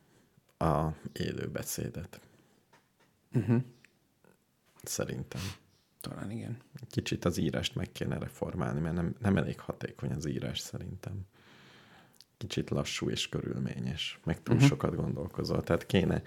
[0.57, 2.21] A élő beszédet.
[3.33, 3.61] Uh-huh.
[4.83, 5.41] Szerintem.
[6.01, 6.57] Talán igen.
[6.89, 11.25] Kicsit az írást meg kéne reformálni, mert nem, nem elég hatékony az írás szerintem.
[12.39, 14.69] Kicsit lassú és körülményes, meg túl uh-huh.
[14.69, 15.63] sokat gondolkozol.
[15.63, 16.21] Tehát kéne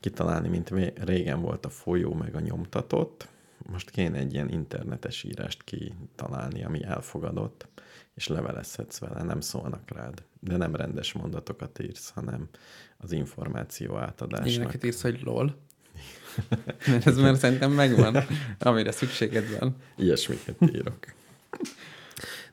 [0.00, 0.72] kitalálni, mint
[1.04, 3.28] régen volt a folyó, meg a nyomtatott,
[3.70, 7.68] most kéne egy ilyen internetes írást kitalálni, ami elfogadott,
[8.14, 10.22] és levelezhetsz vele, nem szólnak rád.
[10.40, 12.48] De nem rendes mondatokat írsz, hanem
[12.96, 14.48] az információ átadásnak.
[14.48, 15.56] Ilyeneket írsz, hogy lol.
[16.86, 18.16] Mert ez már szerintem megvan,
[18.58, 19.76] amire szükséged van.
[19.96, 20.98] Ilyesmiket írok.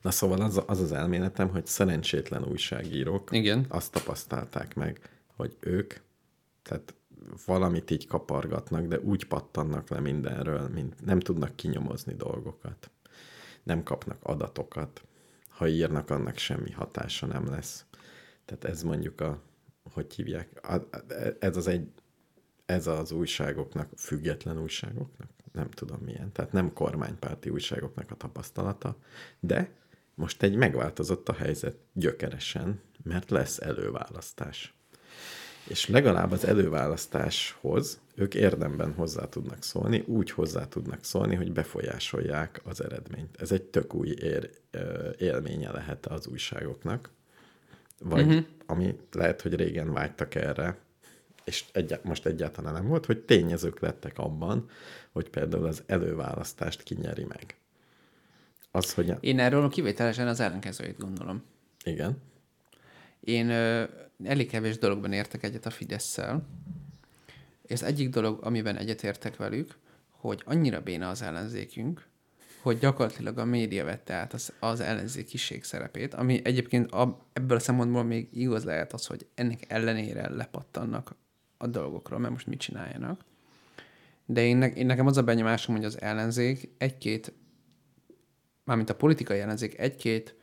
[0.04, 3.66] Na szóval az, az az elméletem, hogy szerencsétlen újságírók Igen.
[3.70, 5.94] azt tapasztalták meg, hogy ők,
[6.62, 6.96] tehát
[7.46, 12.92] valamit így kapargatnak, de úgy pattannak le mindenről, mint nem tudnak kinyomozni dolgokat.
[13.64, 15.04] Nem kapnak adatokat.
[15.50, 17.86] Ha írnak, annak semmi hatása nem lesz.
[18.46, 19.42] Tehát ez mondjuk a,
[19.94, 20.68] hogy hívják,
[21.40, 21.92] ez az egy,
[22.66, 28.98] ez az újságoknak, független újságoknak, nem tudom milyen, tehát nem kormánypárti újságoknak a tapasztalata,
[29.40, 29.82] de
[30.16, 34.74] most egy megváltozott a helyzet gyökeresen, mert lesz előválasztás.
[35.68, 42.62] És legalább az előválasztáshoz ők érdemben hozzá tudnak szólni, úgy hozzá tudnak szólni, hogy befolyásolják
[42.64, 43.42] az eredményt.
[43.42, 44.50] Ez egy tök új ér,
[45.18, 47.10] élménye lehet az újságoknak,
[48.00, 48.46] vagy uh-huh.
[48.66, 50.78] ami lehet, hogy régen vágytak erre,
[51.44, 54.70] és egyá- most egyáltalán nem volt, hogy tényezők lettek abban,
[55.12, 57.56] hogy például az előválasztást kinyeri meg.
[58.76, 59.18] Az, hogy a...
[59.20, 61.44] Én erről kivételesen az ellenkezőjét gondolom.
[61.84, 62.22] Igen.
[63.20, 63.84] Én ö,
[64.24, 66.48] elég kevés dologban értek egyet a Fidesz-szel.
[67.62, 69.78] És az egyik dolog, amiben egyetértek velük,
[70.10, 72.08] hogy annyira béna az ellenzékünk,
[72.62, 77.60] hogy gyakorlatilag a média vette át az, az ellenzékiség szerepét, ami egyébként a, ebből a
[77.60, 81.16] szempontból még igaz lehet az, hogy ennek ellenére lepattannak
[81.58, 83.26] a dolgokról, mert most mit csináljanak.
[84.26, 87.34] De én, ne, én nekem az a benyomásom, hogy az ellenzék egy-két,
[88.64, 90.36] mármint a politikai ellenzék egy-két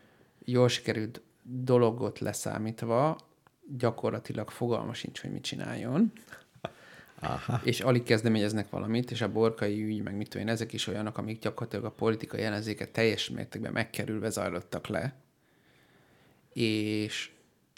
[0.45, 3.19] jól sikerült dologot leszámítva
[3.77, 6.13] gyakorlatilag fogalma sincs, hogy mit csináljon.
[7.21, 7.61] Aha.
[7.65, 11.19] És alig kezdeményeznek valamit, és a borkai ügy, meg mit tudom én, ezek is olyanok,
[11.19, 15.15] amik gyakorlatilag a politikai ellenzéket teljes mértékben megkerülve zajlottak le.
[16.53, 17.31] És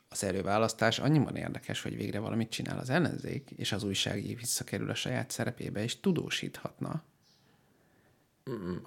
[0.09, 4.95] az előválasztás annyiban érdekes, hogy végre valamit csinál az ellenzék, és az újságír visszakerül a
[4.95, 7.03] saját szerepébe, és tudósíthatna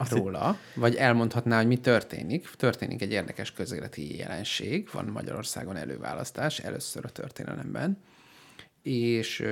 [0.09, 2.49] róla, vagy elmondhatná, hogy mi történik.
[2.49, 7.97] Történik egy érdekes közéleti jelenség, van Magyarországon előválasztás, először a történelemben,
[8.81, 9.45] és,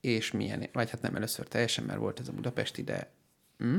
[0.00, 3.10] és milyen, vagy hát nem először teljesen, mert volt ez a budapesti, de
[3.58, 3.78] hm?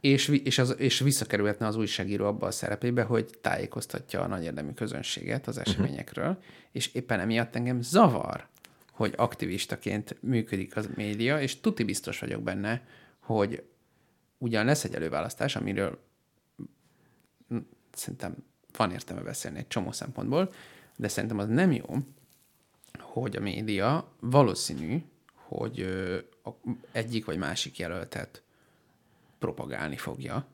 [0.00, 4.72] és, és, az, és visszakerülhetne az újságíró abba a szerepébe, hogy tájékoztatja a nagy érdemű
[4.72, 6.44] közönséget az eseményekről, uh-huh.
[6.72, 8.46] és éppen emiatt engem zavar,
[8.92, 12.82] hogy aktivistaként működik az média, és tuti biztos vagyok benne,
[13.32, 13.64] hogy
[14.38, 15.98] ugyan lesz egy előválasztás, amiről
[17.92, 18.36] szerintem
[18.76, 20.52] van értelme beszélni egy csomó szempontból,
[20.96, 21.96] de szerintem az nem jó,
[22.98, 25.04] hogy a média valószínű,
[25.34, 25.86] hogy
[26.92, 28.42] egyik vagy másik jelöltet
[29.38, 30.46] propagálni fogja.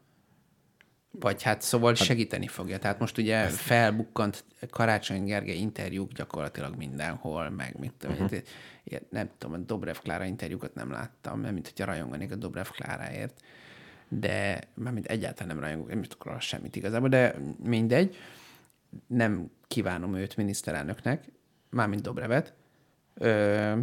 [1.20, 2.78] Vagy hát szóval segíteni fogja.
[2.78, 8.40] Tehát most ugye felbukkant Karácsony Gergely interjúk gyakorlatilag mindenhol, meg mit tudom, uh-huh.
[9.10, 13.42] nem tudom, a Dobrev Klára interjúkat nem láttam, mert mint hogyha rajonganék a Dobrev Kláráért,
[14.08, 17.34] de mármint egyáltalán nem rajongok, nem tudok róla semmit igazából, de
[17.64, 18.16] mindegy.
[19.06, 21.24] Nem kívánom őt miniszterelnöknek,
[21.70, 22.52] mármint Dobrevet,
[23.14, 23.78] Ö,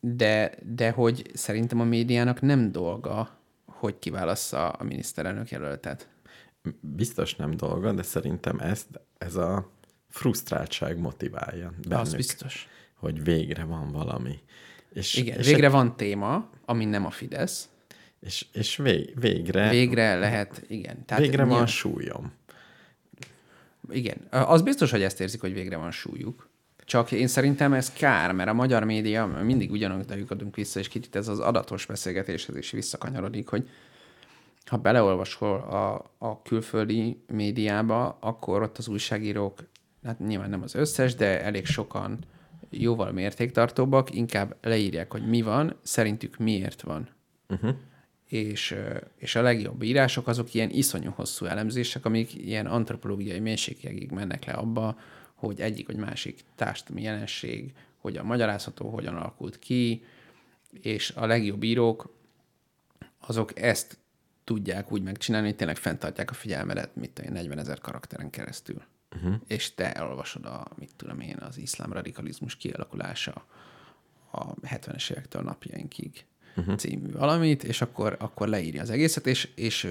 [0.00, 3.38] de, de hogy szerintem a médiának nem dolga,
[3.86, 6.08] hogy kiválassza a miniszterelnök jelöltet.
[6.80, 8.86] Biztos nem dolga, de szerintem ezt,
[9.18, 9.70] ez a
[10.08, 12.68] frusztráltság motiválja bennük, Az biztos.
[12.94, 14.38] hogy végre van valami.
[14.92, 17.68] És, Igen, és végre van téma, ami nem a Fidesz.
[18.20, 21.04] És, és vég, végre, Végre lehet, igen.
[21.04, 22.32] Tehát végre van nyilván- súlyom.
[23.90, 26.48] Igen, az biztos, hogy ezt érzik, hogy végre van súlyuk.
[26.86, 31.16] Csak én szerintem ez kár, mert a magyar média mindig ugyanolyan adunk vissza, és kicsit
[31.16, 33.68] ez az adatos beszélgetéshez is visszakanyarodik, hogy
[34.66, 39.58] ha beleolvasol a, a külföldi médiába, akkor ott az újságírók,
[40.04, 42.18] hát nyilván nem az összes, de elég sokan
[42.70, 47.08] jóval mértéktartóbbak, inkább leírják, hogy mi van, szerintük miért van.
[47.48, 47.74] Uh-huh.
[48.28, 48.76] És,
[49.16, 54.52] és a legjobb írások azok ilyen iszonyú hosszú elemzések, amik ilyen antropológiai mélységekig mennek le
[54.52, 54.96] abba,
[55.36, 60.04] hogy egyik vagy másik társadalmi jelenség hogyan magyarázható, hogyan alakult ki,
[60.70, 62.14] és a legjobb írók
[63.18, 63.98] azok ezt
[64.44, 68.82] tudják úgy megcsinálni, hogy tényleg fenntartják a figyelmedet, mit tudom én, 40 ezer karakteren keresztül.
[69.16, 69.34] Uh-huh.
[69.46, 73.46] És te elolvasod a, mit tudom én, az iszlám radikalizmus kialakulása
[74.30, 76.24] a 70-es évektől napjainkig
[76.56, 76.76] uh-huh.
[76.76, 79.88] című valamit, és akkor, akkor leírja az egészet, és, és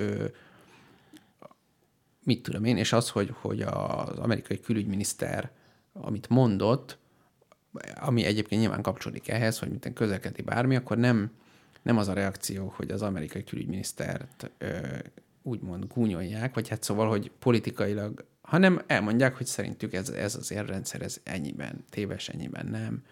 [2.26, 5.52] mit tudom én, és az, hogy, hogy az amerikai külügyminiszter,
[5.94, 6.98] amit mondott,
[7.96, 11.32] ami egyébként nyilván kapcsolódik ehhez, hogy minden közlekedni bármi, akkor nem,
[11.82, 14.78] nem az a reakció, hogy az amerikai külügyminisztert ö,
[15.42, 21.02] úgymond gúnyolják, vagy hát szóval, hogy politikailag, hanem elmondják, hogy szerintük ez, ez az érrendszer,
[21.02, 23.04] ez ennyiben téves, ennyiben nem.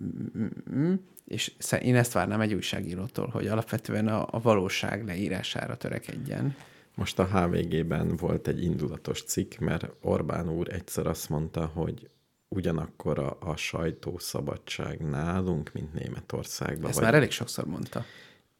[0.00, 0.94] Mm-mm.
[1.24, 1.52] És
[1.82, 6.56] én ezt várnám egy újságírótól, hogy alapvetően a, a valóság leírására törekedjen.
[6.96, 12.10] Most a HVG-ben volt egy indulatos cikk, mert Orbán úr egyszer azt mondta, hogy
[12.48, 16.90] ugyanakkor a, a sajtószabadság nálunk, mint Németországban.
[16.90, 18.04] Ezt már elég sokszor mondta.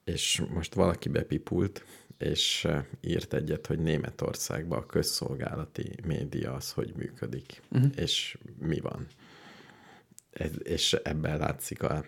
[0.04, 1.84] És most valaki bepipult,
[2.18, 2.68] és
[3.00, 7.90] írt egyet, hogy Németországban a közszolgálati média az, hogy működik, uh-huh.
[7.96, 9.06] és mi van.
[10.30, 12.04] Ez, és ebben látszik a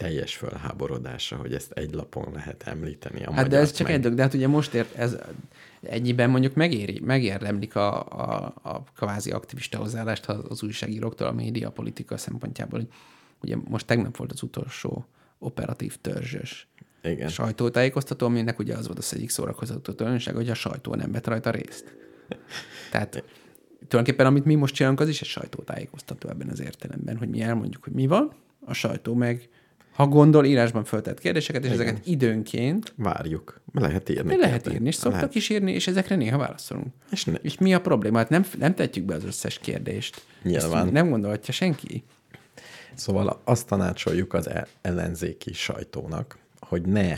[0.00, 3.24] teljes fölháborodása, hogy ezt egy lapon lehet említeni.
[3.24, 3.96] A hát de ez csak meg...
[3.96, 5.16] egy dolog, de hát ugye most ért, ez
[5.82, 12.16] ennyiben mondjuk megéri, megérdemlik a, a, a kvázi aktivista hozzáállást az újságíróktól a média politika
[12.16, 12.78] szempontjából.
[12.78, 12.88] Hogy
[13.40, 15.06] ugye most tegnap volt az utolsó
[15.38, 16.68] operatív törzsös
[17.02, 17.28] Igen.
[17.28, 21.50] sajtótájékoztató, aminek ugye az volt az egyik szórakoztató tulajdonság, hogy a sajtó nem vett rajta
[21.50, 21.94] részt.
[22.90, 23.24] Tehát
[23.88, 27.84] tulajdonképpen amit mi most csinálunk, az is egy sajtótájékoztató ebben az értelemben, hogy mi elmondjuk,
[27.84, 28.32] hogy mi van,
[28.64, 29.48] a sajtó meg
[30.00, 31.80] ha gondol, írásban föltett kérdéseket, és Igen.
[31.80, 32.92] ezeket időnként...
[32.96, 33.60] Várjuk.
[33.72, 34.36] Lehet írni.
[34.36, 35.34] Lehet írni, és szoktak lehet.
[35.34, 36.86] is írni, és ezekre néha válaszolunk.
[37.10, 37.34] És, ne...
[37.34, 38.18] és mi a probléma?
[38.18, 40.22] Hát nem, nem tetjük be az összes kérdést.
[40.42, 40.84] Nyilván.
[40.84, 42.04] Ezt nem gondolhatja senki.
[42.94, 47.12] Szóval azt tanácsoljuk az e- ellenzéki sajtónak, hogy ne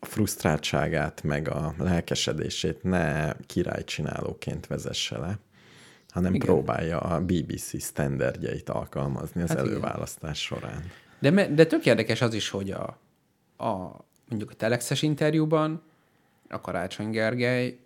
[0.00, 5.38] a frusztráltságát, meg a lelkesedését ne királycsinálóként vezesse le,
[6.10, 6.46] hanem igen.
[6.46, 10.60] próbálja a BBC standardjait alkalmazni az hát előválasztás igen.
[10.60, 10.82] során.
[11.22, 12.98] De, de tök érdekes az is, hogy a,
[13.64, 15.82] a mondjuk a Telexes interjúban
[16.48, 17.78] a Karácsony Gergely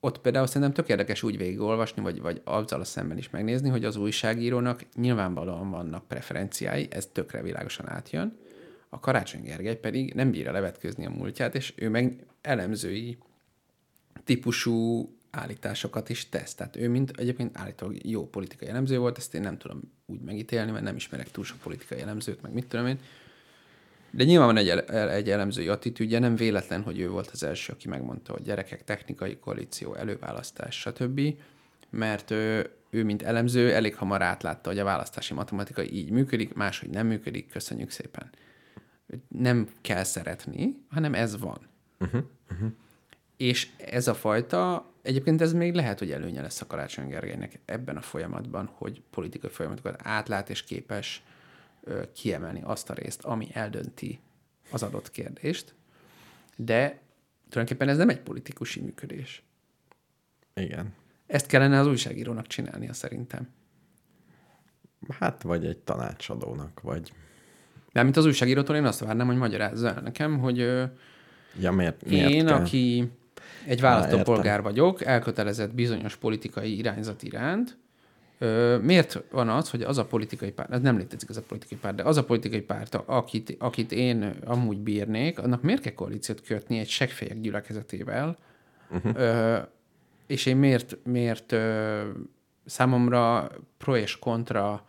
[0.00, 3.84] ott például szerintem tök érdekes úgy végigolvasni, vagy, vagy azzal a szemben is megnézni, hogy
[3.84, 8.38] az újságírónak nyilvánvalóan vannak preferenciái, ez tökre világosan átjön,
[8.88, 13.18] a Karácsony Gergely pedig nem bírja levetközni a múltját, és ő meg elemzői
[14.24, 16.54] típusú állításokat is tesz.
[16.54, 20.70] Tehát ő, mint egyébként állítólag jó politikai elemző volt, ezt én nem tudom úgy megítélni,
[20.70, 22.98] mert nem ismerek túl sok politikai elemzőt, meg mit tudom én.
[24.10, 27.88] De nyilván van egy, egy elemzői attitűdje, nem véletlen, hogy ő volt az első, aki
[27.88, 31.20] megmondta, hogy gyerekek, technikai koalíció, előválasztás, stb.
[31.90, 36.90] Mert ő, ő, mint elemző, elég hamar átlátta, hogy a választási matematika így működik, máshogy
[36.90, 38.30] nem működik, köszönjük szépen.
[39.28, 41.58] Nem kell szeretni, hanem ez van.
[41.98, 42.68] Uh-huh, uh-huh.
[43.36, 47.96] És ez a fajta Egyébként ez még lehet, hogy előnye lesz a Karácsony Gergelynek ebben
[47.96, 51.22] a folyamatban, hogy politikai folyamatokat átlát és képes
[52.14, 54.20] kiemelni azt a részt, ami eldönti
[54.70, 55.74] az adott kérdést,
[56.56, 57.00] de
[57.48, 59.42] tulajdonképpen ez nem egy politikusi működés.
[60.54, 60.94] Igen.
[61.26, 63.48] Ezt kellene az újságírónak csinálnia szerintem.
[65.08, 67.12] Hát, vagy egy tanácsadónak, vagy...
[67.92, 70.58] De mint az újságírótól én azt várnám, hogy magyarázza el nekem, hogy
[71.60, 72.54] ja, miért, miért én, kell?
[72.54, 73.10] aki
[73.66, 77.76] egy választópolgár vagyok, elkötelezett bizonyos politikai irányzat iránt.
[78.38, 81.78] Ö, miért van az, hogy az a politikai párt, ez nem létezik az a politikai
[81.78, 86.40] párt, de az a politikai párt, akit, akit én amúgy bírnék, annak miért kell koalíciót
[86.40, 88.36] kötni egy segfejek gyülekezetével,
[88.90, 89.12] uh-huh.
[89.16, 89.58] ö,
[90.26, 92.02] és én miért, miért ö,
[92.64, 94.86] számomra pro és kontra,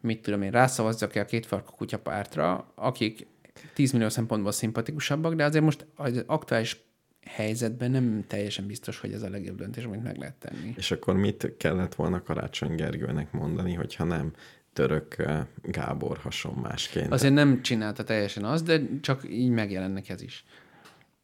[0.00, 3.26] mit tudom én, rászavazzak-e a két farkú kutyapártra, akik
[3.74, 6.82] 10 millió szempontból szimpatikusabbak, de azért most az aktuális
[7.26, 10.74] helyzetben nem teljesen biztos, hogy ez a legjobb döntés, amit meg lehet tenni.
[10.76, 14.32] És akkor mit kellett volna Karácsony Gergőnek mondani, hogyha nem
[14.72, 17.12] török eh, Gábor hasonmásként?
[17.12, 20.44] Azért nem csinálta teljesen azt, de csak így megjelennek ez is.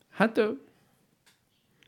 [0.09, 0.41] Hát...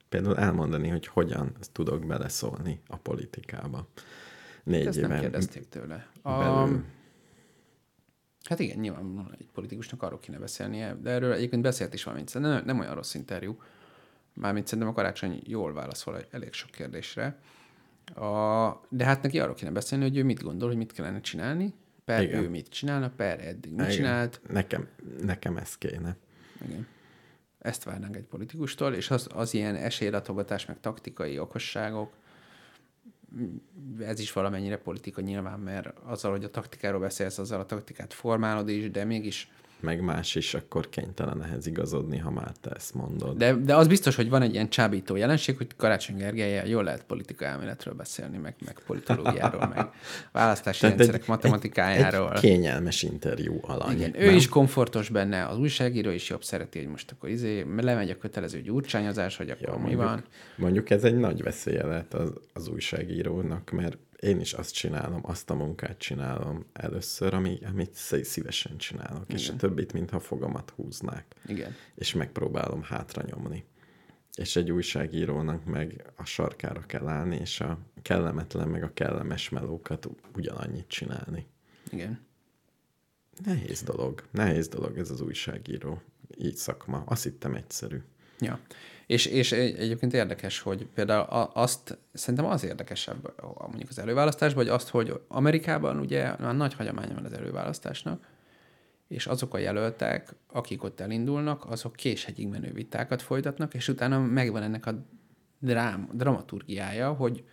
[0.08, 3.88] Például elmondani, hogy hogyan tudok beleszólni a politikába.
[4.64, 6.06] Négy Ezt éven nem kérdezték tőle.
[6.22, 6.68] A...
[8.44, 12.38] Hát igen, nyilván egy politikusnak arról kéne beszélnie, de erről egyébként beszélt is valamint.
[12.38, 13.56] Nem, nem olyan rossz interjú.
[14.34, 17.38] Mármint szerintem a karácsony jól válaszol elég sok kérdésre.
[18.14, 21.74] A, de hát neki arról kéne beszélni, hogy ő mit gondol, hogy mit kellene csinálni,
[22.04, 22.42] per Igen.
[22.42, 23.90] ő mit csinálna, per eddig mit Igen.
[23.90, 24.40] csinált.
[24.48, 24.88] Nekem,
[25.22, 26.16] nekem ez kéne.
[26.64, 26.86] Igen.
[27.58, 32.12] Ezt várnánk egy politikustól, és az, az ilyen esélylatogatás, meg taktikai okosságok,
[34.00, 38.68] ez is valamennyire politika nyilván, mert azzal, hogy a taktikáról beszélsz, azzal a taktikát formálod
[38.68, 39.50] is, de mégis
[39.82, 43.36] Meg más is akkor kénytelen ehhez igazodni, ha már te ezt mondod.
[43.36, 47.04] De, de az biztos, hogy van egy ilyen csábító jelenség, hogy Karácsony Gergelye jól lehet
[47.04, 49.86] politika elméletről beszélni, meg, meg politológiáról, meg
[50.32, 52.28] választási Tehát rendszerek matematikájáról.
[52.28, 53.96] Egy, egy kényelmes interjú alany.
[53.96, 58.10] Igen, ő is komfortos benne, az újságíró is jobb szereti, hogy most akkor izé, lemegy
[58.10, 60.24] a kötelező gyurcsányozás, hogy akkor Ja, mi mondjuk, van.
[60.56, 65.50] Mondjuk ez egy nagy veszélye lehet az, az újságírónak, mert én is azt csinálom, azt
[65.50, 69.36] a munkát csinálom először, ami, amit szí- szívesen csinálok, Igen.
[69.36, 71.74] és a többit, mintha fogamat húznák, Igen.
[71.94, 73.64] és megpróbálom hátra nyomni.
[74.34, 80.08] És egy újságírónak meg a sarkára kell állni, és a kellemetlen, meg a kellemes melókat
[80.36, 81.46] ugyanannyit csinálni.
[81.90, 82.20] Igen.
[83.44, 84.22] Nehéz dolog.
[84.30, 86.02] Nehéz dolog ez az újságíró.
[86.38, 87.02] Így szakma.
[87.06, 88.02] Azt hittem egyszerű.
[88.40, 88.60] Ja.
[89.06, 94.72] És, és egy- egyébként érdekes, hogy például azt, szerintem az érdekesebb mondjuk az előválasztásban, hogy
[94.72, 98.30] azt, hogy Amerikában ugye már nagy hagyománya van az előválasztásnak,
[99.08, 104.62] és azok a jelöltek, akik ott elindulnak, azok késhegyig menő vitákat folytatnak, és utána megvan
[104.62, 105.06] ennek a
[105.58, 107.44] drám, dramaturgiája, hogy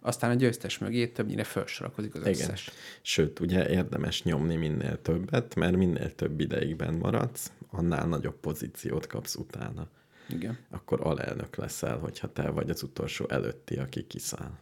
[0.00, 2.32] aztán a győztes mögé többnyire felsorakozik az Igen.
[2.32, 2.70] összes.
[3.02, 9.06] Sőt, ugye érdemes nyomni minél többet, mert minél több ideig benn maradsz, annál nagyobb pozíciót
[9.06, 9.88] kapsz utána.
[10.28, 10.58] Igen.
[10.70, 14.58] Akkor alelnök leszel, hogyha te vagy az utolsó előtti, aki kiszáll.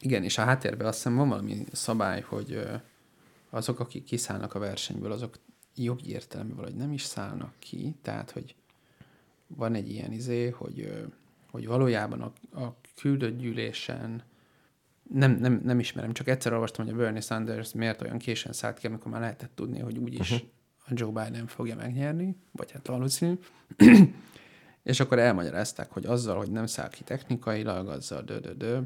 [0.00, 2.62] Igen, és a háttérben azt hiszem van valami szabály, hogy
[3.50, 5.38] azok, akik kiszállnak a versenyből, azok
[5.74, 8.54] jobb értelemben valahogy nem is szállnak ki, tehát, hogy
[9.46, 11.06] van egy ilyen izé, hogy,
[11.50, 14.22] hogy valójában a, a küldött gyűlésen
[15.02, 18.78] nem, nem, nem ismerem, csak egyszer olvastam, hogy a Bernie Sanders miért olyan későn szállt
[18.78, 20.48] ki, amikor már lehetett tudni, hogy úgyis uh-huh.
[20.86, 23.38] a Joe Biden fogja megnyerni, vagy hát valószínű.
[24.82, 28.80] És akkor elmagyarázták, hogy azzal, hogy nem száll ki technikailag, azzal dö, dö, dö.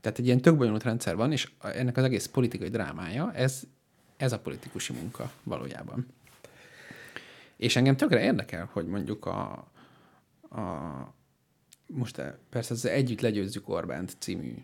[0.00, 3.62] Tehát egy ilyen tök bonyolult rendszer van, és a- ennek az egész politikai drámája, ez,
[4.16, 6.06] ez a politikusi munka valójában.
[7.56, 9.50] És engem tökre érdekel, hogy mondjuk a,
[10.50, 11.14] a
[11.86, 14.54] most e- persze az Együtt legyőzzük Orbánt című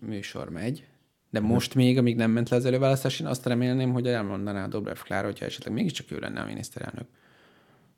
[0.00, 0.86] műsor megy,
[1.30, 4.96] de most még, amíg nem ment le az előválasztás, én azt remélném, hogy elmondaná Dobrev
[4.98, 7.06] Klára, hogyha esetleg mégiscsak ő lenne a miniszterelnök,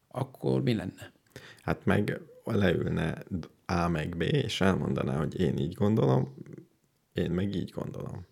[0.08, 1.12] akkor mi lenne?
[1.66, 3.22] Hát meg leülne
[3.66, 6.34] A meg B, és elmondaná, hogy én így gondolom,
[7.12, 8.26] én meg így gondolom.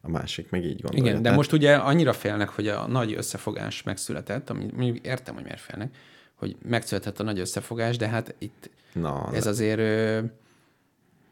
[0.00, 1.10] A másik meg így gondolja.
[1.10, 5.42] Igen, de most ugye annyira félnek, hogy a nagy összefogás megszületett, ami mondjuk értem, hogy
[5.44, 5.96] miért félnek,
[6.34, 10.20] hogy megszületett a nagy összefogás, de hát itt Na, ez azért ö,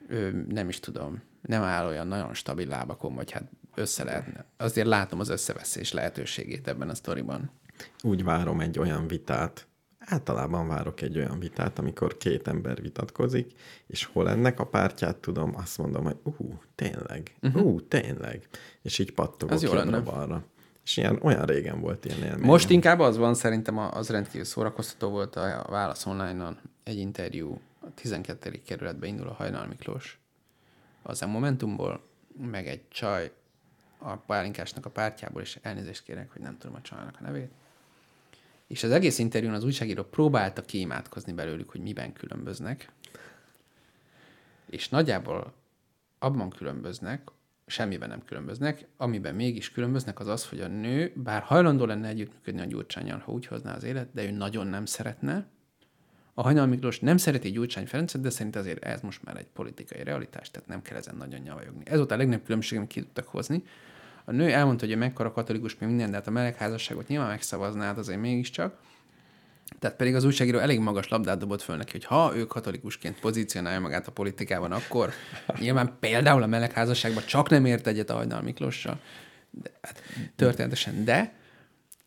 [0.08, 3.44] ö, nem is tudom, nem áll olyan nagyon stabil lábakon, vagy hát
[3.74, 4.44] össze lehetne.
[4.56, 7.50] Azért látom az összeveszés lehetőségét ebben a sztoriban.
[8.02, 9.66] úgy várom egy olyan vitát,
[10.06, 13.52] általában várok egy olyan vitát, amikor két ember vitatkozik,
[13.86, 17.64] és hol ennek a pártját tudom, azt mondom, hogy ú, tényleg, uh-huh.
[17.64, 18.48] ú, tényleg.
[18.82, 20.00] És így pattogok Az jó lenne.
[20.00, 20.44] balra.
[20.84, 22.46] És ilyen, olyan régen volt ilyen élmény.
[22.46, 27.60] Most inkább az van, szerintem az rendkívül szórakoztató volt a a Válasz Online-on egy interjú,
[27.80, 28.60] a 12.
[28.66, 30.18] kerületbe indul a Hajnal Miklós
[31.02, 32.00] az a Momentumból,
[32.50, 33.32] meg egy csaj
[33.98, 37.50] a pálinkásnak a pártjából, és elnézést kérek, hogy nem tudom a csajnak a nevét.
[38.66, 42.92] És az egész interjún az újságíró próbálta kiimádkozni belőlük, hogy miben különböznek,
[44.70, 45.52] és nagyjából
[46.18, 47.30] abban különböznek,
[47.66, 52.60] semmiben nem különböznek, amiben mégis különböznek, az az, hogy a nő, bár hajlandó lenne együttműködni
[52.60, 55.46] a Gyurcsányjal, ha úgy hozná az élet, de ő nagyon nem szeretne.
[56.34, 60.02] A Hajnal Miklós nem szereti Gyurcsány Ferencet, de szerint azért ez most már egy politikai
[60.02, 61.82] realitás, tehát nem kell ezen nagyon nyavajogni.
[61.86, 63.62] Ez volt a legnagyobb különbség, amit ki tudtak hozni.
[64.28, 67.98] A nő elmondta, hogy mekkora katolikus, még minden, de hát a melegházasságot nyilván megszavazná, hát
[67.98, 68.78] azért mégiscsak.
[69.78, 73.80] Tehát pedig az újságíró elég magas labdát dobott föl neki, hogy ha ő katolikusként pozícionálja
[73.80, 75.10] magát a politikában, akkor
[75.58, 79.00] nyilván például a melegházasságban csak nem ért egyet a Hajnal Miklóssal,
[79.50, 80.02] de, hát,
[80.36, 81.34] történetesen, de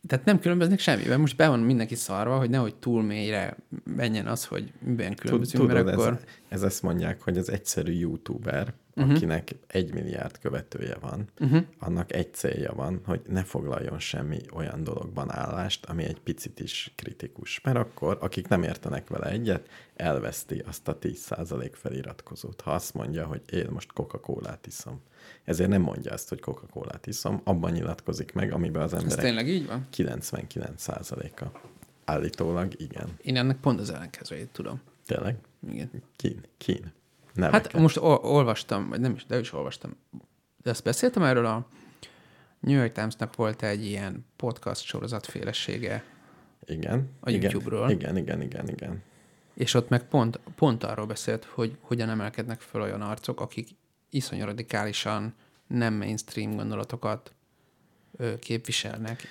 [0.07, 1.19] tehát nem különböznek semmiben.
[1.19, 5.85] Most be van mindenki szarva, hogy nehogy túl mélyre menjen az, hogy miben különbözünk, Tudod,
[5.85, 6.13] mert akkor...
[6.13, 9.15] ez, ez azt mondják, hogy az egyszerű youtuber, uh-huh.
[9.15, 11.63] akinek egy milliárd követője van, uh-huh.
[11.79, 16.93] annak egy célja van, hogy ne foglaljon semmi olyan dologban állást, ami egy picit is
[16.95, 17.61] kritikus.
[17.61, 22.61] Mert akkor, akik nem értenek vele egyet, elveszti azt a 10% feliratkozót.
[22.61, 25.01] Ha azt mondja, hogy én most Coca-Colát iszom,
[25.43, 29.47] Ezért nem mondja azt, hogy Coca-Colát iszom, abban nyilatkozik meg, amiben az Ez emberek tényleg
[29.47, 29.87] így van?
[29.95, 31.59] 99%-a.
[32.05, 33.07] Állítólag igen.
[33.21, 34.81] Én ennek pont az ellenkezőjét tudom.
[35.05, 35.37] Tényleg?
[35.69, 35.89] Igen.
[36.15, 36.93] Kín, kín.
[37.33, 39.91] Nem Hát most ol- olvastam, vagy nem is, de is olvastam.
[40.61, 41.67] De azt beszéltem erről a
[42.59, 46.03] New York Times-nak volt egy ilyen podcast sorozatfélesége,
[46.65, 47.09] Igen.
[47.19, 47.89] a igen, YouTube-ról.
[47.89, 49.03] Igen, igen, igen, igen.
[49.53, 53.69] és ott meg pont, pont arról beszélt, hogy hogyan emelkednek fel olyan arcok, akik
[54.09, 55.33] iszonyú radikálisan
[55.67, 57.33] nem mainstream gondolatokat
[58.17, 59.21] ö, képviselnek,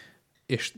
[0.47, 0.75] és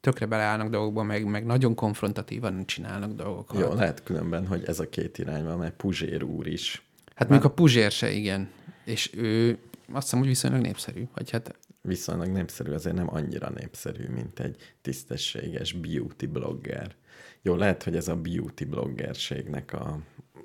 [0.00, 3.60] tökre beleállnak dolgokba, meg, meg nagyon konfrontatívan csinálnak dolgokat.
[3.60, 6.82] Jó, lehet különben, hogy ez a két irány van, mert Puzsér úr is
[7.20, 8.50] Hát még a Puzsér se, igen.
[8.84, 9.58] És ő
[9.92, 11.04] azt hiszem, hogy viszonylag népszerű.
[11.14, 16.94] Vagy hát viszonylag népszerű, azért nem annyira népszerű, mint egy tisztességes beauty blogger.
[17.42, 19.98] Jó, lehet, hogy ez a beauty bloggerségnek a,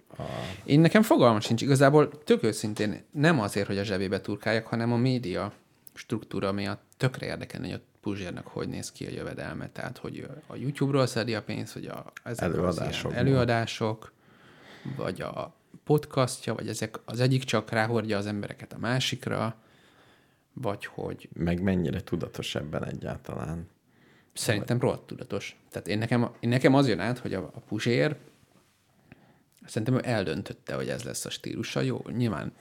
[0.09, 0.23] a
[0.65, 1.61] Én nekem fogalmam sincs.
[1.61, 5.53] Igazából tök őszintén nem azért, hogy a zsebébe turkáljak, hanem a média
[5.93, 9.69] struktúra miatt tökre érdekelne, hogy a Puzsérnak hogy néz ki a jövedelme.
[9.69, 13.19] Tehát, hogy a YouTube-ról szedi a pénzt, hogy a, ezek Előadásokból.
[13.19, 14.11] előadások,
[14.97, 19.55] vagy a podcastja, vagy ezek az egyik csak ráhordja az embereket a másikra,
[20.53, 23.69] vagy hogy meg mennyire tudatos ebben egyáltalán.
[24.33, 25.59] Szerintem rohadt tudatos.
[25.69, 28.17] Tehát én nekem, én nekem az jön át, hogy a, a Puzsér
[29.65, 31.81] szerintem ő eldöntötte, hogy ez lesz a stílusa.
[31.81, 32.53] Jó, nyilván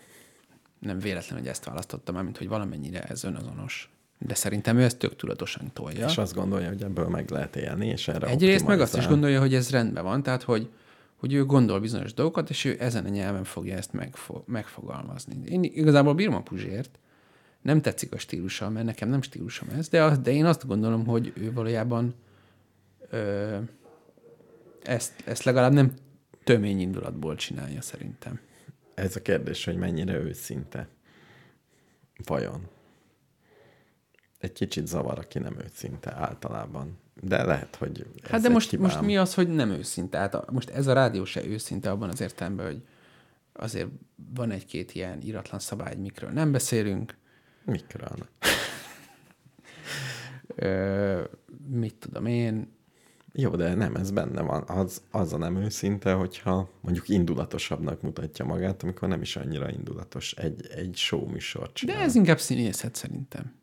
[0.79, 3.94] nem véletlen, hogy ezt választotta már, mint hogy valamennyire ez önazonos.
[4.27, 5.99] De szerintem ő ezt tök tudatosan tolja.
[5.99, 6.07] Ja.
[6.07, 9.41] És azt gondolja, hogy ebből meg lehet élni, és erre Egyrészt meg azt is gondolja,
[9.41, 10.71] hogy ez rendben van, tehát hogy,
[11.17, 15.37] hogy ő gondol bizonyos dolgokat, és ő ezen a nyelven fogja ezt megfo- megfogalmazni.
[15.45, 16.99] Én igazából bírom a Puzsért,
[17.63, 21.07] nem tetszik a stílusa, mert nekem nem stílusom ez, de, az, de én azt gondolom,
[21.07, 22.15] hogy ő valójában
[23.11, 23.57] ö,
[24.83, 25.93] ezt, ezt legalább nem
[26.45, 28.41] tömény indulatból csinálja szerintem.
[28.95, 30.89] Ez a kérdés, hogy mennyire őszinte.
[32.25, 32.69] Vajon?
[34.45, 36.99] Egy kicsit zavar, aki nem őszinte általában.
[37.21, 38.87] De lehet, hogy ez Hát de most, hibám.
[38.87, 40.19] most mi az, hogy nem őszinte?
[40.19, 42.83] Hát most ez a rádió se őszinte abban az értelemben, hogy
[43.53, 43.89] azért
[44.35, 47.17] van egy-két ilyen iratlan szabály, mikről nem beszélünk,
[47.65, 48.29] Mikről?
[50.57, 51.21] Ö,
[51.67, 52.73] mit tudom én,
[53.33, 54.63] Jó, de nem, ez benne van.
[54.67, 60.33] Az, az a nem őszinte, hogyha mondjuk indulatosabbnak mutatja magát, amikor nem is annyira indulatos.
[60.33, 61.97] Egy, egy show műsor de csinál.
[61.97, 63.55] ez inkább színészet szerintem.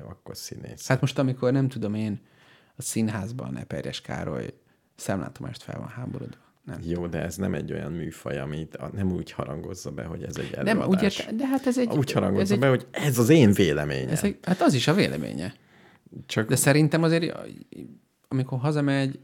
[0.00, 0.86] Jó, akkor színész.
[0.86, 2.20] Hát most, amikor nem tudom én,
[2.76, 4.54] a színházban Eperjes Károly
[4.96, 6.40] szemlátomást fel van háborodva.
[6.64, 6.78] Nem.
[6.84, 10.36] Jó, de ez nem egy olyan műfaj, amit a- nem úgy harangozza be, hogy ez
[10.36, 10.88] egy Nem, előadás.
[10.88, 11.88] úgy érte, de hát ez egy...
[11.88, 14.08] Úgy ez harangozza egy, be, hogy ez az én véleményem.
[14.08, 15.54] ez egy, hát az is a véleménye.
[16.26, 17.38] Csak De szerintem azért,
[18.28, 19.18] amikor hazamegy,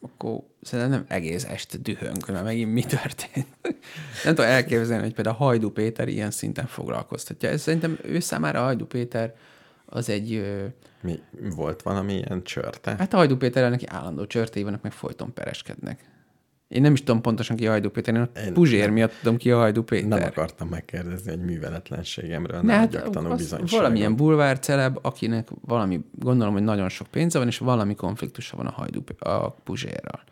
[0.00, 3.46] akkor szerintem nem egész este dühöng, már megint mi történt.
[4.24, 7.48] nem tudom elképzelni, hogy például Hajdú Péter ilyen szinten foglalkoztatja.
[7.48, 9.34] Ez szerintem ő számára Hajdú Péter
[9.86, 10.34] az egy...
[10.34, 10.64] ö,
[11.00, 11.18] mi,
[11.54, 12.94] volt valami ilyen csörte?
[12.98, 16.14] Hát a Hajdú Péterrel neki állandó csörtei vannak, meg folyton pereskednek.
[16.68, 19.12] Én nem is tudom pontosan ki a Hajdú Péter, én a Én Puzsér nem- miatt
[19.20, 20.08] tudom ki a Hajdú Péter.
[20.08, 23.70] Nem akartam megkérdezni, hogy műveletlenségemről Ne, nem hát az bizonyságot.
[23.70, 28.66] valamilyen bulvár celeb, akinek valami, gondolom, hogy nagyon sok pénze van, és valami konfliktusa van
[28.66, 30.22] a hajdú, a Puzsérral.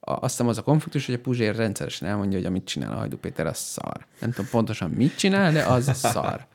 [0.00, 2.96] A, azt hiszem az a konfliktus, hogy a Puzsér rendszeresen elmondja, hogy amit csinál a
[2.96, 4.06] Hajdú Péter, az szar.
[4.20, 6.46] Nem tudom pontosan mit csinál, de az szar.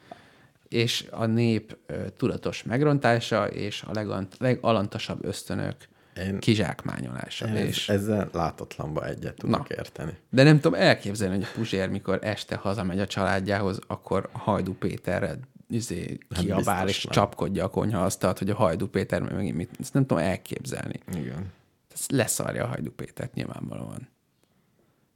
[0.70, 1.78] És a nép
[2.18, 5.76] tudatos megrontása, és a legant, legalantasabb ösztönök
[6.18, 7.48] Én- kizsákmányolása.
[7.48, 9.76] Ez, és, ezzel látatlanba egyet tudok Na.
[9.78, 10.18] érteni.
[10.30, 14.74] de nem tudom elképzelni, hogy a Puzsér, mikor este hazamegy a családjához, akkor a Hajdú
[14.74, 15.40] Péterre
[15.70, 17.14] izé, kiabál és nem.
[17.14, 19.70] csapkodja a konyhaasztalt, hogy a Hajdú Péter meg megint mit.
[19.80, 21.00] Ezt nem tudom elképzelni.
[21.14, 21.52] Igen.
[21.94, 24.08] Ez leszarja a Hajdú Pétert nyilvánvalóan.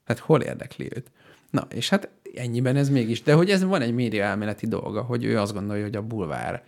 [0.05, 1.11] Hát hol érdekli őt?
[1.53, 3.21] Na, és hát ennyiben ez mégis.
[3.21, 6.63] De hogy ez van egy média elméleti dolga, hogy ő azt gondolja, hogy a bulvár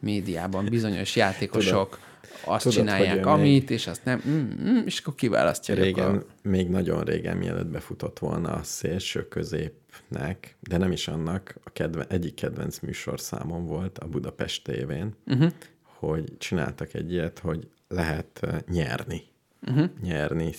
[0.00, 1.98] médiában bizonyos játékosok
[2.44, 5.74] azt tudod, csinálják, hogy ő amit, és azt nem, mm, mm, és akkor kiválasztja.
[5.74, 11.54] Régen, akkor- még nagyon régen, mielőtt befutott volna a szélső középnek, de nem is annak,
[11.64, 15.50] a kedve, egyik kedvenc műsorszámom volt a Budapest tévén, uh-huh.
[15.82, 19.22] hogy csináltak egy ilyet, hogy lehet uh, nyerni.
[19.66, 19.90] Uh-huh.
[20.02, 20.52] Nyerni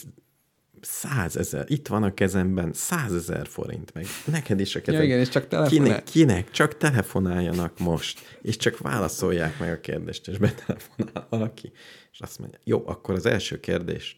[0.84, 5.06] százezer, itt van a kezemben százezer forint, meg neked is a kezemben.
[5.06, 5.86] igen, és csak telefonál.
[5.86, 6.52] Kinek, kinek?
[6.52, 11.72] Csak telefonáljanak most, és csak válaszolják meg a kérdést, és betelefonál valaki,
[12.12, 14.18] és azt mondja, jó, akkor az első kérdés,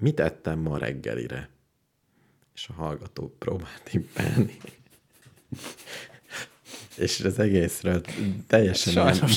[0.00, 1.48] mit ettem ma reggelire?
[2.54, 4.56] És a hallgató próbál tippelni.
[6.96, 8.00] és az egészről
[8.46, 9.36] teljesen Sajnos.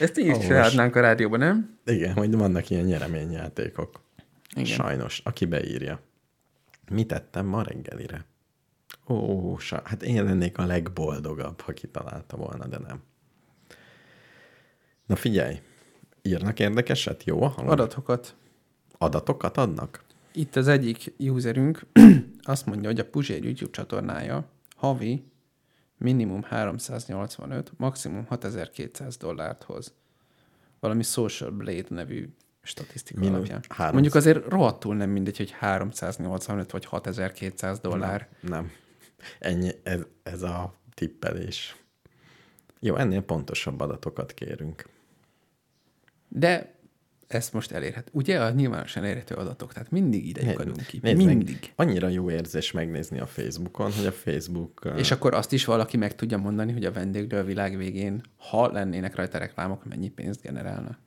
[0.00, 1.78] Ezt így is csinálhatnánk a rádióban, nem?
[1.86, 4.00] igen, hogy vannak ilyen nyereményjátékok.
[4.58, 4.76] Igen.
[4.76, 6.00] Sajnos, aki beírja.
[6.90, 8.24] Mit ettem ma reggelire?
[9.06, 13.02] Ó, sa, hát én lennék a legboldogabb, ha kitalálta volna, de nem.
[15.06, 15.60] Na figyelj,
[16.22, 17.24] írnak érdekeset?
[17.24, 17.70] Jó a halad?
[17.70, 18.34] Adatokat.
[18.98, 20.04] Adatokat adnak?
[20.32, 21.86] Itt az egyik userünk
[22.42, 25.24] azt mondja, hogy a Puzsér YouTube csatornája havi
[25.98, 29.94] minimum 385, maximum 6200 dollárt hoz.
[30.80, 32.28] Valami Social Blade nevű
[32.68, 33.62] statisztika Minus alapján.
[33.68, 33.92] 300.
[33.92, 38.28] Mondjuk azért rohadtul nem mindegy, hogy 385 vagy 6200 dollár.
[38.40, 38.70] Nem.
[39.38, 41.76] Ennyi, ez, ez a tippelés.
[42.80, 44.88] Jó, ennél pontosabb adatokat kérünk.
[46.28, 46.78] De
[47.26, 48.08] ezt most elérhet.
[48.12, 50.98] Ugye a nyilvánosan elérhető adatok, tehát mindig ide lyukadunk ki.
[51.02, 51.72] Nézd meg, mindig.
[51.76, 54.92] Annyira jó érzés megnézni a Facebookon, hogy a Facebook...
[54.96, 58.72] És akkor azt is valaki meg tudja mondani, hogy a vendéglő a világ végén, ha
[58.72, 60.98] lennének rajta reklámok, mennyi pénzt generálna.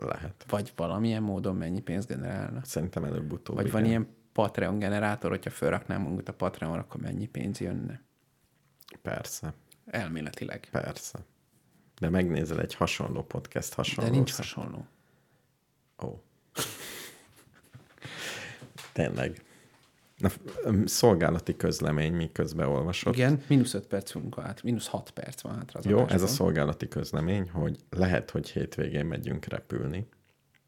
[0.00, 0.44] Lehet.
[0.48, 2.64] Vagy valamilyen módon mennyi pénzt generálna.
[2.64, 3.56] Szerintem előbb-utóbb.
[3.56, 3.90] Vagy van igen.
[4.00, 8.02] ilyen Patreon generátor, hogyha felraknám magunkat a Patreon, akkor mennyi pénz jönne?
[9.02, 9.54] Persze,
[9.86, 10.68] Elméletileg.
[10.70, 11.18] persze.
[12.00, 14.10] De megnézel egy hasonló podcast, De hasonló...
[14.10, 14.86] nincs szem- hasonló.
[16.04, 16.22] Ó.
[18.92, 19.42] Tényleg.
[20.18, 20.30] Na,
[20.84, 23.14] szolgálati közlemény, miközben olvasod.
[23.14, 26.88] Igen, mínusz 5 perc fogunk át, mínusz 6 perc van hátra Jó, ez a szolgálati
[26.88, 30.08] közlemény, hogy lehet, hogy hétvégén megyünk repülni.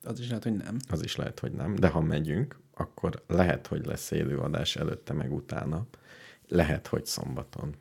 [0.03, 0.77] Az is lehet, hogy nem.
[0.89, 1.75] Az is lehet, hogy nem.
[1.75, 5.87] De ha megyünk, akkor lehet, hogy lesz élőadás előtte meg utána.
[6.49, 7.75] Lehet, hogy szombaton.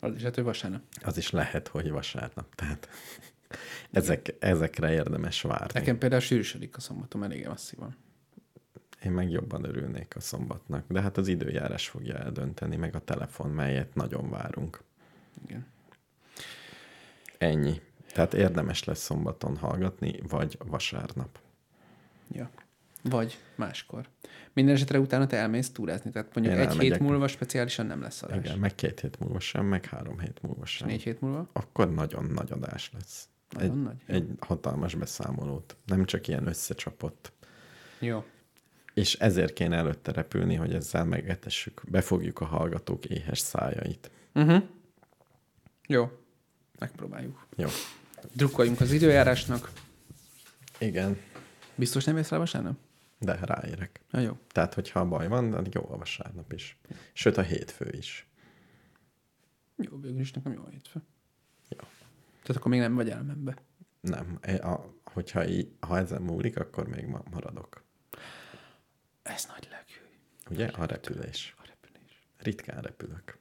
[0.00, 0.82] Az is lehet, hogy vasárnap.
[1.02, 2.54] Az is lehet, hogy vasárnap.
[2.54, 2.88] Tehát
[3.90, 5.78] ezek, ezekre érdemes várni.
[5.78, 7.96] Nekem például sűrűsödik a szombatom elég masszívan.
[9.04, 10.84] Én meg jobban örülnék a szombatnak.
[10.88, 14.80] De hát az időjárás fogja eldönteni, meg a telefon, melyet nagyon várunk.
[15.44, 15.66] Igen.
[17.38, 17.80] Ennyi.
[18.12, 21.38] Tehát érdemes lesz szombaton hallgatni, vagy vasárnap.
[22.32, 22.50] Ja.
[23.02, 24.08] Vagy máskor.
[24.52, 26.92] Minden esetre utána te elmész túrázni, tehát mondjuk Én egy elmegyek.
[26.92, 28.38] hét múlva speciálisan nem lesz adás.
[28.38, 30.88] Igen, meg két hét múlva sem, meg három hét múlva sem.
[30.88, 31.48] Négy hét múlva?
[31.52, 33.28] Akkor nagyon nagy adás lesz.
[33.50, 34.02] Nagyon egy, nagy?
[34.06, 35.76] Egy hatalmas beszámolót.
[35.86, 37.32] Nem csak ilyen összecsapott.
[37.98, 38.24] Jó.
[39.00, 44.10] És ezért kéne előtte repülni, hogy ezzel megetessük, befogjuk a hallgatók éhes szájait.
[44.34, 44.62] Uh-huh.
[45.86, 46.10] Jó.
[46.78, 47.46] Megpróbáljuk.
[47.56, 47.68] Jó.
[48.32, 49.72] Drukkoljunk az időjárásnak.
[50.78, 51.18] Igen,
[51.74, 52.78] Biztos nem rá vasárnap?
[53.18, 54.00] de ráérek.
[54.10, 54.38] Na jó.
[54.48, 56.78] Tehát, hogyha baj van, de jó a vasárnap is.
[57.12, 58.28] Sőt, a hétfő is.
[59.76, 61.02] Jó, végül is nekem jó a hétfő.
[61.68, 61.78] Jó.
[62.42, 63.56] Tehát akkor még nem vagy elmenve.
[64.00, 64.38] Nem.
[64.60, 67.82] A, hogyha így, ha ezen múlik, akkor még ma maradok.
[69.34, 69.94] Ez nagy lelkű.
[70.50, 70.66] Ugye?
[70.66, 71.54] A repülés.
[71.58, 72.28] A repülés.
[72.38, 73.38] Ritkán repülök.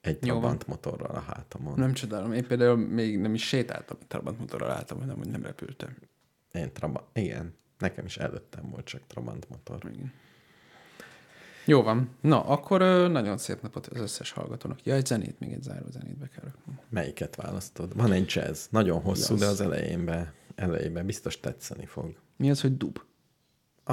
[0.00, 0.38] Egy Jó.
[0.38, 1.78] Trabant motorral a hátamon.
[1.78, 2.32] Nem csodálom.
[2.32, 5.96] Én például még nem is sétáltam, Trabant motorral álltam, hanem hogy nem repültem.
[6.52, 7.54] Én Trabant, igen.
[7.78, 9.90] Nekem is előttem volt csak Trabant motor.
[9.92, 10.12] Igen.
[11.64, 12.16] Jó van.
[12.20, 14.84] Na, akkor ö, nagyon szép napot az összes hallgatónak.
[14.84, 16.80] Ja, egy zenét, még egy záró zenét be kell raknom.
[16.88, 17.96] Melyiket választod?
[17.96, 18.66] Van egy jazz.
[18.70, 19.42] Nagyon hosszú, Jazz.
[19.42, 22.14] de az elejénbe, elejébe biztos tetszeni fog.
[22.36, 22.98] Mi az, hogy dub?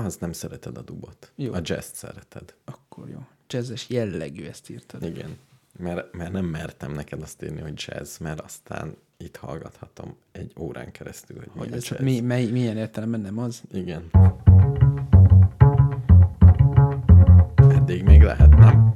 [0.05, 1.31] Az nem szereted a dubot.
[1.35, 1.53] Jó.
[1.53, 2.53] A jazz szereted.
[2.65, 3.19] Akkor jó.
[3.47, 5.03] Jazzes jellegű ezt írtad.
[5.03, 5.37] Igen.
[5.79, 10.91] Mert, mert nem mertem neked azt írni, hogy jazz, mert aztán itt hallgathatom egy órán
[10.91, 12.01] keresztül, hogy, Hogy milyen ez jazz.
[12.01, 13.61] mi, mely, milyen értelemben nem az?
[13.71, 14.09] Igen.
[17.69, 18.95] Eddig még lehet, nem?